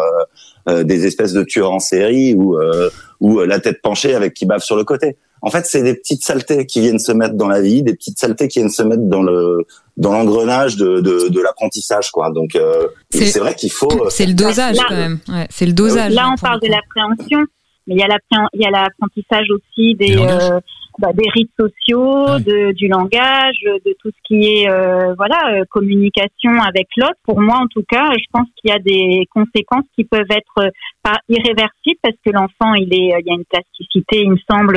des 0.66 1.06
espèces 1.06 1.32
de 1.32 1.42
tueurs 1.42 1.72
en 1.72 1.80
série 1.80 2.34
ou 2.34 2.58
euh, 2.58 2.90
ou 3.20 3.40
la 3.40 3.60
tête 3.60 3.82
penchée 3.82 4.14
avec 4.14 4.34
qui 4.34 4.46
bave 4.46 4.62
sur 4.62 4.76
le 4.76 4.84
côté. 4.84 5.16
En 5.44 5.50
fait, 5.50 5.66
c'est 5.66 5.82
des 5.82 5.94
petites 5.94 6.24
saletés 6.24 6.66
qui 6.66 6.80
viennent 6.80 7.00
se 7.00 7.10
mettre 7.10 7.34
dans 7.34 7.48
la 7.48 7.60
vie, 7.60 7.82
des 7.82 7.94
petites 7.94 8.18
saletés 8.18 8.46
qui 8.46 8.60
viennent 8.60 8.70
se 8.70 8.84
mettre 8.84 9.02
dans 9.02 9.22
le 9.22 9.66
dans 9.96 10.12
l'engrenage 10.12 10.76
de, 10.76 11.00
de, 11.00 11.28
de 11.28 11.40
l'apprentissage, 11.40 12.10
quoi. 12.12 12.30
Donc, 12.30 12.54
euh, 12.54 12.86
c'est 13.10 13.40
vrai 13.40 13.54
qu'il 13.54 13.72
faut. 13.72 13.90
Euh, 13.90 14.08
c'est 14.08 14.26
le 14.26 14.34
dosage 14.34 14.76
quand 14.88 14.94
même. 14.94 15.18
Ouais, 15.28 15.46
c'est 15.50 15.66
le 15.66 15.72
dosage. 15.72 16.12
Là, 16.14 16.30
on 16.32 16.40
parle 16.40 16.60
de 16.60 16.68
l'appréhension, 16.68 17.44
mais 17.86 17.96
il 17.96 17.98
y 17.98 18.64
a 18.64 18.70
l'apprentissage 18.70 19.46
aussi 19.50 19.96
des 19.96 20.16
euh, 20.16 20.60
bah, 20.98 21.12
des 21.14 21.28
rites 21.30 21.52
sociaux, 21.58 22.38
de, 22.38 22.72
du 22.72 22.88
langage, 22.88 23.58
de 23.64 23.96
tout 24.00 24.10
ce 24.10 24.22
qui 24.24 24.46
est 24.46 24.70
euh, 24.70 25.14
voilà 25.16 25.38
euh, 25.52 25.64
communication 25.70 26.52
avec 26.60 26.88
l'autre. 26.96 27.16
Pour 27.24 27.40
moi, 27.40 27.56
en 27.56 27.66
tout 27.66 27.84
cas, 27.88 28.10
je 28.12 28.24
pense 28.32 28.46
qu'il 28.56 28.70
y 28.70 28.74
a 28.74 28.78
des 28.78 29.26
conséquences 29.34 29.84
qui 29.94 30.04
peuvent 30.04 30.30
être 30.30 30.70
pas 31.02 31.18
irréversibles 31.28 31.98
parce 32.02 32.16
que 32.24 32.30
l'enfant, 32.30 32.74
il 32.74 32.92
est, 32.92 33.20
il 33.20 33.26
y 33.26 33.30
a 33.30 33.34
une 33.34 33.44
plasticité, 33.44 34.22
il 34.22 34.30
me 34.30 34.38
semble, 34.50 34.76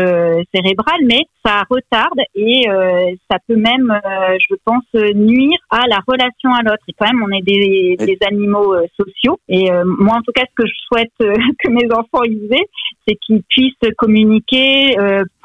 cérébrale, 0.53 1.01
mais 1.03 1.21
ça 1.45 1.63
retarde 1.69 2.19
et 2.33 2.67
ça 3.29 3.37
peut 3.47 3.55
même, 3.55 3.93
je 4.03 4.55
pense, 4.63 4.83
nuire 5.13 5.59
à 5.69 5.87
la 5.87 5.99
relation 6.07 6.51
à 6.53 6.61
l'autre. 6.63 6.83
Et 6.87 6.93
quand 6.97 7.05
même, 7.05 7.23
on 7.23 7.31
est 7.31 7.41
des, 7.41 7.95
des 7.97 8.17
animaux 8.27 8.75
sociaux. 8.97 9.39
Et 9.47 9.69
moi, 9.85 10.15
en 10.17 10.21
tout 10.21 10.31
cas, 10.33 10.43
ce 10.49 10.63
que 10.63 10.67
je 10.67 10.73
souhaite 10.87 11.11
que 11.19 11.69
mes 11.69 11.91
enfants 11.91 12.23
y 12.23 12.53
aient, 12.53 12.67
c'est 13.07 13.15
qu'ils 13.15 13.43
puissent 13.43 13.91
communiquer, 13.97 14.95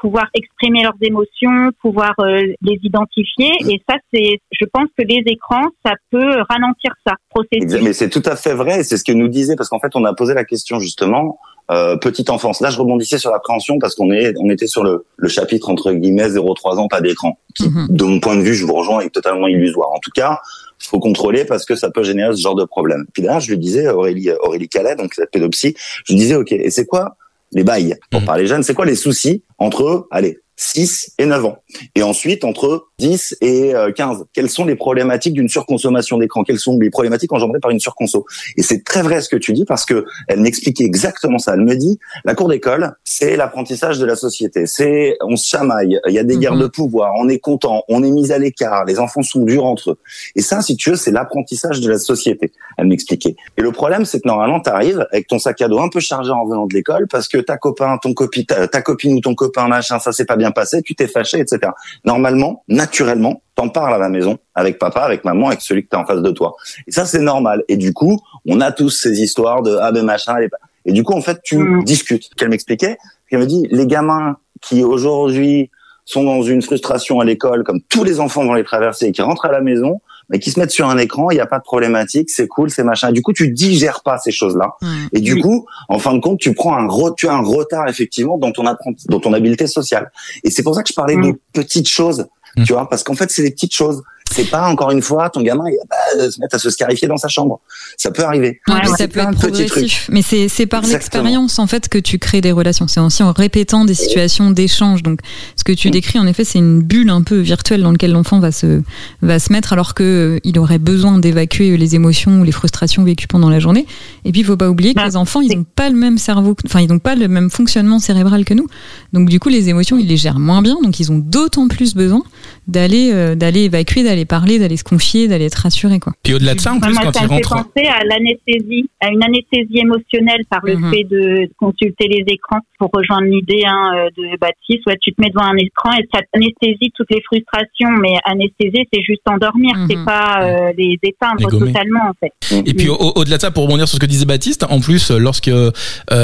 pouvoir 0.01 0.25
exprimer 0.33 0.81
leurs 0.83 0.97
émotions, 1.01 1.71
pouvoir 1.79 2.13
euh, 2.19 2.41
les 2.61 2.79
identifier. 2.83 3.51
Et 3.69 3.81
ça, 3.87 3.97
c'est, 4.11 4.39
je 4.51 4.65
pense 4.73 4.87
que 4.97 5.05
les 5.05 5.21
écrans, 5.27 5.67
ça 5.85 5.93
peut 6.09 6.41
ralentir 6.49 6.91
ça. 7.05 7.13
Processus. 7.29 7.81
Mais 7.81 7.93
c'est 7.93 8.09
tout 8.09 8.23
à 8.25 8.35
fait 8.35 8.53
vrai. 8.53 8.83
C'est 8.83 8.97
ce 8.97 9.03
que 9.03 9.13
nous 9.13 9.27
disait 9.27 9.55
parce 9.55 9.69
qu'en 9.69 9.79
fait, 9.79 9.95
on 9.95 10.03
a 10.03 10.13
posé 10.13 10.33
la 10.33 10.43
question 10.43 10.70
justement. 10.79 11.39
Euh, 11.71 11.95
petite 11.95 12.29
enfance. 12.29 12.59
Là, 12.59 12.69
je 12.69 12.77
rebondissais 12.77 13.17
sur 13.17 13.31
l'appréhension 13.31 13.79
parce 13.79 13.95
qu'on 13.95 14.11
est, 14.11 14.33
on 14.37 14.49
était 14.49 14.67
sur 14.67 14.83
le, 14.83 15.05
le 15.15 15.29
chapitre 15.29 15.69
entre 15.69 15.93
guillemets 15.93 16.27
0-3 16.27 16.77
ans, 16.77 16.89
pas 16.89 16.99
d'écran, 16.99 17.37
qui, 17.55 17.69
mhm. 17.69 17.87
de 17.89 18.03
mon 18.03 18.19
point 18.19 18.35
de 18.35 18.41
vue, 18.41 18.55
je 18.55 18.65
vous 18.65 18.73
rejoins, 18.73 18.99
est 18.99 19.09
totalement 19.09 19.47
illusoire. 19.47 19.89
En 19.93 19.99
tout 19.99 20.11
cas, 20.13 20.41
il 20.81 20.87
faut 20.87 20.99
contrôler 20.99 21.45
parce 21.45 21.65
que 21.65 21.77
ça 21.77 21.89
peut 21.89 22.03
générer 22.03 22.35
ce 22.35 22.41
genre 22.41 22.55
de 22.55 22.65
problème. 22.65 23.05
Puis 23.13 23.23
là, 23.23 23.39
je 23.39 23.49
lui 23.51 23.57
disais, 23.57 23.87
Aurélie, 23.87 24.31
Aurélie 24.41 24.67
Calais, 24.67 24.95
donc 24.95 25.13
cette 25.13 25.31
pédopsie, 25.31 25.75
je 26.05 26.13
lui 26.13 26.19
disais, 26.19 26.35
ok, 26.35 26.51
et 26.51 26.71
c'est 26.71 26.85
quoi 26.85 27.15
les 27.53 27.63
bails 27.63 27.95
pour 28.09 28.21
mmh. 28.21 28.25
parler 28.25 28.47
jeunes, 28.47 28.63
c'est 28.63 28.73
quoi 28.73 28.85
les 28.85 28.95
soucis 28.95 29.43
entre, 29.57 30.07
allez, 30.11 30.39
6 30.57 31.13
et 31.19 31.25
9 31.25 31.45
ans? 31.45 31.57
Et 31.95 32.03
ensuite, 32.03 32.43
entre 32.43 32.87
10 33.01 33.37
et 33.41 33.73
15. 33.95 34.25
Quelles 34.31 34.49
sont 34.49 34.65
les 34.65 34.75
problématiques 34.75 35.33
d'une 35.33 35.49
surconsommation 35.49 36.19
d'écran? 36.19 36.43
Quelles 36.43 36.59
sont 36.59 36.77
les 36.79 36.89
problématiques 36.89 37.33
engendrées 37.33 37.59
par 37.59 37.71
une 37.71 37.79
surconso? 37.79 38.25
Et 38.57 38.61
c'est 38.61 38.83
très 38.83 39.01
vrai 39.01 39.21
ce 39.21 39.29
que 39.29 39.37
tu 39.37 39.53
dis 39.53 39.65
parce 39.65 39.85
que 39.85 40.05
elle 40.27 40.41
m'expliquait 40.41 40.83
exactement 40.83 41.39
ça. 41.39 41.55
Elle 41.55 41.61
me 41.61 41.75
dit 41.75 41.99
la 42.25 42.35
cour 42.35 42.47
d'école, 42.47 42.93
c'est 43.03 43.35
l'apprentissage 43.35 43.97
de 43.97 44.05
la 44.05 44.15
société. 44.15 44.67
C'est 44.67 45.17
on 45.21 45.35
se 45.35 45.47
chamaille, 45.47 45.99
il 46.07 46.13
y 46.13 46.19
a 46.19 46.23
des 46.23 46.37
guerres 46.37 46.55
de 46.55 46.67
pouvoir, 46.67 47.13
on 47.17 47.27
est 47.27 47.39
content, 47.39 47.83
on 47.89 48.03
est 48.03 48.11
mis 48.11 48.31
à 48.31 48.37
l'écart, 48.37 48.85
les 48.85 48.99
enfants 48.99 49.23
sont 49.23 49.43
durs 49.43 49.65
entre 49.65 49.91
eux. 49.91 49.97
Et 50.35 50.41
ça, 50.41 50.61
si 50.61 50.75
tu 50.75 50.91
veux, 50.91 50.95
c'est 50.95 51.11
l'apprentissage 51.11 51.81
de 51.81 51.89
la 51.89 51.97
société. 51.97 52.51
Elle 52.77 52.87
m'expliquait. 52.87 53.35
Et 53.57 53.61
le 53.61 53.71
problème, 53.71 54.05
c'est 54.05 54.21
que 54.21 54.27
normalement, 54.27 54.59
tu 54.59 54.69
arrives 54.69 55.05
avec 55.11 55.27
ton 55.27 55.39
sac 55.39 55.61
à 55.61 55.67
dos 55.67 55.79
un 55.79 55.89
peu 55.89 55.99
chargé 55.99 56.31
en 56.31 56.45
venant 56.45 56.67
de 56.67 56.73
l'école 56.73 57.07
parce 57.07 57.27
que 57.27 57.37
ta 57.37 57.57
copain, 57.57 57.97
ton 58.01 58.13
copine, 58.13 58.45
ta, 58.45 58.81
copine 58.81 59.15
ou 59.15 59.19
ton 59.19 59.35
copain 59.35 59.67
machin, 59.67 59.99
ça 59.99 60.11
s'est 60.11 60.25
pas 60.25 60.35
bien 60.35 60.51
passé, 60.51 60.81
tu 60.81 60.95
t'es 60.95 61.07
fâché, 61.07 61.39
etc. 61.39 61.71
Normalement, 62.05 62.63
naturellement, 62.91 63.41
t'en 63.55 63.69
parles 63.69 63.93
à 63.93 63.97
la 63.97 64.09
maison 64.09 64.37
avec 64.53 64.77
papa, 64.77 65.01
avec 65.01 65.23
maman, 65.23 65.47
avec 65.47 65.61
celui 65.61 65.83
que 65.83 65.89
t'es 65.89 65.95
en 65.95 66.05
face 66.05 66.21
de 66.21 66.31
toi. 66.31 66.55
Et 66.87 66.91
ça, 66.91 67.05
c'est 67.05 67.21
normal. 67.21 67.63
Et 67.69 67.77
du 67.77 67.93
coup, 67.93 68.19
on 68.45 68.59
a 68.59 68.73
tous 68.73 68.89
ces 68.89 69.21
histoires 69.21 69.61
de 69.61 69.77
ah 69.81 69.93
ben 69.93 70.03
machin. 70.03 70.35
Et 70.83 70.91
du 70.91 71.03
coup, 71.03 71.13
en 71.13 71.21
fait, 71.21 71.39
tu 71.41 71.57
mmh. 71.57 71.83
discutes. 71.85 72.29
Qu'elle 72.35 72.49
m'expliquait, 72.49 72.97
elle 73.31 73.39
me 73.39 73.45
dit 73.45 73.65
les 73.71 73.87
gamins 73.87 74.35
qui 74.61 74.83
aujourd'hui 74.83 75.69
sont 76.03 76.23
dans 76.23 76.41
une 76.41 76.61
frustration 76.61 77.21
à 77.21 77.25
l'école, 77.25 77.63
comme 77.63 77.79
tous 77.87 78.03
les 78.03 78.19
enfants 78.19 78.43
vont 78.43 78.55
les 78.55 78.65
traverser, 78.65 79.05
et 79.05 79.11
qui 79.13 79.21
rentrent 79.21 79.45
à 79.45 79.51
la 79.51 79.61
maison, 79.61 80.01
mais 80.29 80.39
qui 80.39 80.51
se 80.51 80.59
mettent 80.59 80.71
sur 80.71 80.89
un 80.89 80.97
écran, 80.97 81.29
il 81.29 81.35
n'y 81.35 81.41
a 81.41 81.45
pas 81.45 81.59
de 81.59 81.63
problématique, 81.63 82.29
c'est 82.29 82.47
cool, 82.47 82.69
c'est 82.69 82.83
machin. 82.83 83.09
Et 83.09 83.13
du 83.13 83.21
coup, 83.21 83.31
tu 83.31 83.51
digères 83.51 84.01
pas 84.01 84.17
ces 84.17 84.31
choses-là. 84.31 84.75
Et 85.13 85.21
du 85.21 85.39
coup, 85.39 85.65
en 85.87 85.99
fin 85.99 86.13
de 86.13 86.19
compte, 86.19 86.39
tu 86.39 86.53
prends 86.53 86.75
un 86.75 86.87
tu 87.15 87.27
as 87.27 87.33
un 87.33 87.43
retard 87.43 87.87
effectivement 87.87 88.37
dans 88.37 88.51
ton 88.51 88.63
dans 89.07 89.19
ton 89.19 89.33
habileté 89.33 89.67
sociale. 89.67 90.11
Et 90.43 90.49
c'est 90.49 90.63
pour 90.63 90.75
ça 90.75 90.83
que 90.83 90.89
je 90.89 90.93
parlais 90.93 91.15
de 91.15 91.33
petites 91.53 91.87
choses, 91.87 92.27
tu 92.55 92.73
vois, 92.73 92.89
parce 92.89 93.03
qu'en 93.03 93.15
fait, 93.15 93.31
c'est 93.31 93.43
des 93.43 93.51
petites 93.51 93.73
choses. 93.73 94.03
C'est 94.31 94.49
pas 94.49 94.67
encore 94.67 94.91
une 94.91 95.01
fois 95.01 95.29
ton 95.29 95.41
gamin 95.41 95.65
il 95.67 95.77
va 95.77 95.85
pas 95.89 96.31
se 96.31 96.39
mettre 96.39 96.55
à 96.55 96.59
se 96.59 96.69
scarifier 96.69 97.07
dans 97.07 97.17
sa 97.17 97.27
chambre. 97.27 97.59
Ça 97.97 98.11
peut 98.11 98.23
arriver. 98.23 98.59
Ouais, 98.67 98.75
mais 98.83 98.89
ça 98.97 99.07
peut 99.07 99.19
être 99.19 99.31
progressif. 99.31 100.07
Mais 100.11 100.21
c'est 100.21 100.47
c'est 100.47 100.65
par 100.65 100.83
l'expérience 100.83 101.59
en 101.59 101.67
fait 101.67 101.89
que 101.89 101.97
tu 101.97 102.19
crées 102.19 102.41
des 102.41 102.51
relations. 102.51 102.87
C'est 102.87 102.99
aussi 102.99 103.23
en 103.23 103.31
répétant 103.31 103.85
des 103.85 103.93
situations 103.93 104.51
d'échange. 104.51 105.03
Donc 105.03 105.19
ce 105.55 105.63
que 105.63 105.71
tu 105.71 105.89
mm. 105.89 105.91
décris 105.91 106.19
en 106.19 106.27
effet 106.27 106.43
c'est 106.43 106.59
une 106.59 106.81
bulle 106.81 107.09
un 107.09 107.21
peu 107.21 107.37
virtuelle 107.37 107.81
dans 107.81 107.91
laquelle 107.91 108.11
l'enfant 108.11 108.39
va 108.39 108.51
se 108.51 108.81
va 109.21 109.39
se 109.39 109.51
mettre 109.51 109.73
alors 109.73 109.93
que 109.93 110.03
euh, 110.03 110.39
il 110.43 110.57
aurait 110.59 110.79
besoin 110.79 111.19
d'évacuer 111.19 111.77
les 111.77 111.95
émotions 111.95 112.41
ou 112.41 112.43
les 112.43 112.51
frustrations 112.51 113.03
vécues 113.03 113.27
pendant 113.27 113.49
la 113.49 113.59
journée. 113.59 113.85
Et 114.25 114.31
puis 114.31 114.41
il 114.41 114.45
faut 114.45 114.57
pas 114.57 114.69
oublier 114.69 114.93
que 114.93 114.99
bah, 114.99 115.05
les 115.05 115.17
enfants 115.17 115.41
ils 115.41 115.55
ont 115.57 115.63
pas 115.63 115.89
le 115.89 115.95
même 115.95 116.17
cerveau, 116.17 116.55
enfin 116.65 116.81
ils 116.81 116.89
n'ont 116.89 116.99
pas 116.99 117.15
le 117.15 117.27
même 117.27 117.49
fonctionnement 117.49 117.99
cérébral 117.99 118.45
que 118.45 118.53
nous. 118.53 118.67
Donc 119.13 119.29
du 119.29 119.39
coup 119.39 119.49
les 119.49 119.69
émotions 119.69 119.97
ils 119.97 120.07
les 120.07 120.17
gèrent 120.17 120.39
moins 120.39 120.61
bien. 120.61 120.77
Donc 120.81 120.99
ils 120.99 121.11
ont 121.11 121.17
d'autant 121.17 121.67
plus 121.67 121.95
besoin 121.95 122.23
d'aller 122.67 123.11
euh, 123.13 123.35
d'aller 123.35 123.61
évacuer, 123.61 124.03
d'aller 124.03 124.20
parler, 124.25 124.59
d'aller 124.59 124.77
se 124.77 124.83
confier, 124.83 125.27
d'aller 125.27 125.45
être 125.45 125.55
rassuré 125.55 125.99
quoi. 125.99 126.13
Puis 126.23 126.33
au-delà 126.33 126.55
de 126.55 126.59
ça, 126.59 126.73
en 126.73 126.79
plus 126.79 126.93
quand 126.95 127.11
ça 127.13 127.21
il 127.23 127.27
rentre, 127.27 127.49
penser 127.49 127.87
à 127.87 128.03
l'anesthésie, 128.05 128.89
à 128.99 129.09
une 129.09 129.23
anesthésie 129.23 129.79
émotionnelle 129.79 130.41
par 130.49 130.59
le 130.63 130.75
Mhm. 130.77 130.91
fait 130.91 131.03
de 131.03 131.49
consulter 131.57 132.07
les 132.07 132.23
écrans 132.27 132.59
pour 132.79 132.89
rejoindre 132.93 133.25
l'idée 133.27 133.63
hein, 133.65 133.91
euh, 133.95 134.09
de 134.17 134.37
Baptiste. 134.39 134.85
Ouais, 134.87 134.95
tu 135.01 135.11
te 135.13 135.21
mets 135.21 135.29
devant 135.29 135.45
un 135.45 135.57
écran 135.57 135.91
et 135.99 136.07
ça 136.13 136.19
anesthésie 136.33 136.91
toutes 136.95 137.09
les 137.11 137.21
frustrations, 137.21 137.89
mais 138.01 138.13
anesthésier 138.25 138.87
c'est 138.93 139.01
juste 139.03 139.21
endormir, 139.25 139.75
Mhm. 139.75 139.87
c'est 139.89 140.05
pas 140.05 140.41
euh, 140.43 140.71
les 140.77 140.97
éteindre 141.03 141.37
Les 141.39 141.59
totalement 141.59 142.09
en 142.09 142.13
fait. 142.19 142.31
Et 142.67 142.73
puis 142.73 142.89
au- 142.89 142.95
au-delà 143.15 143.37
de 143.37 143.41
ça, 143.41 143.51
pour 143.51 143.63
rebondir 143.63 143.87
sur 143.87 143.95
ce 143.95 143.99
que 143.99 144.05
disait 144.05 144.25
Baptiste, 144.25 144.63
en 144.69 144.79
plus, 144.79 145.11
euh, 145.11 145.17
lorsque 145.19 145.47
euh, 145.49 145.71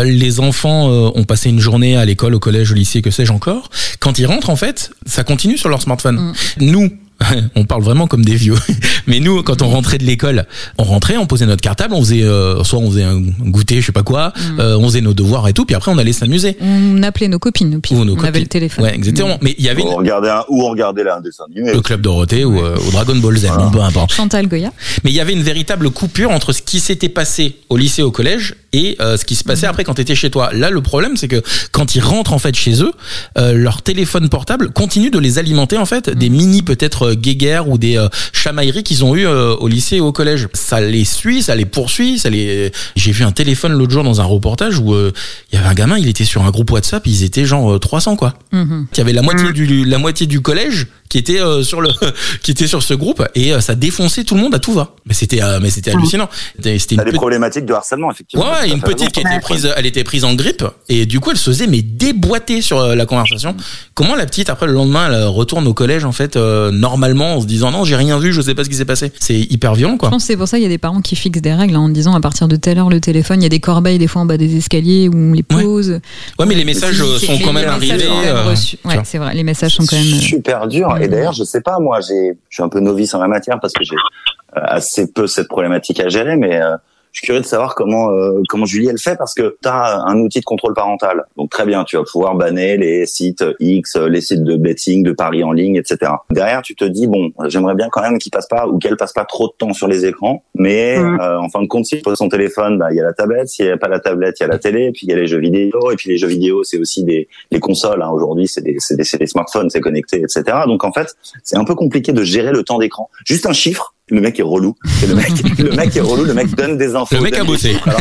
les 0.03 0.39
enfants 0.39 0.89
euh, 0.89 1.09
ont 1.15 1.23
passé 1.23 1.49
une 1.49 1.59
journée 1.59 1.95
à 1.97 2.05
l'école, 2.05 2.33
au 2.35 2.39
collège, 2.39 2.71
au 2.71 2.75
lycée, 2.75 3.01
que 3.01 3.11
sais-je 3.11 3.31
encore, 3.31 3.69
quand 3.99 4.19
ils 4.19 4.25
rentrent, 4.25 4.49
en 4.49 4.55
fait, 4.55 4.91
ça 5.05 5.23
continue 5.23 5.57
sur 5.57 5.69
leur 5.69 5.81
smartphone. 5.81 6.33
Nous, 6.59 6.89
on 7.55 7.65
parle 7.65 7.81
vraiment 7.83 8.07
comme 8.07 8.23
des 8.23 8.35
vieux. 8.35 8.55
Mais 9.07 9.19
nous, 9.19 9.41
quand 9.43 9.61
on 9.61 9.69
rentrait 9.69 9.97
de 9.97 10.03
l'école, 10.03 10.45
on 10.77 10.83
rentrait, 10.83 11.17
on 11.17 11.25
posait 11.25 11.45
notre 11.45 11.61
cartable, 11.61 11.93
on 11.93 12.01
faisait 12.01 12.23
euh, 12.23 12.63
soit 12.63 12.79
on 12.79 12.89
faisait 12.91 13.03
un 13.03 13.19
goûter, 13.19 13.81
je 13.81 13.87
sais 13.87 13.91
pas 13.91 14.03
quoi, 14.03 14.33
euh, 14.59 14.75
on 14.77 14.85
faisait 14.87 15.01
nos 15.01 15.13
devoirs 15.13 15.47
et 15.47 15.53
tout, 15.53 15.65
puis 15.65 15.75
après 15.75 15.91
on 15.91 15.97
allait 15.97 16.13
s'amuser. 16.13 16.57
On 16.61 17.01
appelait 17.03 17.27
nos 17.27 17.39
copines, 17.39 17.75
au 17.75 17.79
pire. 17.79 17.97
Ou 17.97 18.05
nos 18.05 18.13
on 18.13 18.19
avait 18.19 18.27
copines. 18.27 18.41
le 18.43 18.47
téléphone. 18.47 18.83
Ouais, 18.85 18.93
exactement. 18.95 19.37
Mais 19.41 19.55
il 19.57 19.63
y 19.65 19.69
avait 19.69 19.81
Ou 19.83 19.87
une- 19.87 19.93
regarder 19.97 20.29
un, 20.29 20.43
ou 20.49 20.65
regarder 20.67 21.03
là 21.03 21.17
un 21.17 21.21
dessin 21.21 21.45
animé. 21.49 21.73
le 21.73 21.81
club 21.81 22.01
Dorothée 22.01 22.45
ou, 22.45 22.59
euh, 22.59 22.77
ou 22.87 22.91
Dragon 22.91 23.15
Ball 23.15 23.37
Z, 23.37 23.45
Voilà. 23.47 23.63
bon, 23.63 23.71
peu 23.71 23.81
importe. 23.81 24.13
Chantal 24.13 24.47
Goya. 24.47 24.71
Mais 25.03 25.09
il 25.11 25.15
y 25.15 25.19
avait 25.21 25.33
une 25.33 25.43
véritable 25.43 25.89
coupure 25.89 26.31
entre 26.31 26.53
ce 26.53 26.61
qui 26.61 26.79
s'était 26.79 27.09
passé 27.09 27.55
au 27.69 27.77
lycée, 27.77 28.01
au 28.03 28.11
collège, 28.11 28.55
et 28.73 28.97
euh, 29.01 29.17
ce 29.17 29.25
qui 29.25 29.35
se 29.35 29.43
passait 29.43 29.65
après 29.65 29.83
quand 29.85 29.93
tu 29.95 30.01
étais 30.01 30.15
chez 30.15 30.29
toi. 30.29 30.51
Là, 30.53 30.69
le 30.69 30.81
problème, 30.81 31.15
c'est 31.17 31.27
que 31.29 31.41
quand 31.71 31.95
ils 31.95 32.01
rentrent 32.01 32.33
en 32.33 32.39
fait 32.39 32.55
chez 32.55 32.83
eux, 32.83 32.91
euh, 33.37 33.53
leur 33.53 33.81
téléphone 33.81 34.29
portable 34.29 34.71
continue 34.71 35.09
de 35.09 35.17
les 35.19 35.37
alimenter 35.39 35.77
en 35.77 35.85
fait 35.85 36.09
des 36.09 36.29
mini 36.29 36.61
peut-être 36.61 37.06
euh, 37.07 37.15
guéguerres 37.15 37.69
ou 37.69 37.77
des 37.77 37.97
euh, 37.97 38.07
chamailleries 38.33 38.83
qu'ils 38.83 39.03
ont 39.03 39.15
eu 39.15 39.25
euh, 39.25 39.55
au 39.55 39.67
lycée 39.67 39.99
ou 39.99 40.05
au 40.05 40.11
collège. 40.11 40.47
Ça 40.53 40.81
les 40.81 41.05
suit, 41.05 41.41
ça 41.41 41.55
les 41.55 41.65
poursuit, 41.65 42.19
ça 42.19 42.29
les. 42.29 42.71
J'ai 42.95 43.11
vu 43.11 43.23
un 43.23 43.31
téléphone 43.31 43.73
l'autre 43.73 43.91
jour 43.91 44.03
dans 44.03 44.21
un 44.21 44.25
reportage 44.25 44.79
où 44.79 44.93
euh, 44.93 45.11
il 45.51 45.55
y 45.55 45.59
avait 45.59 45.69
un 45.69 45.73
gamin, 45.73 45.97
il 45.97 46.07
était 46.07 46.25
sur 46.25 46.43
un 46.43 46.51
groupe 46.51 46.71
WhatsApp, 46.71 47.05
ils 47.05 47.23
étaient 47.23 47.45
genre 47.45 47.73
euh, 47.73 47.79
300 47.79 48.15
quoi. 48.15 48.33
Mhm. 48.51 48.87
Il 48.93 48.97
y 48.97 49.01
avait 49.01 49.13
la 49.13 49.21
moitié 49.21 49.51
du 49.51 49.85
la 49.85 49.97
moitié 49.97 50.27
du 50.27 50.41
collège 50.41 50.87
qui 51.09 51.17
était 51.17 51.39
euh, 51.39 51.63
sur 51.63 51.81
le 51.81 51.89
qui 52.43 52.51
était 52.51 52.67
sur 52.67 52.83
ce 52.83 52.93
groupe 52.93 53.25
et 53.35 53.53
euh, 53.53 53.61
ça 53.61 53.75
défonçait 53.75 54.23
tout 54.23 54.35
le 54.35 54.41
monde 54.41 54.55
à 54.55 54.59
tout 54.59 54.73
va. 54.73 54.95
Mais 55.05 55.13
c'était 55.13 55.41
euh, 55.41 55.59
mais 55.61 55.69
c'était 55.69 55.91
hallucinant. 55.91 56.29
C'était 56.55 56.75
une 56.75 56.97
T'as 56.97 57.05
des 57.05 57.11
problématiques 57.11 57.65
de 57.65 57.73
harcèlement 57.73 58.11
effectivement. 58.11 58.45
Ouais, 58.45 58.67
ouais, 58.67 58.69
une 58.69 58.81
petite 58.81 59.11
qui 59.11 59.21
était 59.21 59.39
prise, 59.39 59.71
elle 59.75 59.85
était 59.85 60.03
prise 60.03 60.23
en 60.23 60.33
grippe 60.33 60.65
et 60.89 61.05
du 61.05 61.19
coup 61.19 61.31
elle 61.31 61.37
se 61.37 61.49
faisait 61.49 61.67
mais 61.67 61.81
déboîter 61.81 62.61
sur 62.61 62.79
euh, 62.79 62.95
la 62.95 63.05
conversation. 63.05 63.55
Comment 63.93 64.15
la 64.15 64.25
petite 64.25 64.49
après 64.49 64.67
le 64.67 64.73
lendemain 64.73 65.09
elle 65.09 65.23
retourne 65.25 65.67
au 65.67 65.73
collège 65.73 66.05
en 66.05 66.11
fait 66.11 66.35
euh, 66.35 66.71
normalement 66.97 67.35
en 67.35 67.41
se 67.41 67.45
disant 67.45 67.69
non 67.71 67.83
j'ai 67.83 67.95
rien 67.95 68.17
vu, 68.17 68.33
je 68.33 68.41
sais 68.41 68.55
pas 68.55 68.63
ce 68.63 68.69
qui 68.69 68.75
s'est 68.75 68.85
passé. 68.85 69.11
C'est 69.19 69.35
hyper 69.37 69.75
violent 69.75 69.93
Je 69.93 69.97
quoi. 69.99 70.09
pense 70.09 70.23
que 70.23 70.27
c'est 70.27 70.37
pour 70.37 70.47
ça 70.47 70.57
qu'il 70.57 70.63
y 70.63 70.65
a 70.65 70.69
des 70.69 70.77
parents 70.79 71.01
qui 71.01 71.15
fixent 71.15 71.41
des 71.41 71.53
règles 71.53 71.75
hein, 71.75 71.81
en 71.81 71.89
disant 71.89 72.15
à 72.15 72.19
partir 72.21 72.47
de 72.47 72.55
telle 72.55 72.79
heure 72.79 72.89
le 72.89 72.99
téléphone, 72.99 73.39
il 73.41 73.43
y 73.43 73.45
a 73.45 73.49
des 73.49 73.59
corbeilles 73.59 73.99
des 73.99 74.07
fois 74.07 74.23
en 74.23 74.25
bas 74.25 74.37
des 74.37 74.57
escaliers 74.57 75.07
où 75.07 75.15
on 75.15 75.33
les 75.33 75.43
pose. 75.43 75.99
Ouais 76.39 76.45
mais 76.47 76.55
les 76.55 76.65
messages 76.65 76.99
euh, 77.01 77.17
sont 77.19 77.37
quand 77.43 77.53
même 77.53 77.69
arrivés. 77.69 78.03
euh, 78.03 78.55
Ouais, 78.85 78.99
c'est 79.03 79.17
vrai, 79.19 79.35
les 79.35 79.43
messages 79.43 79.75
sont 79.75 79.85
quand 79.85 79.95
même. 79.95 80.05
euh, 80.13 80.19
super 80.19 80.67
dur. 80.67 80.97
Et 80.99 81.07
d'ailleurs, 81.07 81.33
je 81.33 81.43
sais 81.43 81.61
pas, 81.61 81.77
moi, 81.79 81.99
j'ai, 82.01 82.33
je 82.49 82.55
suis 82.55 82.63
un 82.63 82.69
peu 82.69 82.79
novice 82.79 83.13
en 83.13 83.19
la 83.19 83.27
matière 83.27 83.59
parce 83.61 83.73
que 83.73 83.83
j'ai 83.83 83.95
euh, 83.95 84.61
assez 84.63 85.11
peu 85.11 85.27
cette 85.27 85.47
problématique 85.47 85.99
à 85.99 86.09
gérer, 86.09 86.35
mais 86.35 86.59
euh, 86.59 86.75
je 87.17 87.21
suis 87.21 87.25
curieux 87.25 87.41
de 87.41 87.47
savoir 87.47 87.73
comment 87.73 88.11
euh, 88.11 88.43
comment 88.47 88.65
Julie 88.65 88.89
elle 88.89 88.99
fait 88.99 89.15
parce 89.17 89.33
que 89.33 89.57
tu 89.63 89.67
as 89.67 90.03
un 90.05 90.19
outil 90.19 90.39
de 90.39 90.45
contrôle 90.45 90.75
parental. 90.75 91.25
Donc 91.35 91.49
très 91.49 91.65
bien, 91.65 91.83
tu 91.83 91.97
vas 91.97 92.03
pouvoir 92.03 92.35
banner 92.35 92.77
les 92.77 93.07
sites 93.07 93.43
X, 93.59 93.95
les 93.95 94.21
sites 94.21 94.43
de 94.43 94.55
betting, 94.55 95.01
de 95.01 95.13
paris 95.13 95.43
en 95.43 95.51
ligne, 95.51 95.77
etc. 95.77 96.11
Derrière, 96.29 96.61
tu 96.61 96.75
te 96.75 96.85
dis 96.85 97.07
bon, 97.07 97.31
j'aimerais 97.47 97.73
bien 97.73 97.89
quand 97.89 98.03
même 98.03 98.19
qu'il 98.19 98.31
passe 98.31 98.47
pas 98.47 98.67
ou 98.67 98.77
qu'elle 98.77 98.97
passe 98.97 99.13
pas 99.13 99.25
trop 99.25 99.47
de 99.47 99.53
temps 99.57 99.73
sur 99.73 99.87
les 99.87 100.05
écrans, 100.05 100.43
mais 100.53 100.99
euh, 100.99 101.39
en 101.39 101.49
fin 101.49 101.63
de 101.63 101.67
compte, 101.67 101.87
s'il 101.87 102.03
pose 102.03 102.19
son 102.19 102.29
téléphone, 102.29 102.77
bah 102.77 102.89
il 102.91 102.97
y 102.97 103.01
a 103.01 103.03
la 103.03 103.13
tablette, 103.13 103.47
s'il 103.47 103.65
n'y 103.65 103.71
a 103.71 103.77
pas 103.77 103.87
la 103.87 103.99
tablette, 103.99 104.39
il 104.39 104.43
y 104.43 104.45
a 104.45 104.49
la 104.49 104.59
télé, 104.59 104.91
puis 104.91 105.07
il 105.07 105.09
y 105.09 105.13
a 105.13 105.15
les 105.15 105.25
jeux 105.25 105.39
vidéo, 105.39 105.89
et 105.89 105.95
puis 105.95 106.11
les 106.11 106.17
jeux 106.17 106.27
vidéo, 106.27 106.63
c'est 106.63 106.77
aussi 106.77 107.03
des 107.03 107.27
les 107.49 107.59
consoles. 107.59 108.03
Hein, 108.03 108.11
Aujourd'hui, 108.11 108.47
c'est 108.47 108.61
des, 108.61 108.77
des 108.91 109.03
c'est 109.03 109.17
des 109.17 109.25
smartphones, 109.25 109.71
c'est 109.71 109.81
connecté, 109.81 110.17
etc. 110.17 110.43
Donc 110.67 110.83
en 110.83 110.91
fait, 110.91 111.15
c'est 111.41 111.57
un 111.57 111.65
peu 111.65 111.73
compliqué 111.73 112.11
de 112.11 112.21
gérer 112.21 112.51
le 112.51 112.61
temps 112.61 112.77
d'écran. 112.77 113.09
Juste 113.25 113.47
un 113.47 113.53
chiffre, 113.53 113.95
le 114.09 114.21
mec 114.21 114.39
est 114.39 114.43
relou. 114.43 114.75
Et 115.03 115.07
le 115.07 115.15
mec, 115.15 115.29
le 115.59 115.71
mec 115.75 115.95
est 115.95 116.01
relou. 116.01 116.23
Le 116.23 116.33
mec 116.33 116.49
donne 116.55 116.77
des 116.77 116.95
infos. 116.95 117.15
Le 117.15 117.21
mec 117.21 117.37
a 117.37 117.43
bossé. 117.43 117.75
Alors, 117.85 117.99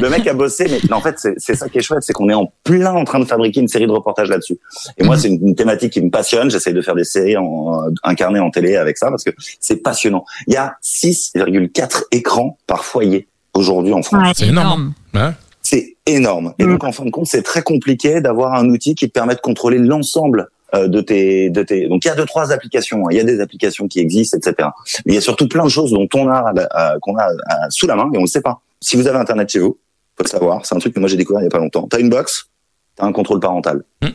le 0.00 0.08
mec 0.10 0.26
a 0.26 0.34
bossé, 0.34 0.66
mais 0.70 0.80
non, 0.90 0.98
en 0.98 1.00
fait, 1.00 1.14
c'est 1.18 1.34
c'est 1.38 1.54
ça 1.54 1.68
qui 1.68 1.78
est 1.78 1.82
chouette, 1.82 2.02
c'est 2.02 2.12
qu'on 2.12 2.28
est 2.28 2.34
en 2.34 2.52
plein 2.64 2.92
en 2.92 3.04
train 3.04 3.18
de 3.20 3.24
fabriquer 3.24 3.60
une 3.60 3.68
série 3.68 3.86
de 3.86 3.92
reportages 3.92 4.28
là-dessus. 4.28 4.58
Et 4.98 5.04
moi, 5.04 5.16
c'est 5.16 5.28
une, 5.28 5.40
une 5.48 5.54
thématique 5.54 5.92
qui 5.92 6.02
me 6.02 6.10
passionne. 6.10 6.50
J'essaie 6.50 6.72
de 6.72 6.82
faire 6.82 6.94
des 6.94 7.04
séries 7.04 7.36
en, 7.36 7.82
incarnées 8.02 8.40
en 8.40 8.50
télé 8.50 8.76
avec 8.76 8.98
ça 8.98 9.08
parce 9.08 9.24
que 9.24 9.30
c'est 9.60 9.76
passionnant. 9.82 10.24
Il 10.46 10.54
y 10.54 10.56
a 10.56 10.74
6,4 10.82 12.04
écrans 12.12 12.58
par 12.66 12.84
foyer 12.84 13.26
aujourd'hui 13.54 13.92
en 13.92 14.02
France. 14.02 14.22
Ouais. 14.22 14.32
C'est 14.36 14.48
énorme. 14.48 14.92
Ouais. 15.14 15.30
C'est 15.62 15.96
énorme. 16.06 16.54
Et 16.58 16.64
Mm. 16.64 16.70
donc, 16.72 16.84
en 16.84 16.92
fin 16.92 17.04
de 17.04 17.10
compte, 17.10 17.26
c'est 17.26 17.42
très 17.42 17.62
compliqué 17.62 18.20
d'avoir 18.20 18.54
un 18.54 18.68
outil 18.68 18.94
qui 18.94 19.08
te 19.08 19.12
permet 19.12 19.34
de 19.34 19.40
contrôler 19.40 19.78
l'ensemble 19.78 20.40
euh, 20.40 20.44
de 20.74 21.00
tes, 21.00 21.50
de 21.50 21.62
tes. 21.62 21.88
Donc, 21.88 22.04
il 22.04 22.08
y 22.08 22.10
a 22.10 22.14
deux, 22.14 22.26
trois 22.26 22.52
applications. 22.52 23.04
hein. 23.06 23.08
Il 23.10 23.16
y 23.16 23.20
a 23.20 23.24
des 23.24 23.40
applications 23.40 23.88
qui 23.88 24.00
existent, 24.00 24.36
etc. 24.38 24.68
Mais 25.06 25.12
il 25.12 25.14
y 25.14 25.18
a 25.18 25.22
surtout 25.22 25.48
plein 25.48 25.64
de 25.64 25.68
choses 25.70 25.90
dont 25.92 26.08
on 26.14 26.28
a, 26.28 26.52
euh, 26.56 26.98
qu'on 27.00 27.16
a 27.16 27.28
euh, 27.28 27.34
sous 27.70 27.86
la 27.86 27.96
main 27.96 28.10
et 28.12 28.18
on 28.18 28.22
ne 28.22 28.26
sait 28.26 28.40
pas. 28.42 28.60
Si 28.80 28.96
vous 28.96 29.06
avez 29.06 29.18
Internet 29.18 29.48
chez 29.50 29.58
vous, 29.58 29.78
faut 30.16 30.24
le 30.24 30.28
savoir. 30.28 30.64
C'est 30.64 30.74
un 30.74 30.78
truc 30.78 30.94
que 30.94 31.00
moi 31.00 31.08
j'ai 31.08 31.16
découvert 31.16 31.42
il 31.42 31.44
y 31.44 31.48
a 31.48 31.50
pas 31.50 31.58
longtemps. 31.58 31.86
T'as 31.90 31.98
une 32.00 32.08
box, 32.08 32.48
t'as 32.96 33.04
un 33.06 33.12
contrôle 33.12 33.40
parental. 33.40 33.82
Mm. 34.02 34.08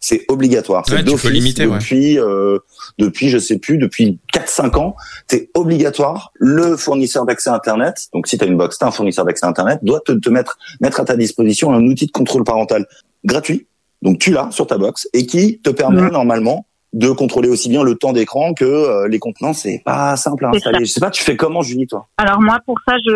C'est 0.00 0.24
obligatoire. 0.28 0.84
C'est 0.86 0.94
Ouais, 0.94 1.02
tu 1.04 1.30
limiter, 1.30 1.66
ouais. 1.66 1.78
depuis, 1.78 2.18
euh, 2.18 2.58
depuis, 2.98 3.28
je 3.30 3.38
sais 3.38 3.58
plus, 3.58 3.78
depuis 3.78 4.18
4-5 4.32 4.76
ans. 4.76 4.96
C'est 5.26 5.50
obligatoire. 5.54 6.32
Le 6.34 6.76
fournisseur 6.76 7.26
d'accès 7.26 7.50
Internet, 7.50 8.06
donc 8.14 8.26
si 8.28 8.38
tu 8.38 8.44
as 8.44 8.46
une 8.46 8.56
box, 8.56 8.78
t'as 8.78 8.86
un 8.86 8.90
fournisseur 8.92 9.24
d'accès 9.24 9.46
Internet, 9.46 9.80
doit 9.82 10.00
te, 10.00 10.12
te 10.12 10.30
mettre, 10.30 10.58
mettre 10.80 11.00
à 11.00 11.04
ta 11.04 11.16
disposition 11.16 11.72
un 11.72 11.84
outil 11.84 12.06
de 12.06 12.12
contrôle 12.12 12.44
parental 12.44 12.86
gratuit. 13.24 13.66
Donc 14.02 14.18
tu 14.18 14.32
l'as 14.32 14.50
sur 14.50 14.66
ta 14.66 14.78
box 14.78 15.08
et 15.12 15.26
qui 15.26 15.58
te 15.60 15.70
permet 15.70 16.10
normalement 16.10 16.66
de 16.94 17.10
contrôler 17.10 17.48
aussi 17.48 17.68
bien 17.68 17.82
le 17.82 17.96
temps 17.96 18.12
d'écran 18.12 18.54
que 18.54 18.64
euh, 18.64 19.08
les 19.08 19.18
contenants. 19.18 19.52
C'est 19.52 19.82
pas 19.84 20.16
simple 20.16 20.46
à 20.46 20.48
installer. 20.48 20.86
Je 20.86 20.90
sais 20.90 21.00
pas, 21.00 21.10
tu 21.10 21.22
fais 21.22 21.36
comment, 21.36 21.60
Julie, 21.60 21.86
toi? 21.86 22.06
Alors 22.16 22.40
moi, 22.40 22.58
pour 22.64 22.78
ça, 22.86 22.94
je, 23.04 23.12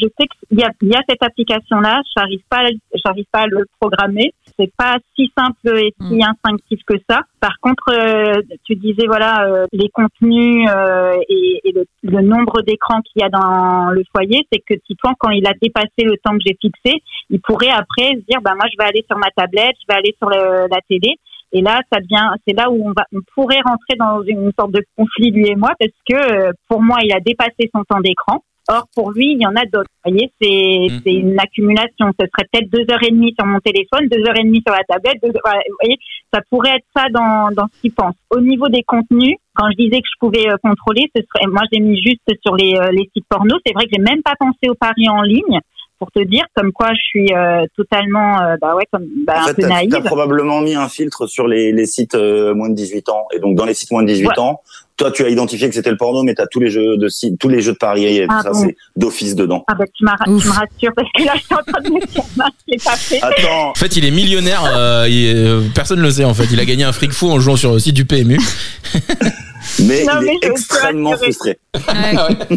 je 0.00 0.06
sais 0.18 0.26
qu'il 0.48 0.58
y 0.58 0.62
a, 0.62 0.70
il 0.82 0.88
y 0.88 0.94
a 0.94 1.02
cette 1.08 1.22
application-là. 1.22 2.00
J'arrive 2.16 2.42
pas, 2.48 2.62
j'arrive 3.04 3.24
pas 3.32 3.40
à 3.40 3.46
le 3.46 3.66
programmer. 3.80 4.32
C'est 4.62 4.72
pas 4.76 4.96
si 5.16 5.30
simple 5.36 5.76
et 5.78 5.92
si 6.08 6.14
Mm. 6.16 6.22
instinctif 6.30 6.80
que 6.86 6.94
ça. 7.10 7.20
Par 7.40 7.58
contre, 7.60 7.82
euh, 7.92 8.40
tu 8.64 8.76
disais 8.76 9.06
voilà 9.06 9.44
euh, 9.46 9.66
les 9.72 9.88
contenus 9.88 10.68
euh, 10.70 11.16
et, 11.28 11.60
et 11.64 11.72
le, 11.72 11.84
le 12.04 12.20
nombre 12.22 12.62
d'écrans 12.62 13.00
qu'il 13.02 13.22
y 13.22 13.24
a 13.24 13.28
dans 13.28 13.90
le 13.90 14.02
foyer, 14.14 14.46
c'est 14.52 14.60
que 14.60 14.74
Titouan, 14.86 15.14
quand 15.18 15.30
il 15.30 15.46
a 15.46 15.52
dépassé 15.60 16.04
le 16.04 16.16
temps 16.22 16.32
que 16.32 16.42
j'ai 16.46 16.56
fixé, 16.60 17.02
il 17.30 17.40
pourrait 17.40 17.70
après 17.70 18.10
se 18.14 18.24
dire 18.28 18.40
bah 18.42 18.54
moi 18.54 18.66
je 18.72 18.76
vais 18.78 18.88
aller 18.88 19.04
sur 19.08 19.18
ma 19.18 19.30
tablette, 19.36 19.74
je 19.82 19.86
vais 19.92 19.98
aller 19.98 20.14
sur 20.18 20.28
le- 20.30 20.68
la 20.70 20.78
télé. 20.88 21.16
Et 21.54 21.60
là, 21.60 21.80
ça 21.92 22.00
devient, 22.00 22.30
c'est 22.46 22.56
là 22.56 22.70
où 22.70 22.82
on 22.88 22.92
va, 22.96 23.04
on 23.12 23.20
pourrait 23.34 23.60
rentrer 23.62 23.94
dans 23.98 24.22
une 24.22 24.50
sorte 24.58 24.72
de 24.72 24.82
conflit 24.96 25.30
lui 25.32 25.48
et 25.50 25.54
moi, 25.54 25.72
parce 25.78 25.92
que 26.08 26.14
euh, 26.48 26.52
pour 26.66 26.80
moi, 26.80 26.96
il 27.02 27.12
a 27.12 27.20
dépassé 27.20 27.68
son 27.74 27.84
temps 27.84 28.00
d'écran. 28.00 28.42
Or, 28.72 28.86
pour 28.94 29.10
lui, 29.12 29.32
il 29.32 29.40
y 29.42 29.46
en 29.46 29.54
a 29.54 29.64
d'autres. 29.66 29.90
Vous 30.04 30.10
voyez, 30.10 30.32
c'est 30.40 30.86
Mhm. 30.94 31.00
c'est 31.04 31.12
une 31.12 31.38
accumulation. 31.38 32.06
Ce 32.18 32.26
serait 32.26 32.48
peut-être 32.50 32.70
deux 32.70 32.86
heures 32.92 33.02
et 33.06 33.10
demie 33.10 33.34
sur 33.38 33.46
mon 33.46 33.60
téléphone, 33.60 34.08
deux 34.08 34.26
heures 34.26 34.38
et 34.38 34.44
demie 34.44 34.62
sur 34.66 34.74
la 34.74 34.82
tablette. 34.88 35.18
deux- 35.22 35.30
voilà, 35.44 35.60
vous 35.68 35.76
voyez, 35.82 35.98
ça 36.32 36.40
pourrait 36.50 36.76
être 36.76 36.86
ça 36.96 37.04
dans, 37.12 37.50
dans 37.54 37.66
ce 37.74 37.80
qu'il 37.82 37.92
pense. 37.92 38.14
Au 38.30 38.40
niveau 38.40 38.68
des 38.68 38.82
contenus, 38.82 39.36
quand 39.54 39.66
je 39.72 39.76
disais 39.76 40.00
que 40.00 40.08
je 40.10 40.18
pouvais 40.18 40.48
euh, 40.50 40.56
contrôler, 40.62 41.10
ce 41.14 41.22
serait, 41.22 41.46
moi, 41.50 41.62
j'ai 41.72 41.80
mis 41.80 42.00
juste 42.02 42.22
sur 42.42 42.56
les, 42.56 42.74
euh, 42.74 42.90
les 42.92 43.08
sites 43.14 43.26
porno. 43.28 43.56
C'est 43.66 43.74
vrai 43.74 43.84
que 43.84 43.90
j'ai 43.94 44.02
même 44.02 44.22
pas 44.22 44.34
pensé 44.38 44.68
aux 44.70 44.74
paris 44.74 45.08
en 45.08 45.22
ligne 45.22 45.58
pour 45.98 46.10
te 46.10 46.20
dire 46.24 46.44
comme 46.56 46.72
quoi 46.72 46.88
je 46.94 47.00
suis 47.00 47.32
euh, 47.32 47.64
totalement, 47.76 48.40
euh, 48.42 48.56
bah 48.60 48.74
ouais, 48.74 48.86
comme 48.90 49.04
bah, 49.26 49.34
En 49.36 49.42
un 49.42 49.46
fait, 49.48 49.54
peu 49.54 49.62
t'as 49.62 49.68
naïve. 49.68 49.94
as 49.94 50.00
probablement 50.00 50.60
mis 50.62 50.74
un 50.74 50.88
filtre 50.88 51.26
sur 51.26 51.46
les, 51.46 51.70
les 51.72 51.86
sites 51.86 52.14
euh, 52.16 52.54
moins 52.54 52.70
de 52.70 52.74
18 52.74 53.08
ans. 53.10 53.26
Et 53.34 53.38
donc, 53.38 53.54
dans 53.56 53.64
les 53.66 53.74
sites 53.74 53.90
moins 53.92 54.02
de 54.02 54.08
18 54.08 54.26
Ouais. 54.28 54.38
ans, 54.40 54.60
toi, 55.02 55.10
tu 55.10 55.24
as 55.24 55.28
identifié 55.28 55.68
que 55.68 55.74
c'était 55.74 55.90
le 55.90 55.96
porno, 55.96 56.22
mais 56.22 56.34
tu 56.34 56.42
as 56.42 56.46
tous 56.46 56.60
les 56.60 56.70
jeux 56.70 56.96
de 56.96 57.08
sites, 57.08 57.38
tous 57.40 57.48
les 57.48 57.60
jeux 57.60 57.72
de 57.72 57.76
paris 57.78 58.06
et 58.06 58.26
tout 58.26 58.34
Ah 58.38 58.42
ça, 58.42 58.50
bon. 58.52 58.60
c'est 58.60 58.76
d'office 58.96 59.34
dedans. 59.34 59.64
Ah 59.68 59.74
bah 59.74 59.84
tu, 59.92 60.04
m'as- 60.04 60.16
tu 60.24 60.30
me 60.30 60.36
rassures 60.52 60.92
parce 60.94 61.08
que 61.16 61.24
là 61.24 61.32
je 61.36 61.42
suis 61.42 61.54
en 61.54 61.72
train 61.72 61.82
de 61.82 61.90
me 61.90 62.06
dire 62.06 62.22
mince, 62.36 62.50
je 62.68 62.72
l'ai 62.72 62.78
pas 62.78 62.96
fait. 62.96 63.18
Attends, 63.20 63.70
En 63.70 63.74
fait, 63.74 63.96
il 63.96 64.04
est 64.04 64.10
millionnaire. 64.12 64.62
euh, 64.64 65.06
il- 65.08 65.34
euh, 65.36 65.60
personne 65.74 65.98
ne 65.98 66.04
le 66.04 66.10
sait 66.12 66.24
en 66.24 66.34
fait. 66.34 66.46
Il 66.52 66.60
a 66.60 66.64
gagné 66.64 66.84
un 66.84 66.92
fric 66.92 67.10
fou 67.12 67.30
en 67.30 67.40
jouant 67.40 67.56
sur 67.56 67.72
le 67.72 67.78
site 67.80 67.94
du 67.94 68.04
PMU. 68.04 68.38
mais 69.86 70.04
Non, 70.04 70.12
il 70.20 70.26
mais 70.26 70.32
est 70.34 70.38
je 70.44 70.50
me 70.50 70.56
suis 70.56 70.64
extrêmement 70.64 71.16
frustré. 71.16 71.58
Ouais. 71.74 72.56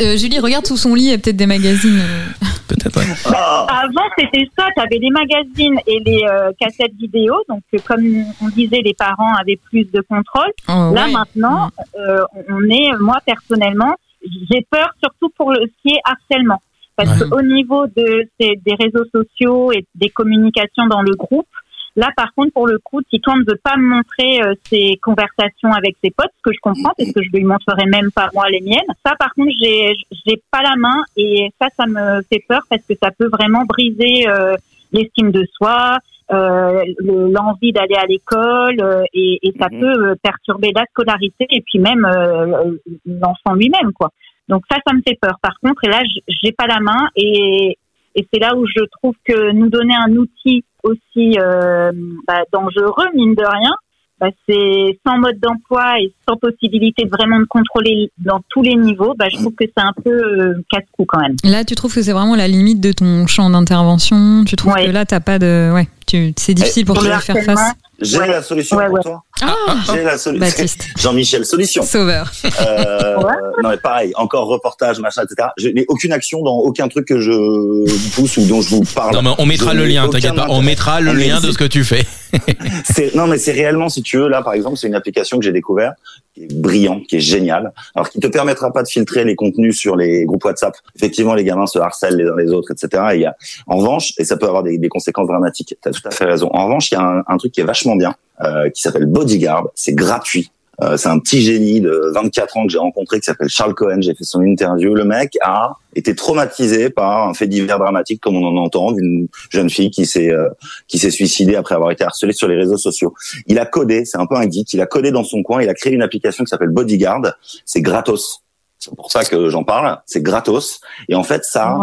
Euh, 0.00 0.16
Julie, 0.16 0.38
regarde 0.38 0.66
sous 0.66 0.76
son 0.76 0.94
lit, 0.94 1.02
il 1.02 1.10
y 1.10 1.12
a 1.14 1.18
peut-être 1.18 1.36
des 1.36 1.46
magazines. 1.48 2.00
Peut-être. 2.68 2.96
ouais. 3.00 3.06
Ah, 3.34 3.66
Avant 3.82 4.08
c'était 4.16 4.48
ça, 4.56 4.68
tu 4.76 4.80
avais 4.80 4.98
les 4.98 5.10
magazines 5.10 5.76
et 5.88 5.98
les 6.06 6.20
euh, 6.30 6.52
cassettes 6.60 6.94
vidéo, 6.96 7.34
donc 7.48 7.62
euh, 7.74 7.78
comme 7.84 8.04
on 8.40 8.48
disait, 8.50 8.80
les 8.84 8.94
parents 8.94 9.34
avaient 9.34 9.58
plus 9.68 9.84
de 9.90 10.00
contrôle. 10.08 10.52
Oh, 10.68 10.94
Là 10.94 11.06
ouais. 11.06 11.12
maintenant, 11.12 11.70
euh, 11.98 12.22
on 12.48 12.62
est, 12.70 12.92
moi 13.00 13.18
personnellement, 13.26 13.92
j'ai 14.22 14.64
peur 14.70 14.90
surtout 15.02 15.30
pour 15.36 15.50
le, 15.50 15.58
ce 15.66 15.82
qui 15.82 15.96
est 15.96 16.00
harcèlement. 16.04 16.62
Parce 16.96 17.20
Ouais. 17.20 17.28
qu'au 17.28 17.42
niveau 17.42 17.86
de, 17.88 18.28
des 18.38 18.74
réseaux 18.78 19.04
sociaux 19.12 19.72
et 19.72 19.84
des 19.96 20.10
communications 20.10 20.86
dans 20.88 21.02
le 21.02 21.16
groupe, 21.16 21.48
là 21.96 22.10
par 22.16 22.32
contre, 22.34 22.52
pour 22.52 22.66
le 22.66 22.78
coup, 22.78 23.00
Titouan 23.02 23.38
ne 23.38 23.44
veut 23.50 23.60
pas 23.62 23.76
me 23.76 23.82
montrer 23.88 24.42
euh, 24.42 24.54
ses 24.68 24.98
conversations 25.02 25.72
avec 25.72 25.96
ses 26.02 26.10
potes, 26.10 26.30
ce 26.38 26.42
que 26.50 26.52
je 26.54 26.60
comprends, 26.60 26.92
parce 26.96 27.12
que 27.12 27.22
je 27.22 27.30
lui 27.32 27.44
montrerai 27.44 27.86
même 27.86 28.10
pas 28.12 28.28
moi 28.34 28.48
les 28.50 28.60
miennes. 28.60 28.80
Ça 29.04 29.14
par 29.18 29.32
contre, 29.34 29.52
j'ai 29.60 29.94
j'ai 30.26 30.42
pas 30.50 30.62
la 30.62 30.76
main 30.76 31.02
et 31.16 31.50
ça, 31.60 31.68
ça 31.76 31.86
me 31.86 32.22
fait 32.22 32.44
peur 32.48 32.62
parce 32.70 32.82
que 32.88 32.94
ça 33.02 33.10
peut 33.10 33.28
vraiment 33.28 33.64
briser 33.64 34.28
euh, 34.28 34.54
l'estime 34.92 35.30
de 35.30 35.44
soi, 35.56 35.98
euh, 36.32 36.82
le- 36.98 37.30
l'envie 37.32 37.72
d'aller 37.72 37.94
à 37.96 38.06
l'école 38.06 38.76
euh, 38.80 39.02
et, 39.12 39.38
et 39.42 39.52
ça 39.58 39.68
Mhm. 39.70 39.80
peut 39.80 40.06
euh, 40.10 40.14
perturber 40.22 40.70
la 40.74 40.84
scolarité 40.90 41.46
et 41.50 41.60
puis 41.60 41.78
même 41.78 42.04
euh, 42.04 42.72
l'enfant 43.06 43.54
lui-même 43.54 43.92
quoi. 43.92 44.10
Donc 44.48 44.62
ça, 44.70 44.78
ça 44.84 44.92
me 44.94 45.00
fait 45.06 45.16
peur. 45.20 45.36
Par 45.42 45.54
contre, 45.62 45.84
et 45.84 45.88
là, 45.88 46.00
j'ai 46.28 46.50
pas 46.52 46.66
la 46.66 46.80
main 46.80 47.08
et, 47.14 47.78
et 48.16 48.26
c'est 48.32 48.40
là 48.40 48.56
où 48.56 48.66
je 48.66 48.82
trouve 48.98 49.14
que 49.24 49.52
nous 49.52 49.68
donner 49.68 49.94
un 49.94 50.10
outil 50.16 50.64
aussi 50.82 51.36
euh, 51.38 51.90
bah, 52.26 52.42
dangereux 52.52 53.06
mine 53.14 53.34
de 53.34 53.44
rien, 53.44 53.72
bah, 54.20 54.28
c'est 54.46 54.98
sans 55.06 55.16
mode 55.18 55.38
d'emploi 55.40 55.98
et 56.00 56.12
sans 56.28 56.36
possibilité 56.36 57.04
de 57.04 57.08
vraiment 57.10 57.40
de 57.40 57.46
contrôler 57.46 58.10
dans 58.18 58.40
tous 58.50 58.60
les 58.62 58.74
niveaux. 58.74 59.14
Bah, 59.18 59.26
je 59.32 59.38
trouve 59.38 59.54
que 59.54 59.64
c'est 59.66 59.82
un 59.82 59.94
peu 60.04 60.10
euh, 60.10 60.62
casse-cou 60.70 61.06
quand 61.06 61.20
même. 61.20 61.36
Là, 61.42 61.64
tu 61.64 61.74
trouves 61.74 61.94
que 61.94 62.02
c'est 62.02 62.12
vraiment 62.12 62.36
la 62.36 62.46
limite 62.48 62.80
de 62.80 62.92
ton 62.92 63.26
champ 63.26 63.48
d'intervention? 63.48 64.44
Tu 64.46 64.56
trouves 64.56 64.74
Ouais. 64.74 64.86
que 64.86 64.90
là, 64.90 65.06
t'as 65.06 65.20
pas 65.20 65.38
de. 65.38 65.72
Ouais, 65.72 65.88
tu... 66.06 66.34
c'est 66.36 66.52
difficile 66.54 66.84
pour 66.84 66.98
toi 66.98 67.16
de 67.16 67.22
faire 67.22 67.42
face? 67.44 67.72
J'ai 68.00 68.18
Ouais. 68.18 68.28
la 68.28 68.42
solution 68.42 68.76
Ouais, 68.76 68.86
pour 68.86 68.94
ouais. 68.96 69.02
toi. 69.02 69.22
Ah, 69.42 69.54
J'ai 69.92 70.02
la 70.02 70.16
solution. 70.18 70.64
Jean-Michel 70.98 71.44
Solution. 71.44 71.82
Sauveur. 71.82 72.30
Euh, 72.44 73.16
Ouais. 73.16 73.32
Non 73.62 73.68
mais 73.70 73.76
pareil, 73.76 74.12
encore 74.16 74.46
reportage, 74.46 74.98
machin, 75.00 75.22
etc. 75.24 75.48
Je 75.58 75.68
n'ai 75.68 75.84
aucune 75.88 76.12
action 76.12 76.42
dans 76.42 76.56
aucun 76.56 76.88
truc 76.88 77.06
que 77.06 77.20
je 77.20 78.10
pousse 78.14 78.36
ou 78.38 78.46
dont 78.46 78.62
je 78.62 78.70
vous 78.70 78.84
parle. 78.94 79.14
Non, 79.14 79.22
mais 79.22 79.30
on 79.38 79.44
mettra 79.46 79.72
Je 79.72 79.76
le 79.78 79.84
lien. 79.86 80.08
T'inquiète 80.08 80.34
pas. 80.34 80.46
On 80.48 80.62
mettra 80.62 81.00
le 81.00 81.10
Ah, 81.10 81.14
lien 81.14 81.40
de 81.40 81.50
ce 81.52 81.58
que 81.58 81.64
tu 81.64 81.84
fais. 81.84 82.04
Non 83.14 83.26
mais 83.26 83.38
c'est 83.38 83.52
réellement 83.52 83.88
si 83.88 84.02
tu 84.02 84.18
veux 84.18 84.28
là 84.28 84.42
par 84.42 84.54
exemple 84.54 84.76
c'est 84.76 84.86
une 84.86 84.94
application 84.94 85.38
que 85.38 85.44
j'ai 85.44 85.52
découvert 85.52 85.94
qui 86.34 86.44
est 86.44 86.54
brillant, 86.54 87.00
qui 87.00 87.16
est 87.16 87.20
génial. 87.20 87.72
Alors 87.94 88.10
qui 88.10 88.20
te 88.20 88.26
permettra 88.26 88.72
pas 88.72 88.82
de 88.82 88.88
filtrer 88.88 89.24
les 89.24 89.34
contenus 89.34 89.76
sur 89.76 89.96
les 89.96 90.24
groupes 90.24 90.44
WhatsApp. 90.44 90.74
Effectivement 90.96 91.34
les 91.34 91.44
gamins 91.44 91.66
se 91.66 91.78
harcèlent 91.78 92.16
les 92.16 92.26
uns 92.26 92.36
les 92.36 92.52
autres 92.52 92.72
etc. 92.72 93.02
Et 93.14 93.20
y 93.20 93.26
a 93.26 93.36
en 93.66 93.76
revanche 93.76 94.12
et 94.18 94.24
ça 94.24 94.36
peut 94.36 94.46
avoir 94.46 94.62
des, 94.62 94.78
des 94.78 94.88
conséquences 94.88 95.28
dramatiques. 95.28 95.76
T'as 95.82 95.90
tout 95.90 96.06
à 96.06 96.10
fait 96.10 96.24
raison. 96.24 96.50
En 96.52 96.66
revanche 96.66 96.90
il 96.90 96.94
y 96.94 96.98
a 96.98 97.02
un, 97.02 97.22
un 97.26 97.36
truc 97.36 97.52
qui 97.52 97.60
est 97.60 97.64
vachement 97.64 97.96
bien 97.96 98.14
euh, 98.42 98.70
qui 98.70 98.80
s'appelle 98.82 99.06
Bodyguard. 99.06 99.68
C'est 99.74 99.94
gratuit. 99.94 100.50
Euh, 100.82 100.96
c'est 100.96 101.08
un 101.08 101.18
petit 101.18 101.42
génie 101.42 101.80
de 101.80 102.10
24 102.14 102.56
ans 102.56 102.66
que 102.66 102.72
j'ai 102.72 102.78
rencontré 102.78 103.18
qui 103.20 103.24
s'appelle 103.24 103.48
Charles 103.48 103.74
Cohen. 103.74 104.00
J'ai 104.00 104.14
fait 104.14 104.24
son 104.24 104.42
interview. 104.42 104.94
Le 104.94 105.04
mec 105.04 105.36
a 105.42 105.72
été 105.94 106.14
traumatisé 106.14 106.90
par 106.90 107.28
un 107.28 107.34
fait 107.34 107.46
divers 107.46 107.78
dramatique 107.78 108.20
comme 108.20 108.36
on 108.36 108.46
en 108.46 108.56
entend 108.56 108.92
d'une 108.92 109.28
jeune 109.50 109.68
fille 109.68 109.90
qui 109.90 110.06
s'est 110.06 110.30
euh, 110.30 110.48
qui 110.88 110.98
s'est 110.98 111.10
suicidée 111.10 111.56
après 111.56 111.74
avoir 111.74 111.90
été 111.90 112.04
harcelée 112.04 112.32
sur 112.32 112.48
les 112.48 112.56
réseaux 112.56 112.78
sociaux. 112.78 113.14
Il 113.46 113.58
a 113.58 113.66
codé, 113.66 114.04
c'est 114.04 114.18
un 114.18 114.26
peu 114.26 114.36
un 114.36 114.48
geek, 114.48 114.72
il 114.72 114.80
a 114.80 114.86
codé 114.86 115.10
dans 115.10 115.24
son 115.24 115.42
coin, 115.42 115.62
il 115.62 115.68
a 115.68 115.74
créé 115.74 115.92
une 115.92 116.02
application 116.02 116.44
qui 116.44 116.48
s'appelle 116.48 116.70
Bodyguard. 116.70 117.22
C'est 117.64 117.82
gratos. 117.82 118.42
C'est 118.78 118.94
pour 118.96 119.12
ça 119.12 119.24
que 119.24 119.50
j'en 119.50 119.62
parle. 119.62 119.98
C'est 120.06 120.22
gratos. 120.22 120.80
Et 121.10 121.14
en 121.14 121.22
fait, 121.22 121.44
ça 121.44 121.76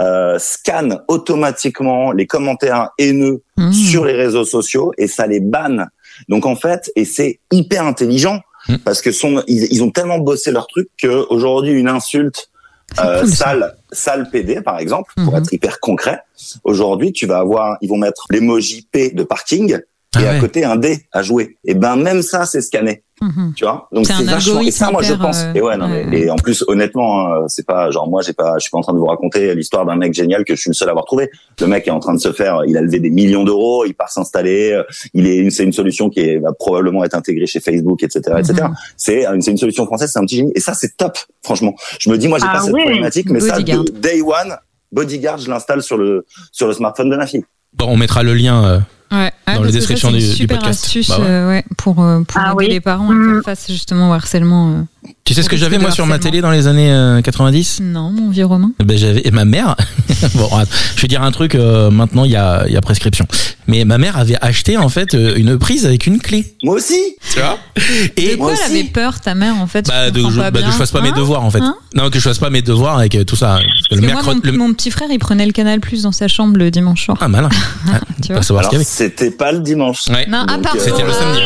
euh, 0.00 0.36
scanne 0.40 1.00
automatiquement 1.06 2.10
les 2.10 2.26
commentaires 2.26 2.90
haineux 2.98 3.42
Mmh. 3.60 3.72
sur 3.72 4.06
les 4.06 4.14
réseaux 4.14 4.44
sociaux 4.44 4.92
et 4.96 5.06
ça 5.06 5.26
les 5.26 5.40
banne. 5.40 5.90
Donc 6.28 6.46
en 6.46 6.56
fait, 6.56 6.90
et 6.96 7.04
c'est 7.04 7.40
hyper 7.52 7.84
intelligent 7.86 8.40
Mm. 8.68 8.76
parce 8.84 9.00
que 9.00 9.10
son, 9.10 9.42
ils, 9.46 9.72
ils 9.72 9.82
ont 9.82 9.90
tellement 9.90 10.18
bossé 10.18 10.50
leur 10.50 10.66
truc 10.66 10.88
que 11.00 11.26
aujourd'hui 11.30 11.72
une 11.72 11.88
insulte 11.88 12.50
euh, 13.02 13.20
cool, 13.22 13.30
sale, 13.30 13.76
sale 13.90 14.28
PD 14.30 14.60
par 14.60 14.78
exemple, 14.78 15.14
pour 15.16 15.32
Mhm. 15.32 15.38
être 15.42 15.52
hyper 15.54 15.80
concret. 15.80 16.18
Aujourd'hui, 16.64 17.10
tu 17.12 17.24
vas 17.26 17.38
avoir, 17.38 17.78
ils 17.80 17.88
vont 17.88 17.96
mettre 17.96 18.26
l'emoji 18.30 18.86
P 18.92 19.10
de 19.12 19.22
parking 19.22 19.72
et 19.74 19.78
Ah 20.14 20.18
à 20.18 20.32
ouais. 20.34 20.38
côté 20.40 20.64
un 20.64 20.76
D 20.76 21.06
à 21.10 21.22
jouer. 21.22 21.56
Et 21.64 21.72
ben 21.74 21.96
même 21.96 22.20
ça, 22.20 22.44
c'est 22.44 22.60
scanné. 22.60 23.02
Mhm. 23.20 23.52
Tu 23.54 23.64
vois 23.64 23.88
Donc 23.92 24.06
C'est 24.06 24.12
un 24.14 24.18
c'est 24.18 24.24
vachement. 24.24 24.60
Et 24.60 24.70
ça, 24.70 24.90
moi, 24.90 25.02
je 25.02 25.12
pense. 25.14 25.42
euh, 25.42 25.52
Et 25.54 25.60
ouais, 25.60 25.76
non, 25.76 25.88
mais 25.88 26.04
ouais. 26.06 26.20
et 26.20 26.30
en 26.30 26.36
plus, 26.36 26.64
honnêtement, 26.68 27.26
hein, 27.26 27.44
c'est 27.48 27.66
pas 27.66 27.90
genre 27.90 28.08
moi, 28.08 28.22
j'ai 28.22 28.32
pas, 28.32 28.54
je 28.56 28.60
suis 28.62 28.70
pas 28.70 28.78
en 28.78 28.80
train 28.80 28.94
de 28.94 28.98
vous 28.98 29.06
raconter 29.06 29.54
l'histoire 29.54 29.84
d'un 29.84 29.96
mec 29.96 30.14
génial 30.14 30.44
que 30.44 30.54
je 30.54 30.60
suis 30.60 30.70
le 30.70 30.74
seul 30.74 30.88
à 30.88 30.92
avoir 30.92 31.04
trouvé. 31.04 31.30
Le 31.60 31.66
mec 31.66 31.86
est 31.86 31.90
en 31.90 32.00
train 32.00 32.14
de 32.14 32.18
se 32.20 32.32
faire, 32.32 32.62
il 32.66 32.76
a 32.76 32.80
levé 32.80 32.98
des 32.98 33.10
millions 33.10 33.44
d'euros, 33.44 33.84
il 33.84 33.92
part 33.94 34.08
s'installer. 34.10 34.72
euh, 34.72 34.82
Il 35.12 35.26
est, 35.26 35.50
c'est 35.50 35.64
une 35.64 35.72
solution 35.72 36.08
qui 36.08 36.20
est, 36.20 36.38
va 36.38 36.52
probablement 36.52 37.04
être 37.04 37.14
intégrée 37.14 37.46
chez 37.46 37.60
Facebook, 37.60 38.02
etc., 38.02 38.36
etc. 38.38 38.54
Mhm. 38.62 38.74
C'est 38.96 39.26
une, 39.26 39.42
c'est 39.42 39.50
une 39.50 39.56
solution 39.58 39.84
française, 39.84 40.10
c'est 40.12 40.18
un 40.18 40.24
petit 40.24 40.36
génie. 40.36 40.52
Et 40.54 40.60
ça, 40.60 40.72
c'est 40.74 40.96
top, 40.96 41.18
franchement. 41.42 41.74
Je 41.98 42.08
me 42.10 42.16
dis, 42.16 42.26
moi, 42.28 42.38
j'ai 42.38 42.46
Ah 42.48 42.54
pas 42.54 42.60
cette 42.62 42.72
problématique, 42.74 43.28
mais 43.28 43.40
Bodyguard. 43.40 43.84
ça, 43.86 43.92
de 43.92 43.98
day 43.98 44.22
one, 44.22 44.56
Bodyguard, 44.92 45.38
je 45.38 45.50
l'installe 45.50 45.82
sur 45.82 45.98
le 45.98 46.24
sur 46.52 46.66
le 46.66 46.72
smartphone 46.72 47.10
de 47.10 47.16
ma 47.16 47.26
fille. 47.26 47.44
Bon, 47.74 47.86
on 47.88 47.96
mettra 47.96 48.22
le 48.22 48.34
lien. 48.34 48.82
Ouais. 49.12 49.32
Ah, 49.46 49.54
Dans 49.56 49.62
la 49.62 49.68
que 49.68 49.72
description 49.72 50.08
ça, 50.10 50.14
c'est 50.14 50.18
du- 50.20 50.24
une 50.26 50.30
du 50.30 50.36
super 50.36 50.58
podcast. 50.58 50.84
astuce 50.84 51.08
Bah 51.08 51.18
ouais. 51.18 51.26
euh, 51.26 51.48
ouais, 51.48 51.64
pour, 51.76 52.00
euh, 52.02 52.20
pour 52.22 52.40
Ah 52.40 52.48
aider 52.52 52.54
oui. 52.56 52.68
les 52.68 52.80
parents 52.80 53.10
à 53.10 53.14
Mm. 53.14 53.34
faire 53.34 53.42
face 53.56 53.66
justement 53.68 54.10
au 54.10 54.12
harcèlement. 54.12 54.70
euh. 54.70 54.82
Tu 55.24 55.34
sais 55.34 55.42
ce 55.42 55.48
que 55.48 55.56
j'avais 55.56 55.78
moi 55.78 55.90
sur 55.90 56.06
ma 56.06 56.18
télé 56.18 56.40
dans 56.40 56.50
les 56.50 56.66
années 56.66 56.92
euh, 56.92 57.20
90 57.22 57.80
Non, 57.82 58.10
mon 58.10 58.30
vieux 58.30 58.44
Romain. 58.46 58.70
Ben 58.84 58.98
j'avais 58.98 59.22
et 59.24 59.30
ma 59.30 59.44
mère. 59.44 59.74
bon, 60.34 60.48
ah, 60.52 60.64
je 60.96 61.02
vais 61.02 61.08
dire 61.08 61.22
un 61.22 61.30
truc. 61.32 61.54
euh, 61.54 61.90
maintenant, 61.90 62.24
il 62.24 62.30
y 62.32 62.36
a, 62.36 62.64
il 62.66 62.72
y 62.72 62.76
a 62.76 62.80
prescription. 62.80 63.26
Mais 63.66 63.84
ma 63.84 63.98
mère 63.98 64.16
avait 64.18 64.36
acheté 64.42 64.76
en 64.76 64.88
fait 64.88 65.14
euh, 65.14 65.34
une 65.36 65.56
prise 65.58 65.86
avec 65.86 66.06
une 66.06 66.18
clé. 66.18 66.54
Moi 66.62 66.74
aussi. 66.76 67.16
Tu 67.32 67.40
vois? 67.40 67.58
De 67.76 67.82
Et 68.22 68.36
quoi 68.36 68.48
moi 68.48 68.52
elle 68.52 68.66
aussi. 68.70 68.80
avait 68.80 68.88
peur, 68.88 69.20
ta 69.20 69.34
mère, 69.34 69.56
en 69.56 69.66
fait? 69.66 69.86
Bah, 69.86 70.08
je 70.08 70.10
de, 70.12 70.20
je, 70.20 70.36
bah, 70.36 70.50
de 70.50 70.58
bien. 70.58 70.66
je 70.70 70.76
fasse 70.76 70.90
pas 70.90 71.00
mes 71.00 71.08
Hein? 71.08 71.14
devoirs 71.16 71.44
en 71.44 71.50
fait. 71.50 71.60
Hein? 71.60 71.76
Non, 71.94 72.10
que 72.10 72.18
je 72.18 72.24
fasse 72.28 72.38
pas 72.38 72.50
mes 72.50 72.62
devoirs 72.62 72.98
avec 72.98 73.16
tout 73.26 73.36
ça. 73.36 73.54
Parce 73.54 73.62
que 73.64 73.68
Parce 73.90 74.00
le 74.02 74.06
que 74.08 74.12
moi, 74.12 74.22
mon, 74.34 74.40
le- 74.42 74.52
mon 74.52 74.72
petit 74.74 74.90
frère, 74.90 75.08
il 75.10 75.18
prenait 75.18 75.46
le 75.46 75.52
canal 75.52 75.80
plus 75.80 76.02
dans 76.02 76.12
sa 76.12 76.28
chambre 76.28 76.56
le 76.58 76.70
dimanche 76.70 77.04
soir. 77.06 77.16
Ah 77.20 77.28
malin. 77.28 77.48
Ah, 77.92 78.00
tu 78.22 78.28
pas 78.34 78.40
vois? 78.40 78.42
C'était 79.08 79.30
pas 79.30 79.52
le 79.52 79.60
dimanche. 79.60 80.08
Ouais. 80.08 80.26
Non, 80.28 80.44
ah, 80.48 80.54
Donc, 80.56 80.62
pardon. 80.64 80.78
euh, 80.80 80.84
C'était 80.84 81.02
le 81.04 81.12
samedi. 81.12 81.40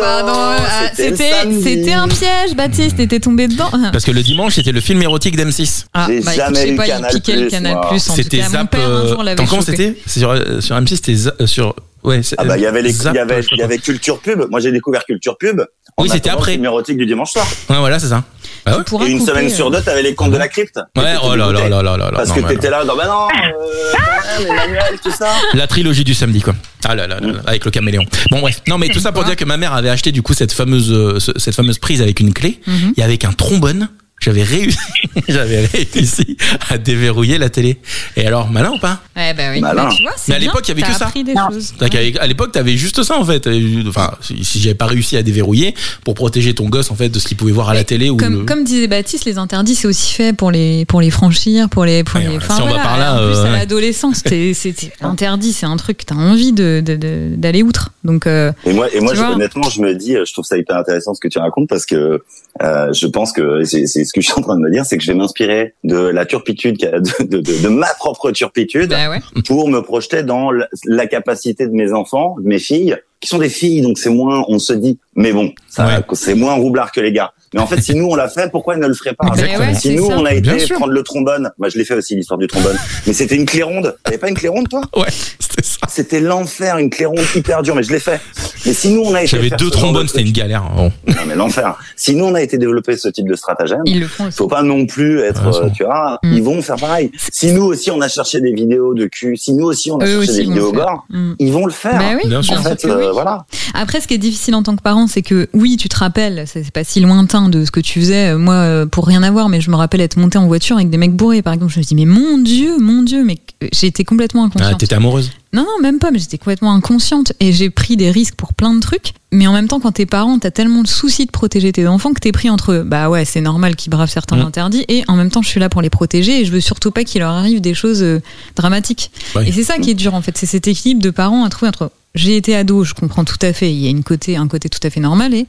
Pardon. 0.00 0.32
Ah, 0.34 0.88
c'était 0.94 1.10
le 1.10 1.16
C'était, 1.16 1.30
samedi. 1.32 1.62
c'était 1.62 1.92
un 1.92 2.08
piège, 2.08 2.56
Baptiste. 2.56 2.96
T'étais 2.96 3.20
tombé 3.20 3.48
dedans. 3.48 3.70
Parce 3.92 4.04
que 4.04 4.10
le 4.10 4.22
dimanche 4.22 4.54
c'était 4.54 4.72
le 4.72 4.80
film 4.80 5.02
érotique 5.02 5.36
d'M6. 5.36 5.84
Ah, 5.94 6.06
J'ai 6.08 6.20
bah, 6.20 6.32
écoute, 6.34 6.44
jamais 6.44 6.56
je 6.60 6.62
sais 6.66 6.72
eu 6.72 6.76
pas, 6.76 6.86
il 6.86 6.90
Canal+, 6.90 7.12
piquait 7.12 7.36
le 7.36 7.50
Canal 7.50 7.72
moi. 7.74 7.88
Plus. 7.90 7.98
C'était 8.00 8.42
Zap. 8.42 8.74
euh, 8.74 9.14
comment 9.48 9.60
c'était 9.62 9.96
C'est 10.06 10.20
sur, 10.20 10.34
sur 10.62 10.76
M6 10.76 10.88
c'était 10.96 11.46
sur. 11.46 11.74
Ouais, 12.02 12.22
Ah 12.38 12.44
bah 12.44 12.56
il 12.56 12.62
y 12.62 12.66
avait 12.66 12.80
les, 12.80 12.96
il 12.96 13.12
y 13.14 13.18
avait, 13.18 13.42
il 13.52 13.58
y 13.58 13.62
avait 13.62 13.76
culture 13.76 14.20
pub. 14.20 14.46
Moi 14.50 14.60
j'ai 14.60 14.72
découvert 14.72 15.04
culture 15.04 15.36
pub. 15.36 15.60
Oui, 15.98 16.08
c'était 16.10 16.30
après. 16.30 16.52
le 16.52 16.54
film 16.54 16.64
érotique 16.64 16.96
du 16.96 17.04
dimanche 17.04 17.32
soir. 17.32 17.46
Ouais, 17.68 17.76
voilà, 17.78 17.98
c'est 17.98 18.08
ça. 18.08 18.24
Ah 18.66 18.76
ouais 18.76 18.82
Et 19.06 19.10
une 19.10 19.18
couper, 19.18 19.30
semaine 19.32 19.46
euh, 19.46 19.54
sur 19.54 19.70
deux, 19.70 19.80
t'avais 19.80 20.02
les 20.02 20.14
contes 20.14 20.32
de 20.32 20.36
la 20.36 20.48
crypte. 20.48 20.76
Ouais, 20.96 21.14
oh 21.22 21.34
là 21.34 21.50
là 21.52 21.68
là 21.68 21.82
là 21.82 21.96
là 21.96 21.96
là. 21.96 22.10
Parce 22.14 22.28
non, 22.28 22.34
que 22.42 22.48
t'étais 22.48 22.70
là, 22.70 22.84
non, 22.84 22.94
bah 22.96 23.06
non, 23.06 23.28
euh, 23.28 24.44
Emmanuel, 24.48 24.98
tout 25.02 25.10
ça. 25.10 25.28
La 25.54 25.66
trilogie 25.66 26.04
du 26.04 26.14
samedi, 26.14 26.40
quoi. 26.42 26.54
Ah 26.84 26.94
là 26.94 27.06
là 27.06 27.20
là, 27.20 27.26
là, 27.32 27.40
avec 27.46 27.64
le 27.64 27.70
caméléon. 27.70 28.04
Bon 28.30 28.40
bref, 28.40 28.62
non 28.68 28.78
mais 28.78 28.88
tout 28.88 29.00
ça 29.00 29.12
pour 29.12 29.24
dire 29.24 29.36
que 29.36 29.44
ma 29.44 29.56
mère 29.56 29.74
avait 29.74 29.90
acheté 29.90 30.12
du 30.12 30.22
coup 30.22 30.32
cette 30.34 30.52
fameuse 30.52 30.90
euh, 30.92 31.18
ce- 31.20 31.32
cette 31.38 31.54
fameuse 31.54 31.78
prise 31.78 32.00
avec 32.02 32.20
une 32.20 32.32
clé 32.32 32.60
et 32.96 33.02
avec 33.02 33.24
un 33.24 33.32
trombone. 33.32 33.88
J'avais 34.20 34.42
réussi, 34.42 34.76
j'avais 35.28 35.64
réussi 35.64 36.36
à 36.68 36.76
déverrouiller 36.76 37.38
la 37.38 37.48
télé. 37.48 37.78
Et 38.16 38.26
alors, 38.26 38.50
malin 38.50 38.70
ou 38.72 38.78
pas 38.78 39.00
Ouais, 39.16 39.32
bah 39.32 39.44
oui. 39.52 39.60
Malin. 39.60 39.84
Bah, 39.84 39.90
tu 39.96 40.02
vois, 40.02 40.12
c'est 40.16 40.28
Mais 40.32 40.36
à 40.36 40.38
l'époque, 40.38 40.62
il 40.66 40.68
y 40.68 40.72
avait 40.72 40.92
que 40.92 40.98
ça. 40.98 41.10
des 41.14 41.88
qu'à- 42.12 42.22
À 42.22 42.26
l'époque, 42.26 42.52
t'avais 42.52 42.76
juste 42.76 43.02
ça 43.02 43.18
en 43.18 43.24
fait. 43.24 43.48
Enfin, 43.88 44.10
si, 44.20 44.60
j'avais 44.60 44.74
pas 44.74 44.86
réussi 44.86 45.16
à 45.16 45.22
déverrouiller 45.22 45.74
pour 46.04 46.12
protéger 46.14 46.54
ton 46.54 46.68
gosse 46.68 46.90
en 46.90 46.96
fait 46.96 47.08
de 47.08 47.18
ce 47.18 47.26
qu'il 47.28 47.36
pouvait 47.38 47.52
voir 47.52 47.70
à 47.70 47.74
la 47.74 47.84
télé 47.84 48.10
ou 48.10 48.16
Comme, 48.18 48.40
le- 48.40 48.44
comme 48.44 48.64
disait 48.64 48.88
Baptiste, 48.88 49.24
les 49.24 49.38
interdits, 49.38 49.74
c'est 49.74 49.88
aussi 49.88 50.12
fait 50.14 50.34
pour 50.36 50.50
les, 50.50 50.84
pour 50.84 51.00
les 51.00 51.10
franchir, 51.10 51.68
pour 51.70 51.84
les. 51.86 52.04
Pour 52.04 52.16
Ouais, 52.20 52.26
les 52.28 52.38
voilà, 52.38 52.54
si 52.54 52.60
on 52.60 52.66
va 52.66 52.74
par 52.74 52.98
là, 52.98 53.14
en 53.14 53.26
plus, 53.26 53.36
euh, 53.38 53.40
à 53.40 53.44
ouais. 53.52 53.58
l'adolescence, 53.60 54.16
c'était 54.54 54.92
interdit, 55.00 55.52
c'est 55.54 55.66
un 55.66 55.76
truc, 55.76 56.04
t'as 56.04 56.14
envie 56.14 56.52
de, 56.52 56.82
de, 56.84 56.96
de- 56.96 57.30
d'aller 57.36 57.62
outre. 57.62 57.92
Donc, 58.04 58.26
euh, 58.26 58.52
Et 58.66 58.72
moi, 58.74 58.88
et 58.92 59.00
moi, 59.00 59.14
je- 59.14 59.22
honnêtement, 59.22 59.68
je 59.70 59.80
me 59.80 59.94
dis, 59.94 60.14
euh, 60.16 60.24
je 60.26 60.32
trouve 60.34 60.44
ça 60.44 60.58
hyper 60.58 60.76
intéressant 60.76 61.14
ce 61.14 61.20
que 61.20 61.28
tu 61.28 61.38
racontes 61.38 61.68
parce 61.68 61.86
que 61.86 62.22
euh, 62.62 62.92
je 62.92 63.06
pense 63.06 63.32
que 63.32 63.64
c'est 63.64 63.86
c'est 63.86 64.04
ce 64.10 64.12
que 64.12 64.20
je 64.20 64.26
suis 64.26 64.38
en 64.38 64.42
train 64.42 64.56
de 64.56 64.60
me 64.60 64.70
dire, 64.70 64.84
c'est 64.84 64.98
que 64.98 65.04
je 65.04 65.12
vais 65.12 65.16
m'inspirer 65.16 65.74
de 65.84 65.96
la 65.96 66.26
turpitude, 66.26 66.76
de, 66.78 67.24
de, 67.24 67.38
de, 67.38 67.62
de 67.62 67.68
ma 67.68 67.86
propre 67.94 68.32
turpitude 68.32 68.90
bah 68.90 69.08
ouais. 69.08 69.20
pour 69.46 69.68
me 69.68 69.80
projeter 69.80 70.24
dans 70.24 70.50
la, 70.50 71.06
capacité 71.06 71.66
de 71.66 71.72
mes 71.72 71.92
enfants, 71.92 72.34
de 72.40 72.46
mes 72.46 72.58
filles, 72.58 72.96
qui 73.20 73.28
sont 73.28 73.38
des 73.38 73.48
filles, 73.48 73.82
donc 73.82 73.98
c'est 73.98 74.10
moins, 74.10 74.44
on 74.48 74.58
se 74.58 74.72
dit, 74.72 74.98
mais 75.14 75.32
bon, 75.32 75.52
Ouais. 75.78 75.84
c'est 76.14 76.34
moins 76.34 76.54
roublard 76.54 76.90
que 76.90 77.00
les 77.00 77.12
gars. 77.12 77.32
Mais 77.54 77.60
en 77.60 77.66
fait, 77.66 77.80
si 77.80 77.94
nous 77.94 78.06
on 78.06 78.14
l'a 78.14 78.28
fait, 78.28 78.50
pourquoi 78.50 78.74
ils 78.74 78.80
ne 78.80 78.86
le 78.86 78.94
feraient 78.94 79.14
pas 79.14 79.26
ouais, 79.28 79.74
Si 79.74 79.94
nous 79.96 80.06
ça. 80.08 80.16
on 80.18 80.24
a 80.24 80.34
Bien 80.34 80.54
été 80.54 80.66
sûr. 80.66 80.76
prendre 80.76 80.92
le 80.92 81.02
trombone, 81.02 81.50
moi 81.58 81.68
je 81.68 81.78
l'ai 81.78 81.84
fait 81.84 81.94
aussi 81.94 82.14
l'histoire 82.14 82.38
du 82.38 82.46
trombone, 82.46 82.76
mais 83.06 83.12
c'était 83.12 83.34
une 83.36 83.46
clé 83.46 83.62
ronde. 83.62 83.96
T'avais 84.04 84.18
pas 84.18 84.28
une 84.28 84.36
clé 84.36 84.48
ronde 84.48 84.68
toi? 84.68 84.82
Ouais, 84.96 85.08
c'était 85.38 85.62
ça. 85.64 85.78
C'était 85.88 86.20
l'enfer, 86.20 86.78
une 86.78 86.90
clé 86.90 87.06
ronde 87.06 87.18
hyper 87.34 87.62
dure, 87.62 87.74
mais 87.74 87.82
je 87.82 87.90
l'ai 87.92 87.98
fait. 87.98 88.20
Mais 88.66 88.72
si 88.72 88.90
nous 88.90 89.00
on 89.02 89.14
a 89.14 89.22
été 89.22 89.36
J'avais 89.36 89.50
deux 89.50 89.70
trombones, 89.70 90.06
c'était 90.06 90.22
une 90.22 90.32
galère. 90.32 90.62
Bon. 90.76 90.92
non 91.08 91.14
mais 91.26 91.34
l'enfer. 91.34 91.76
Si 91.96 92.14
nous 92.14 92.24
on 92.26 92.34
a 92.34 92.42
été 92.42 92.56
développer 92.58 92.96
ce 92.96 93.08
type 93.08 93.26
de 93.28 93.34
stratagème, 93.34 93.80
Ils 93.86 94.00
le 94.00 94.06
font 94.06 94.26
aussi. 94.26 94.36
faut 94.36 94.46
pas 94.48 94.62
non 94.62 94.86
plus 94.86 95.20
être, 95.20 95.44
Ouais, 95.50 95.66
euh, 95.66 95.70
tu 95.74 95.84
vois, 95.84 96.18
Mm. 96.22 96.32
ils 96.34 96.42
vont 96.42 96.62
faire 96.62 96.76
pareil. 96.76 97.10
Si 97.32 97.52
nous 97.52 97.64
aussi 97.64 97.90
on 97.90 98.00
a 98.00 98.08
cherché 98.08 98.40
des 98.40 98.52
vidéos 98.52 98.94
de 98.94 99.06
cul, 99.06 99.36
si 99.36 99.52
nous 99.54 99.64
aussi 99.66 99.90
on 99.90 99.98
a 99.98 100.04
Eux 100.04 100.06
cherché 100.06 100.18
aussi 100.18 100.36
des 100.36 100.42
vidéos 100.44 100.72
gore, 100.72 101.04
Mm. 101.10 101.32
ils 101.38 101.52
vont 101.52 101.66
le 101.66 101.72
faire. 101.72 101.98
Bah 101.98 102.04
oui, 102.14 102.28
Bien 102.28 102.40
bien 102.40 102.42
sûr. 102.42 102.60
en 102.60 102.62
fait, 102.62 102.84
euh, 102.84 103.10
voilà. 103.12 103.44
Après, 103.74 104.00
ce 104.00 104.06
qui 104.08 104.14
est 104.14 104.18
difficile 104.18 104.54
en 104.54 104.62
tant 104.62 104.76
que 104.76 104.82
parent, 104.82 105.06
c'est 105.06 105.22
que 105.22 105.48
oui, 105.52 105.76
tu 105.76 105.88
te 105.88 105.96
rappelles, 105.96 106.44
c'est 106.46 106.70
pas 106.70 106.84
si 106.84 107.00
lointain 107.00 107.48
de 107.48 107.64
ce 107.64 107.70
que 107.70 107.80
tu 107.80 108.00
faisais. 108.00 108.34
Moi, 108.36 108.54
euh, 108.54 108.86
pour 108.86 109.06
rien 109.06 109.22
avoir, 109.22 109.48
mais 109.48 109.60
je 109.60 109.70
me 109.70 109.76
rappelle 109.76 110.00
être 110.00 110.16
montée 110.18 110.38
en 110.38 110.46
voiture 110.46 110.76
avec 110.76 110.90
des 110.90 110.96
mecs 110.98 111.14
bourrés, 111.14 111.42
par 111.42 111.52
exemple. 111.54 111.72
Je 111.72 111.78
me 111.80 111.84
dis, 111.84 111.94
mais 111.94 112.04
mon 112.06 112.38
Dieu, 112.38 112.78
mon 112.78 113.02
Dieu, 113.02 113.24
mais 113.24 113.38
j'ai 113.72 113.86
été 113.86 114.04
complètement 114.04 114.42
Ah, 114.42 114.46
inconsciente. 114.46 114.80
t'étais 114.80 114.94
amoureuse? 114.94 115.30
Non, 115.52 115.62
non, 115.62 115.82
même 115.82 115.98
pas, 115.98 116.10
mais 116.12 116.18
j'étais 116.20 116.38
complètement 116.38 116.72
inconsciente 116.72 117.32
et 117.40 117.52
j'ai 117.52 117.70
pris 117.70 117.96
des 117.96 118.10
risques 118.12 118.36
pour 118.36 118.54
plein 118.54 118.72
de 118.72 118.78
trucs. 118.80 119.14
Mais 119.32 119.46
en 119.48 119.52
même 119.52 119.66
temps, 119.66 119.80
quand 119.80 119.90
t'es 119.92 120.06
parent, 120.06 120.38
t'as 120.38 120.50
tellement 120.52 120.80
le 120.80 120.86
souci 120.86 121.26
de 121.26 121.30
protéger 121.32 121.72
tes 121.72 121.86
enfants 121.88 122.12
que 122.12 122.20
t'es 122.20 122.30
pris 122.32 122.48
entre 122.50 122.72
eux. 122.72 122.82
Bah 122.84 123.10
ouais, 123.10 123.24
c'est 123.24 123.40
normal 123.40 123.74
qu'ils 123.76 123.90
bravent 123.90 124.08
certains 124.10 124.40
interdits 124.40 124.84
et 124.88 125.02
en 125.08 125.16
même 125.16 125.30
temps, 125.30 125.42
je 125.42 125.48
suis 125.48 125.60
là 125.60 125.68
pour 125.68 125.82
les 125.82 125.90
protéger 125.90 126.40
et 126.40 126.44
je 126.44 126.52
veux 126.52 126.60
surtout 126.60 126.90
pas 126.92 127.02
qu'il 127.04 127.20
leur 127.20 127.32
arrive 127.32 127.60
des 127.60 127.74
choses 127.74 128.02
euh, 128.02 128.20
dramatiques. 128.56 129.10
Ouais. 129.34 129.48
Et 129.48 129.52
c'est 129.52 129.64
ça 129.64 129.78
qui 129.78 129.90
est 129.90 129.94
dur 129.94 130.14
en 130.14 130.22
fait, 130.22 130.36
c'est 130.38 130.46
cet 130.46 130.68
équilibre 130.68 131.02
de 131.02 131.10
parents 131.10 131.44
à 131.44 131.48
trouver 131.48 131.68
entre. 131.68 131.90
J'ai 132.16 132.36
été 132.36 132.56
ado, 132.56 132.82
je 132.82 132.92
comprends 132.92 133.22
tout 133.24 133.36
à 133.40 133.52
fait. 133.52 133.70
Il 133.72 133.78
y 133.78 133.86
a 133.86 133.90
une 133.90 134.02
côté, 134.02 134.36
un 134.36 134.48
côté 134.48 134.68
tout 134.68 134.80
à 134.82 134.90
fait 134.90 134.98
normal 134.98 135.32
et 135.32 135.46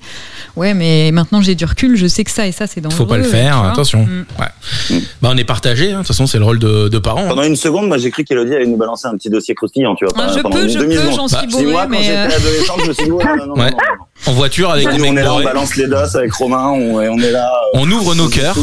ouais, 0.56 0.76
mais 0.76 1.10
maintenant 1.12 1.42
j'ai 1.42 1.56
du 1.56 1.66
recul, 1.66 1.96
je 1.96 2.06
sais 2.06 2.24
que 2.24 2.30
ça 2.30 2.46
et 2.46 2.52
ça 2.52 2.68
c'est 2.68 2.82
dangereux. 2.82 2.98
Faut 3.00 3.06
pas 3.08 3.18
le 3.18 3.24
faire, 3.24 3.64
attention. 3.64 4.06
Mm. 4.06 4.26
Ouais. 4.40 5.00
Bah, 5.24 5.30
on 5.34 5.38
est 5.38 5.44
partagé. 5.44 5.90
hein. 5.90 5.94
De 5.94 5.98
toute 5.98 6.08
façon, 6.10 6.28
c'est 6.28 6.38
le 6.38 6.46
rôle 6.46 6.60
de, 6.60 6.88
de 6.88 6.98
parents. 7.00 7.24
hein. 7.24 7.30
Pendant 7.30 7.42
une 7.42 7.56
seconde, 7.56 7.88
moi 7.88 7.98
j'ai 7.98 8.12
cru 8.12 8.24
qu'Elodie 8.26 8.54
allait 8.54 8.68
nous 8.68 8.78
balancer 8.78 9.08
un 9.08 9.16
petit 9.18 9.32
dossier 9.32 9.56
croustillant, 9.56 9.91
tu 9.96 10.06
vois. 10.06 10.14
Ah, 10.18 10.28
pas- 10.28 10.34
je 10.38 10.42
peux, 10.42 10.68
je 10.68 10.80
peux, 10.80 11.12
j'en 11.12 11.28
Bah, 11.28 11.40
suis 11.40 11.40
Si 11.40 11.48
bourré, 11.48 11.66
moi, 11.72 11.82
quand 11.84 11.90
mais 11.90 12.04
j'étais 12.04 12.16
adolescent, 12.36 12.74
je 12.84 12.88
me 12.88 12.94
suis 12.94 13.04
dit, 13.06 13.12
ouais, 13.12 13.24
non, 13.26 13.36
non, 13.36 13.46
non, 13.48 13.54
Ouais. 13.62 13.72
non, 13.72 13.78
non. 13.78 14.06
En 14.28 14.34
voiture 14.34 14.70
avec 14.72 14.86
Nous, 14.86 14.92
des 14.98 15.00
on 15.00 15.14
mecs 15.14 15.18
est 15.20 15.24
là, 15.24 15.34
on 15.34 15.44
balance 15.44 15.76
les 15.76 15.88
dos 15.88 15.96
avec 16.16 16.32
Romain, 16.34 16.68
on, 16.68 17.02
et 17.02 17.10
on 17.10 17.18
est 17.18 17.32
là. 17.32 17.48
euh, 17.74 17.80
On 17.80 17.90
ouvre 17.92 18.14
nos 18.14 18.28
cœurs. 18.30 18.56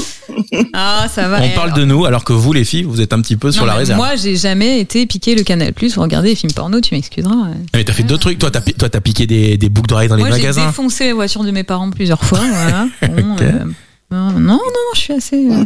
ah 0.73 1.07
ça 1.13 1.29
va. 1.29 1.39
On 1.43 1.49
parle 1.51 1.69
alors- 1.71 1.79
de 1.79 1.85
nous, 1.85 2.05
alors 2.05 2.23
que 2.25 2.33
vous, 2.33 2.53
les 2.53 2.65
filles, 2.65 2.85
vous 2.85 3.01
êtes 3.01 3.13
un 3.13 3.21
petit 3.21 3.37
peu 3.37 3.51
sur 3.51 3.63
Non, 3.63 3.69
la 3.69 3.75
réserve. 3.75 3.99
Moi, 3.99 4.15
j'ai 4.17 4.37
jamais 4.37 4.79
été 4.81 5.05
piqué 5.07 5.35
le 5.35 5.43
Canal 5.43 5.73
Plus 5.73 5.97
ou 5.97 6.01
regarder 6.01 6.31
des 6.31 6.35
films 6.37 6.53
porno, 6.53 6.81
tu 6.81 6.95
m'excuseras. 6.95 7.35
Mais 7.75 7.83
t'as 7.85 7.93
fait 7.93 8.03
d'autres 8.05 8.23
trucs. 8.23 8.39
Toi, 8.39 8.51
t'as 8.51 8.61
pi- 8.61 8.75
toi, 8.75 8.89
t'as 8.89 9.01
piqué 9.01 9.27
des, 9.27 9.57
des 9.57 9.69
boucles 9.69 9.89
d'oreilles 9.89 10.09
dans 10.09 10.15
les 10.17 10.23
Moi, 10.23 10.31
j'ai 10.31 10.39
magasins. 10.43 10.67
défoncé 10.67 11.09
la 11.09 11.15
voiture 11.15 11.43
de 11.43 11.51
mes 11.51 11.65
parents 11.65 11.91
plusieurs 11.91 12.23
fois. 12.23 12.39
Voilà. 12.41 12.87
Bon, 13.21 13.37
euh, 13.41 13.65
non, 14.11 14.31
non, 14.33 14.55
non, 14.55 14.59
je 14.95 14.99
suis 15.01 15.13
assez. 15.13 15.51
euh, 15.51 15.65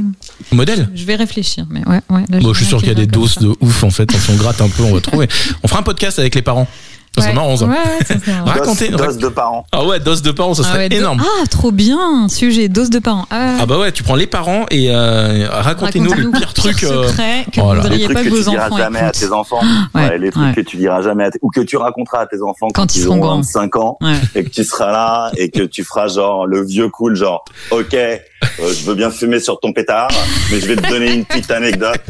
Modèle. 0.52 0.88
je 0.94 1.04
vais 1.04 1.14
réfléchir, 1.16 1.64
mais 1.70 1.80
ouais, 1.86 2.00
ouais. 2.10 2.24
là, 2.28 2.38
Bon, 2.40 2.52
je 2.52 2.58
suis 2.58 2.66
sûr 2.66 2.78
qui 2.78 2.84
qu'il 2.88 2.92
y 2.92 2.96
a 2.96 3.04
des 3.04 3.06
doses 3.06 3.34
ça. 3.34 3.40
de 3.40 3.52
ouf 3.60 3.84
en 3.84 3.90
fait. 3.90 4.10
Si 4.10 4.30
on 4.30 4.36
gratte 4.36 4.60
un 4.60 4.68
peu, 4.68 4.82
on 4.82 4.94
va 4.94 5.00
trouver. 5.00 5.28
On 5.62 5.68
fera 5.68 5.80
un 5.80 5.84
podcast 5.84 6.18
avec 6.18 6.34
les 6.34 6.42
parents. 6.42 6.66
Ça 7.18 7.26
Ouais. 7.26 7.34
marrant, 7.34 7.54
ça. 7.58 7.66
Ouais, 7.66 7.76
ça. 8.06 8.14
Racontez- 8.46 8.88
dose, 8.88 8.98
dose 8.98 9.18
de 9.18 9.28
parents. 9.28 9.66
Ah 9.70 9.84
ouais, 9.84 10.00
dose 10.00 10.22
de 10.22 10.30
parents, 10.30 10.54
ça 10.54 10.62
Ah 10.64 10.68
serait 10.68 10.78
ouais, 10.84 10.88
do- 10.88 10.96
énorme. 10.96 11.22
Ah, 11.22 11.46
trop 11.46 11.70
bien, 11.70 12.26
sujet, 12.30 12.70
dose 12.70 12.88
de 12.88 13.00
parents. 13.00 13.26
Ah, 13.30 13.56
Ah 13.60 13.66
bah 13.66 13.78
ouais, 13.78 13.92
tu 13.92 14.02
prends 14.02 14.14
les 14.16 14.26
parents 14.26 14.64
et 14.70 14.86
euh, 14.90 15.46
racontez-nous 15.50 16.10
le 16.14 16.30
pire 16.30 16.54
truc. 16.54 16.82
euh, 16.84 17.08
secret 17.08 17.44
que 17.52 17.60
voilà. 17.60 17.82
vous 17.82 17.88
voudriez 17.88 18.04
trucs 18.06 18.16
pas 18.16 18.22
que 18.24 18.28
que 18.30 18.34
tu 18.34 18.40
vos 18.42 18.50
diras 18.50 18.66
enfants 18.68 18.78
jamais 18.78 18.98
à 19.00 19.10
tes 19.10 19.30
enfants. 19.30 19.60
Ouais, 19.94 20.08
Ouais, 20.08 20.18
les 20.18 20.30
trucs 20.30 20.42
ouais. 20.42 20.54
que 20.54 20.60
tu 20.62 20.78
diras 20.78 21.02
jamais 21.02 21.24
à 21.24 21.30
tes- 21.30 21.38
ou 21.42 21.50
que 21.50 21.60
tu 21.60 21.76
raconteras 21.76 22.20
à 22.20 22.26
tes 22.26 22.40
enfants 22.40 22.68
quand, 22.72 22.80
Quand 22.84 22.94
ils 22.94 23.00
ils 23.00 23.02
seront 23.04 23.16
auront 23.18 23.26
grands. 23.26 23.36
25 23.36 23.76
ans 23.76 23.98
Ouais. 24.00 24.14
et 24.34 24.44
que 24.44 24.48
tu 24.48 24.64
seras 24.64 24.90
là 24.90 25.30
et 25.36 25.50
que 25.50 25.64
tu 25.64 25.84
feras 25.84 26.08
genre 26.08 26.46
le 26.46 26.64
vieux 26.64 26.88
cool 26.88 27.14
genre 27.14 27.44
OK, 27.72 27.94
euh, 28.60 28.72
je 28.72 28.84
veux 28.84 28.94
bien 28.94 29.10
fumer 29.10 29.40
sur 29.40 29.58
ton 29.60 29.72
pétard 29.72 30.08
mais 30.50 30.60
je 30.60 30.66
vais 30.66 30.76
te 30.76 30.88
donner 30.88 31.12
une 31.14 31.24
petite 31.24 31.50
anecdote, 31.50 32.00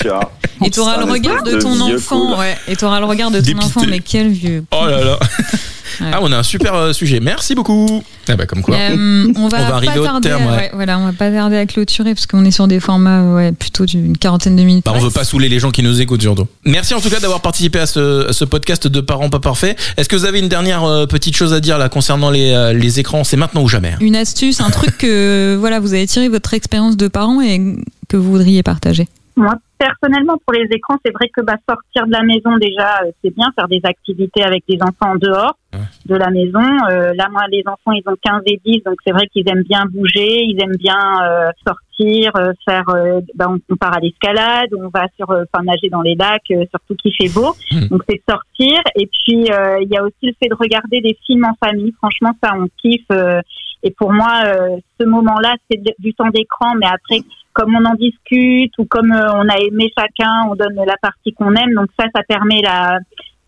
tu 0.00 0.08
vois. 0.08 0.32
Et 0.64 0.70
tu 0.70 0.80
auras 0.80 0.94
C'est 0.98 1.06
le 1.06 1.12
regard 1.12 1.42
de 1.42 1.58
ton 1.58 1.80
enfant, 1.80 2.20
cool. 2.32 2.38
ouais. 2.40 2.56
Et 2.68 2.76
tu 2.76 2.84
auras 2.84 2.98
le 3.00 3.06
regard 3.06 3.30
de 3.30 3.38
ton 3.38 3.44
Dépité. 3.46 3.64
enfant, 3.64 3.82
mais 3.88 4.00
quel 4.00 4.28
vieux. 4.30 4.64
Oh 4.72 4.86
là 4.86 5.02
là. 5.04 5.18
Ouais. 6.00 6.10
Ah, 6.12 6.18
on 6.22 6.30
a 6.32 6.36
un 6.36 6.42
super 6.42 6.74
euh, 6.74 6.92
sujet. 6.92 7.20
Merci 7.20 7.54
beaucoup. 7.54 8.02
Ah 8.28 8.36
bah 8.36 8.46
comme 8.46 8.62
quoi. 8.62 8.76
Euh, 8.76 9.32
on 9.36 9.48
va, 9.48 9.58
On 9.58 9.68
va 9.68 9.74
arriver 9.76 9.94
pas 9.94 10.14
au 10.14 10.20
terme, 10.20 10.46
ouais. 10.46 10.56
ouais, 10.56 10.70
voilà, 10.74 10.98
on 10.98 11.04
va 11.06 11.12
pas 11.12 11.30
tarder 11.30 11.56
à 11.56 11.66
clôturer 11.66 12.14
parce 12.14 12.26
qu'on 12.26 12.44
est 12.44 12.50
sur 12.50 12.68
des 12.68 12.80
formats 12.80 13.22
ouais, 13.34 13.52
plutôt 13.52 13.84
d'une 13.86 14.16
quarantaine 14.16 14.56
de 14.56 14.62
minutes. 14.62 14.84
Bah, 14.84 14.92
on 14.94 15.00
veut 15.00 15.10
pas 15.10 15.24
saouler 15.24 15.48
les 15.48 15.58
gens 15.58 15.70
qui 15.70 15.82
nous 15.82 16.00
écoutent 16.00 16.22
surtout. 16.22 16.46
Merci 16.64 16.94
en 16.94 17.00
tout 17.00 17.10
cas 17.10 17.20
d'avoir 17.20 17.40
participé 17.40 17.78
à 17.80 17.86
ce, 17.86 18.28
à 18.28 18.32
ce 18.32 18.44
podcast 18.44 18.86
de 18.86 19.00
parents 19.00 19.30
pas 19.30 19.40
parfaits. 19.40 19.78
Est-ce 19.96 20.08
que 20.08 20.16
vous 20.16 20.24
avez 20.24 20.38
une 20.38 20.48
dernière 20.48 20.84
euh, 20.84 21.06
petite 21.06 21.36
chose 21.36 21.52
à 21.52 21.60
dire 21.60 21.78
là 21.78 21.88
concernant 21.88 22.30
les, 22.30 22.52
euh, 22.52 22.72
les 22.72 23.00
écrans? 23.00 23.24
C'est 23.24 23.36
maintenant 23.36 23.62
ou 23.62 23.68
jamais. 23.68 23.92
hein. 23.92 23.98
Une 24.00 24.16
astuce, 24.16 24.60
un 24.60 24.70
truc 24.70 24.98
que 24.98 25.56
voilà, 25.60 25.80
vous 25.80 25.94
avez 25.94 26.06
tiré 26.06 26.28
votre 26.28 26.54
expérience 26.54 26.96
de 26.96 27.08
parent 27.08 27.40
et 27.40 27.76
que 28.08 28.16
vous 28.16 28.30
voudriez 28.30 28.62
partager. 28.62 29.08
Moi, 29.38 29.54
personnellement, 29.78 30.36
pour 30.44 30.52
les 30.52 30.66
écrans, 30.70 30.96
c'est 31.04 31.12
vrai 31.12 31.28
que 31.28 31.40
bah, 31.42 31.54
sortir 31.68 32.06
de 32.06 32.12
la 32.12 32.22
maison 32.22 32.56
déjà, 32.56 33.02
euh, 33.04 33.10
c'est 33.22 33.34
bien, 33.34 33.46
faire 33.54 33.68
des 33.68 33.80
activités 33.84 34.42
avec 34.42 34.64
des 34.68 34.78
enfants 34.82 35.12
en 35.12 35.16
dehors 35.16 35.54
Ouais. 35.74 35.80
de 36.06 36.14
la 36.16 36.30
maison. 36.30 36.62
Euh, 36.90 37.12
là, 37.14 37.28
moi, 37.30 37.42
les 37.52 37.62
enfants, 37.66 37.92
ils 37.92 38.02
ont 38.06 38.16
15 38.22 38.40
et 38.46 38.58
10, 38.64 38.82
donc 38.84 38.96
c'est 39.06 39.12
vrai 39.12 39.26
qu'ils 39.26 39.46
aiment 39.50 39.64
bien 39.64 39.84
bouger, 39.84 40.42
ils 40.44 40.58
aiment 40.62 40.76
bien 40.78 40.96
euh, 41.22 41.50
sortir, 41.66 42.32
euh, 42.36 42.52
faire. 42.64 42.88
euh, 42.88 43.20
bah, 43.34 43.46
on, 43.50 43.58
on 43.70 43.76
part 43.76 43.94
à 43.94 44.00
l'escalade, 44.00 44.70
on 44.76 44.88
va 44.88 45.06
sur, 45.16 45.28
enfin, 45.30 45.62
nager 45.64 45.90
dans 45.90 46.00
les 46.00 46.14
lacs, 46.14 46.50
euh, 46.52 46.64
surtout 46.70 46.94
qu'il 46.96 47.12
fait 47.20 47.32
beau. 47.34 47.54
Mhm. 47.70 47.88
Donc 47.88 48.02
c'est 48.08 48.22
sortir. 48.28 48.80
Et 48.96 49.06
puis 49.06 49.52
euh, 49.52 49.78
il 49.82 49.88
y 49.92 49.96
a 49.98 50.02
aussi 50.02 50.16
le 50.22 50.32
fait 50.42 50.48
de 50.48 50.54
regarder 50.54 51.00
des 51.02 51.16
films 51.26 51.44
en 51.44 51.54
famille. 51.64 51.92
Franchement, 51.98 52.32
ça, 52.42 52.52
on 52.56 52.66
kiffe. 52.80 53.04
euh, 53.12 53.40
et 53.82 53.90
pour 53.92 54.10
moi, 54.12 54.42
euh, 54.46 54.76
ce 54.98 55.04
moment-là, 55.06 55.54
c'est 55.70 55.80
du 56.00 56.12
temps 56.14 56.30
d'écran, 56.30 56.74
mais 56.80 56.86
après 56.86 57.20
comme 57.58 57.74
on 57.74 57.84
en 57.84 57.94
discute 57.94 58.72
ou 58.78 58.84
comme 58.84 59.10
euh, 59.10 59.32
on 59.34 59.48
a 59.48 59.58
aimé 59.58 59.90
chacun, 59.98 60.48
on 60.48 60.54
donne 60.54 60.76
la 60.76 60.96
partie 61.02 61.32
qu'on 61.32 61.54
aime. 61.54 61.74
Donc 61.74 61.88
ça, 61.98 62.06
ça 62.14 62.22
permet 62.22 62.62
la. 62.62 62.98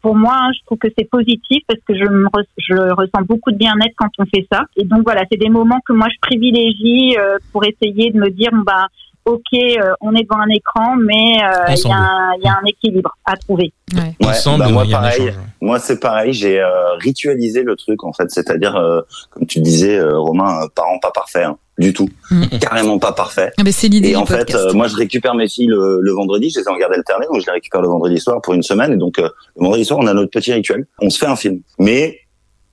Pour 0.02 0.16
moi, 0.16 0.34
hein, 0.34 0.50
je 0.54 0.64
trouve 0.64 0.78
que 0.78 0.88
c'est 0.98 1.08
positif 1.08 1.62
parce 1.68 1.80
que 1.86 1.94
je 1.94 2.04
me 2.04 2.26
je 2.56 2.74
ressens 2.94 3.22
beaucoup 3.28 3.52
de 3.52 3.56
bien-être 3.56 3.94
quand 3.96 4.08
on 4.18 4.24
fait 4.24 4.46
ça. 4.50 4.62
Et 4.76 4.84
donc 4.84 5.02
voilà, 5.04 5.22
c'est 5.30 5.38
des 5.38 5.50
moments 5.50 5.80
que 5.86 5.92
moi 5.92 6.08
je 6.10 6.18
privilégie 6.20 7.16
euh, 7.18 7.36
pour 7.52 7.64
essayer 7.64 8.10
de 8.10 8.18
me 8.18 8.30
dire 8.30 8.50
bah 8.64 8.86
ok, 9.24 9.40
euh, 9.52 9.92
on 10.00 10.14
est 10.14 10.22
devant 10.24 10.40
un 10.40 10.48
écran, 10.48 10.96
mais 10.96 11.42
euh, 11.42 11.64
il 11.68 11.70
y, 11.70 11.72
Ensemble. 11.74 11.94
a 11.94 11.98
un- 11.98 12.32
il 12.38 12.44
y 12.44 12.48
a 12.48 12.52
un 12.52 12.64
équilibre 12.66 13.16
à 13.24 13.36
trouver. 13.36 13.72
Ouais. 13.94 14.14
Ouais, 14.20 14.28
Ensemble, 14.28 14.64
bah, 14.64 14.68
moi 14.70 14.84
pareil. 14.90 15.22
échange. 15.28 15.34
Moi, 15.60 15.78
c'est 15.78 16.00
pareil. 16.00 16.32
J'ai 16.32 16.60
euh, 16.60 16.94
ritualisé 16.98 17.62
le 17.62 17.76
truc 17.76 18.02
en 18.04 18.12
fait, 18.12 18.30
c'est-à-dire, 18.30 18.76
euh, 18.76 19.00
comme 19.30 19.46
tu 19.46 19.60
disais, 19.60 19.98
euh, 19.98 20.18
Romain, 20.18 20.66
parent 20.74 20.98
pas 21.00 21.10
parfait, 21.10 21.44
hein, 21.44 21.56
du 21.78 21.92
tout, 21.92 22.08
Mm. 22.30 22.44
carrément 22.60 22.98
pas 22.98 23.12
parfait. 23.12 23.52
Ah, 23.58 23.62
mais 23.64 23.72
c'est 23.72 23.88
l'idée 23.88 24.10
Et 24.10 24.16
en 24.16 24.26
fait, 24.26 24.54
euh, 24.54 24.72
moi, 24.72 24.86
je 24.88 24.96
récupère 24.96 25.34
mes 25.34 25.48
filles 25.48 25.66
le, 25.66 25.98
le 26.00 26.12
vendredi. 26.12 26.50
Je 26.50 26.60
les 26.60 26.64
ai 26.66 26.68
en 26.70 26.76
garde 26.76 26.92
alternée, 26.94 27.26
donc 27.30 27.40
je 27.40 27.46
les 27.46 27.52
récupère 27.52 27.82
le 27.82 27.88
vendredi 27.88 28.18
soir 28.18 28.40
pour 28.40 28.54
une 28.54 28.62
semaine. 28.62 28.92
Et 28.92 28.96
donc, 28.96 29.18
euh, 29.18 29.28
le 29.56 29.62
vendredi 29.64 29.84
soir, 29.84 29.98
on 30.00 30.06
a 30.06 30.14
notre 30.14 30.30
petit 30.30 30.52
rituel. 30.52 30.86
On 31.00 31.10
se 31.10 31.18
fait 31.18 31.26
un 31.26 31.36
film. 31.36 31.60
Mais 31.78 32.20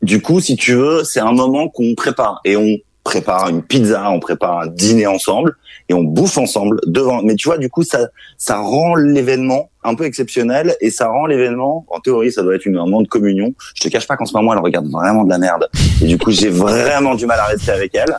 du 0.02 0.22
coup, 0.22 0.40
si 0.40 0.56
tu 0.56 0.74
veux, 0.76 1.04
c'est 1.04 1.20
un 1.20 1.32
moment 1.34 1.68
qu'on 1.70 1.94
prépare 1.96 2.40
et 2.46 2.56
on 2.56 2.78
prépare 3.04 3.48
une 3.50 3.64
pizza, 3.64 4.10
on 4.12 4.20
prépare 4.20 4.60
un 4.60 4.68
dîner 4.68 5.08
ensemble 5.08 5.56
et 5.90 5.94
on 5.94 6.04
bouffe 6.04 6.38
ensemble 6.38 6.80
devant. 6.86 7.22
Mais 7.24 7.36
tu 7.36 7.48
vois, 7.48 7.58
du 7.58 7.70
coup, 7.70 7.84
ça, 7.84 8.10
ça 8.38 8.60
rend 8.60 8.96
l'événement 8.96 9.70
un 9.88 9.96
peu 9.96 10.04
exceptionnelle 10.06 10.76
et 10.82 10.90
ça 10.92 11.08
rend 11.08 11.26
l'événement. 11.26 11.86
En 11.90 12.00
théorie, 12.00 12.32
ça 12.32 12.44
doit 12.44 12.56
être 12.56 12.66
une, 12.66 12.76
un 12.78 12.86
moment 12.86 13.02
de 13.02 13.08
communion. 13.08 13.54
Je 13.76 13.82
te 13.82 13.88
cache 13.90 14.06
pas 14.08 14.18
qu'en 14.18 14.26
ce 14.26 14.34
moment, 14.36 14.54
elle 14.54 14.60
regarde 14.60 14.88
vraiment 14.92 15.24
de 15.24 15.30
la 15.30 15.38
merde 15.38 15.68
et 16.02 16.06
du 16.06 16.18
coup, 16.18 16.32
j'ai 16.32 16.50
vraiment 16.50 17.16
du 17.16 17.26
mal 17.26 17.40
à 17.40 17.46
rester 17.46 17.72
avec 17.72 17.96
elle. 17.96 18.16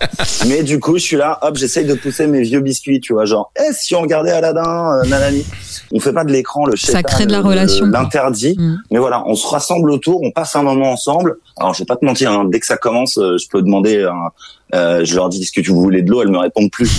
Mais 0.48 0.62
du 0.62 0.80
coup, 0.80 0.96
je 0.98 1.02
suis 1.02 1.16
là, 1.16 1.38
hop, 1.42 1.56
j'essaye 1.56 1.84
de 1.86 1.94
pousser 1.94 2.26
mes 2.26 2.42
vieux 2.42 2.60
biscuits, 2.60 3.00
tu 3.00 3.12
vois, 3.12 3.24
genre, 3.26 3.52
eh, 3.58 3.72
si 3.72 3.94
on 3.94 4.00
regardait 4.00 4.30
Aladdin, 4.32 5.00
euh, 5.02 5.08
nanani. 5.08 5.44
On 5.92 6.00
fait 6.00 6.12
pas 6.12 6.24
de 6.24 6.32
l'écran, 6.32 6.66
le 6.66 6.76
Ça 6.76 7.02
crée 7.02 7.26
de 7.26 7.32
la 7.32 7.40
relation. 7.40 7.86
l'interdit. 7.86 8.56
Mm. 8.58 8.76
Mais 8.90 8.98
voilà, 8.98 9.22
on 9.26 9.34
se 9.34 9.46
rassemble 9.46 9.90
autour, 9.90 10.22
on 10.22 10.30
passe 10.30 10.56
un 10.56 10.62
moment 10.62 10.90
ensemble. 10.92 11.36
Alors, 11.58 11.74
je 11.74 11.80
vais 11.80 11.86
pas 11.86 11.96
te 11.96 12.04
mentir, 12.04 12.30
hein, 12.32 12.44
dès 12.50 12.60
que 12.60 12.66
ça 12.66 12.76
commence, 12.76 13.18
euh, 13.18 13.36
je 13.38 13.46
peux 13.48 13.62
demander, 13.62 14.04
un- 14.04 14.30
euh, 14.74 15.04
je 15.04 15.14
leur 15.14 15.28
dis, 15.28 15.42
est-ce 15.42 15.52
que 15.52 15.60
tu 15.60 15.70
voulais 15.70 16.02
de 16.02 16.10
l'eau? 16.10 16.22
Elles 16.22 16.30
me 16.30 16.38
répondent 16.38 16.70
plus. 16.70 16.90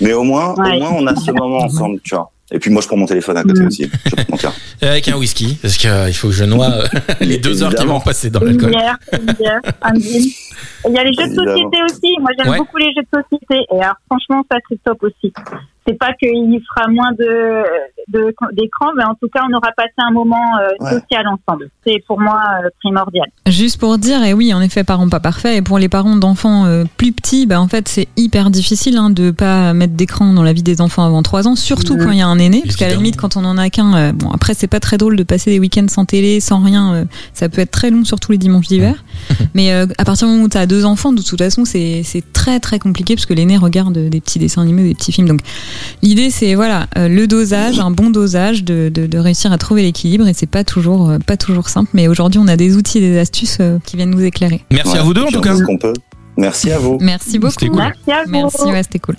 Mais 0.00 0.12
au 0.12 0.22
moins, 0.22 0.54
Ouais. 0.56 0.76
au 0.76 0.78
moins, 0.80 0.90
on 0.96 1.06
a 1.06 1.14
ce 1.16 1.30
moment 1.32 1.58
ensemble, 1.58 2.00
tu 2.04 2.14
vois. 2.14 2.30
Et 2.52 2.58
puis 2.60 2.70
moi, 2.70 2.80
je 2.80 2.86
prends 2.86 2.96
mon 2.96 3.06
téléphone 3.06 3.36
à 3.36 3.42
côté 3.42 3.60
Mm. 3.62 3.66
aussi. 3.66 3.90
Je 4.04 4.30
mentir. 4.30 4.52
Avec 4.82 5.08
un 5.08 5.16
whisky, 5.16 5.58
parce 5.60 5.76
qu'il 5.76 6.14
faut 6.14 6.28
que 6.28 6.34
je 6.34 6.44
noie 6.44 6.70
euh, 6.70 6.86
les 7.20 7.38
deux 7.38 7.62
heures 7.62 7.74
qui 7.74 7.84
vont 7.86 8.00
passer 8.00 8.30
dans 8.30 8.40
Une 8.40 8.46
l'alcool. 8.48 8.70
bière, 8.70 8.98
une 9.12 9.32
bière, 9.34 9.60
un 9.82 9.94
gin. 9.94 10.22
Il 10.88 10.92
y 10.94 10.98
a 10.98 11.04
les 11.04 11.12
jeux 11.12 11.28
de 11.28 11.34
société 11.34 11.78
aussi. 11.84 12.14
Moi, 12.20 12.30
j'aime 12.38 12.48
Ouais. 12.52 12.58
beaucoup 12.58 12.76
les 12.78 12.92
jeux 12.94 13.02
de 13.02 13.22
société. 13.22 13.64
Et 13.74 13.80
alors, 13.82 13.96
franchement, 14.08 14.44
ça, 14.50 14.58
c'est 14.68 14.82
top 14.84 15.02
aussi. 15.02 15.32
C'est 15.88 15.96
pas 15.98 16.12
qu'il 16.20 16.52
y 16.52 16.60
fera 16.74 16.88
moins 16.88 17.12
de 17.12 17.62
de- 18.08 18.32
d'écran, 18.52 18.86
mais 18.96 19.04
en 19.04 19.14
tout 19.20 19.28
cas, 19.32 19.40
on 19.48 19.52
aura 19.56 19.70
passé 19.76 19.90
un 19.98 20.12
moment 20.12 20.36
euh, 20.60 20.68
Ouais. 20.84 20.90
social 20.92 21.26
ensemble. 21.26 21.70
C'est 21.84 22.02
pour 22.06 22.20
moi 22.20 22.40
euh, 22.64 22.68
primordial. 22.80 23.26
Juste 23.46 23.80
pour 23.80 23.98
dire, 23.98 24.22
et 24.24 24.32
oui, 24.32 24.52
en 24.54 24.60
effet, 24.60 24.84
parents 24.84 25.08
pas 25.08 25.18
parfaits. 25.20 25.56
Et 25.56 25.62
pour 25.62 25.78
les 25.80 25.88
parents 25.88 26.14
d'enfants 26.16 26.66
euh, 26.66 26.84
plus 26.96 27.12
petits, 27.12 27.46
bah, 27.46 27.60
en 27.60 27.66
fait, 27.68 27.88
c'est 27.88 28.06
hyper 28.16 28.50
difficile 28.50 28.96
hein, 28.96 29.10
de 29.10 29.30
pas 29.32 29.72
mettre 29.74 29.94
d'écran 29.94 30.32
dans 30.32 30.42
la 30.44 30.52
vie 30.52 30.62
des 30.62 30.80
enfants 30.80 31.04
avant 31.04 31.22
3 31.22 31.48
ans, 31.48 31.56
surtout 31.56 31.96
quand 31.96 32.10
il 32.12 32.18
y 32.18 32.22
a 32.22 32.26
un 32.28 32.38
aîné. 32.38 32.62
Parce 32.64 32.76
qu'à 32.76 32.88
la 32.88 32.94
limite, 32.94 33.16
quand 33.16 33.36
on 33.36 33.44
en 33.44 33.58
a 33.58 33.70
qu'un, 33.70 33.94
euh, 33.94 34.12
bon, 34.12 34.30
après, 34.30 34.54
c'est 34.54 34.68
pas 34.68 34.80
très 34.80 34.98
drôle 34.98 35.16
de 35.16 35.22
passer 35.24 35.50
des 35.50 35.58
week-ends 35.60 35.88
sans 35.88 36.04
télé, 36.04 36.40
sans 36.40 36.62
rien. 36.62 36.94
euh, 36.94 37.04
ça 37.32 37.48
peut 37.48 37.60
être 37.60 37.70
très 37.72 37.90
long, 37.90 38.04
surtout 38.04 38.30
les 38.32 38.38
dimanches 38.38 38.66
d'hiver. 38.68 39.04
Mais 39.54 39.72
euh, 39.72 39.86
à 39.98 40.04
partir 40.04 40.26
du 40.28 40.32
moment 40.32 40.44
où 40.45 40.45
tu 40.48 40.56
as 40.56 40.66
deux 40.66 40.84
enfants, 40.84 41.12
de 41.12 41.22
toute 41.22 41.38
façon, 41.38 41.64
c'est 41.64 42.02
c'est 42.04 42.22
très 42.32 42.60
très 42.60 42.78
compliqué 42.78 43.14
parce 43.14 43.26
que 43.26 43.34
l'aîné 43.34 43.56
regarde 43.56 43.96
des 43.98 44.20
petits 44.20 44.38
dessins 44.38 44.62
animés, 44.62 44.82
des 44.84 44.94
petits 44.94 45.12
films. 45.12 45.28
Donc 45.28 45.40
l'idée, 46.02 46.30
c'est 46.30 46.54
voilà 46.54 46.86
euh, 46.96 47.08
le 47.08 47.26
dosage, 47.26 47.78
un 47.80 47.90
bon 47.90 48.10
dosage, 48.10 48.64
de, 48.64 48.90
de, 48.92 49.06
de 49.06 49.18
réussir 49.18 49.52
à 49.52 49.58
trouver 49.58 49.82
l'équilibre. 49.82 50.26
Et 50.28 50.34
c'est 50.34 50.46
pas 50.46 50.64
toujours 50.64 51.10
euh, 51.10 51.18
pas 51.18 51.36
toujours 51.36 51.68
simple. 51.68 51.90
Mais 51.94 52.08
aujourd'hui, 52.08 52.40
on 52.42 52.48
a 52.48 52.56
des 52.56 52.76
outils, 52.76 52.98
et 52.98 53.00
des 53.00 53.18
astuces 53.18 53.58
euh, 53.60 53.78
qui 53.84 53.96
viennent 53.96 54.10
nous 54.10 54.22
éclairer. 54.24 54.64
Merci 54.70 54.92
Ouais, 54.92 54.98
à 54.98 55.02
vous 55.02 55.14
deux 55.14 55.22
en 55.22 55.28
tout 55.30 55.40
cas. 55.40 55.54
peut. 55.80 55.92
Merci 56.36 56.70
à 56.70 56.78
vous. 56.78 56.98
Merci 57.00 57.38
beaucoup. 57.38 57.54
Cool. 57.66 57.76
Merci 57.76 58.10
à 58.12 58.24
vous. 58.24 58.30
Merci, 58.30 58.62
ouais, 58.64 58.82
c'était 58.82 58.98
cool. 58.98 59.16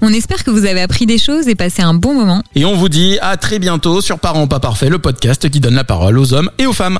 On 0.00 0.12
espère 0.12 0.42
que 0.42 0.50
vous 0.50 0.64
avez 0.64 0.80
appris 0.80 1.06
des 1.06 1.18
choses 1.18 1.46
et 1.48 1.54
passé 1.54 1.80
un 1.82 1.94
bon 1.94 2.14
moment. 2.14 2.42
Et 2.56 2.64
on 2.64 2.74
vous 2.74 2.88
dit 2.88 3.18
à 3.20 3.36
très 3.36 3.58
bientôt 3.60 4.00
sur 4.00 4.18
Parents 4.18 4.48
pas 4.48 4.58
parfaits, 4.58 4.90
le 4.90 4.98
podcast 4.98 5.48
qui 5.48 5.60
donne 5.60 5.74
la 5.74 5.84
parole 5.84 6.18
aux 6.18 6.34
hommes 6.34 6.50
et 6.58 6.66
aux 6.66 6.72
femmes. 6.72 6.98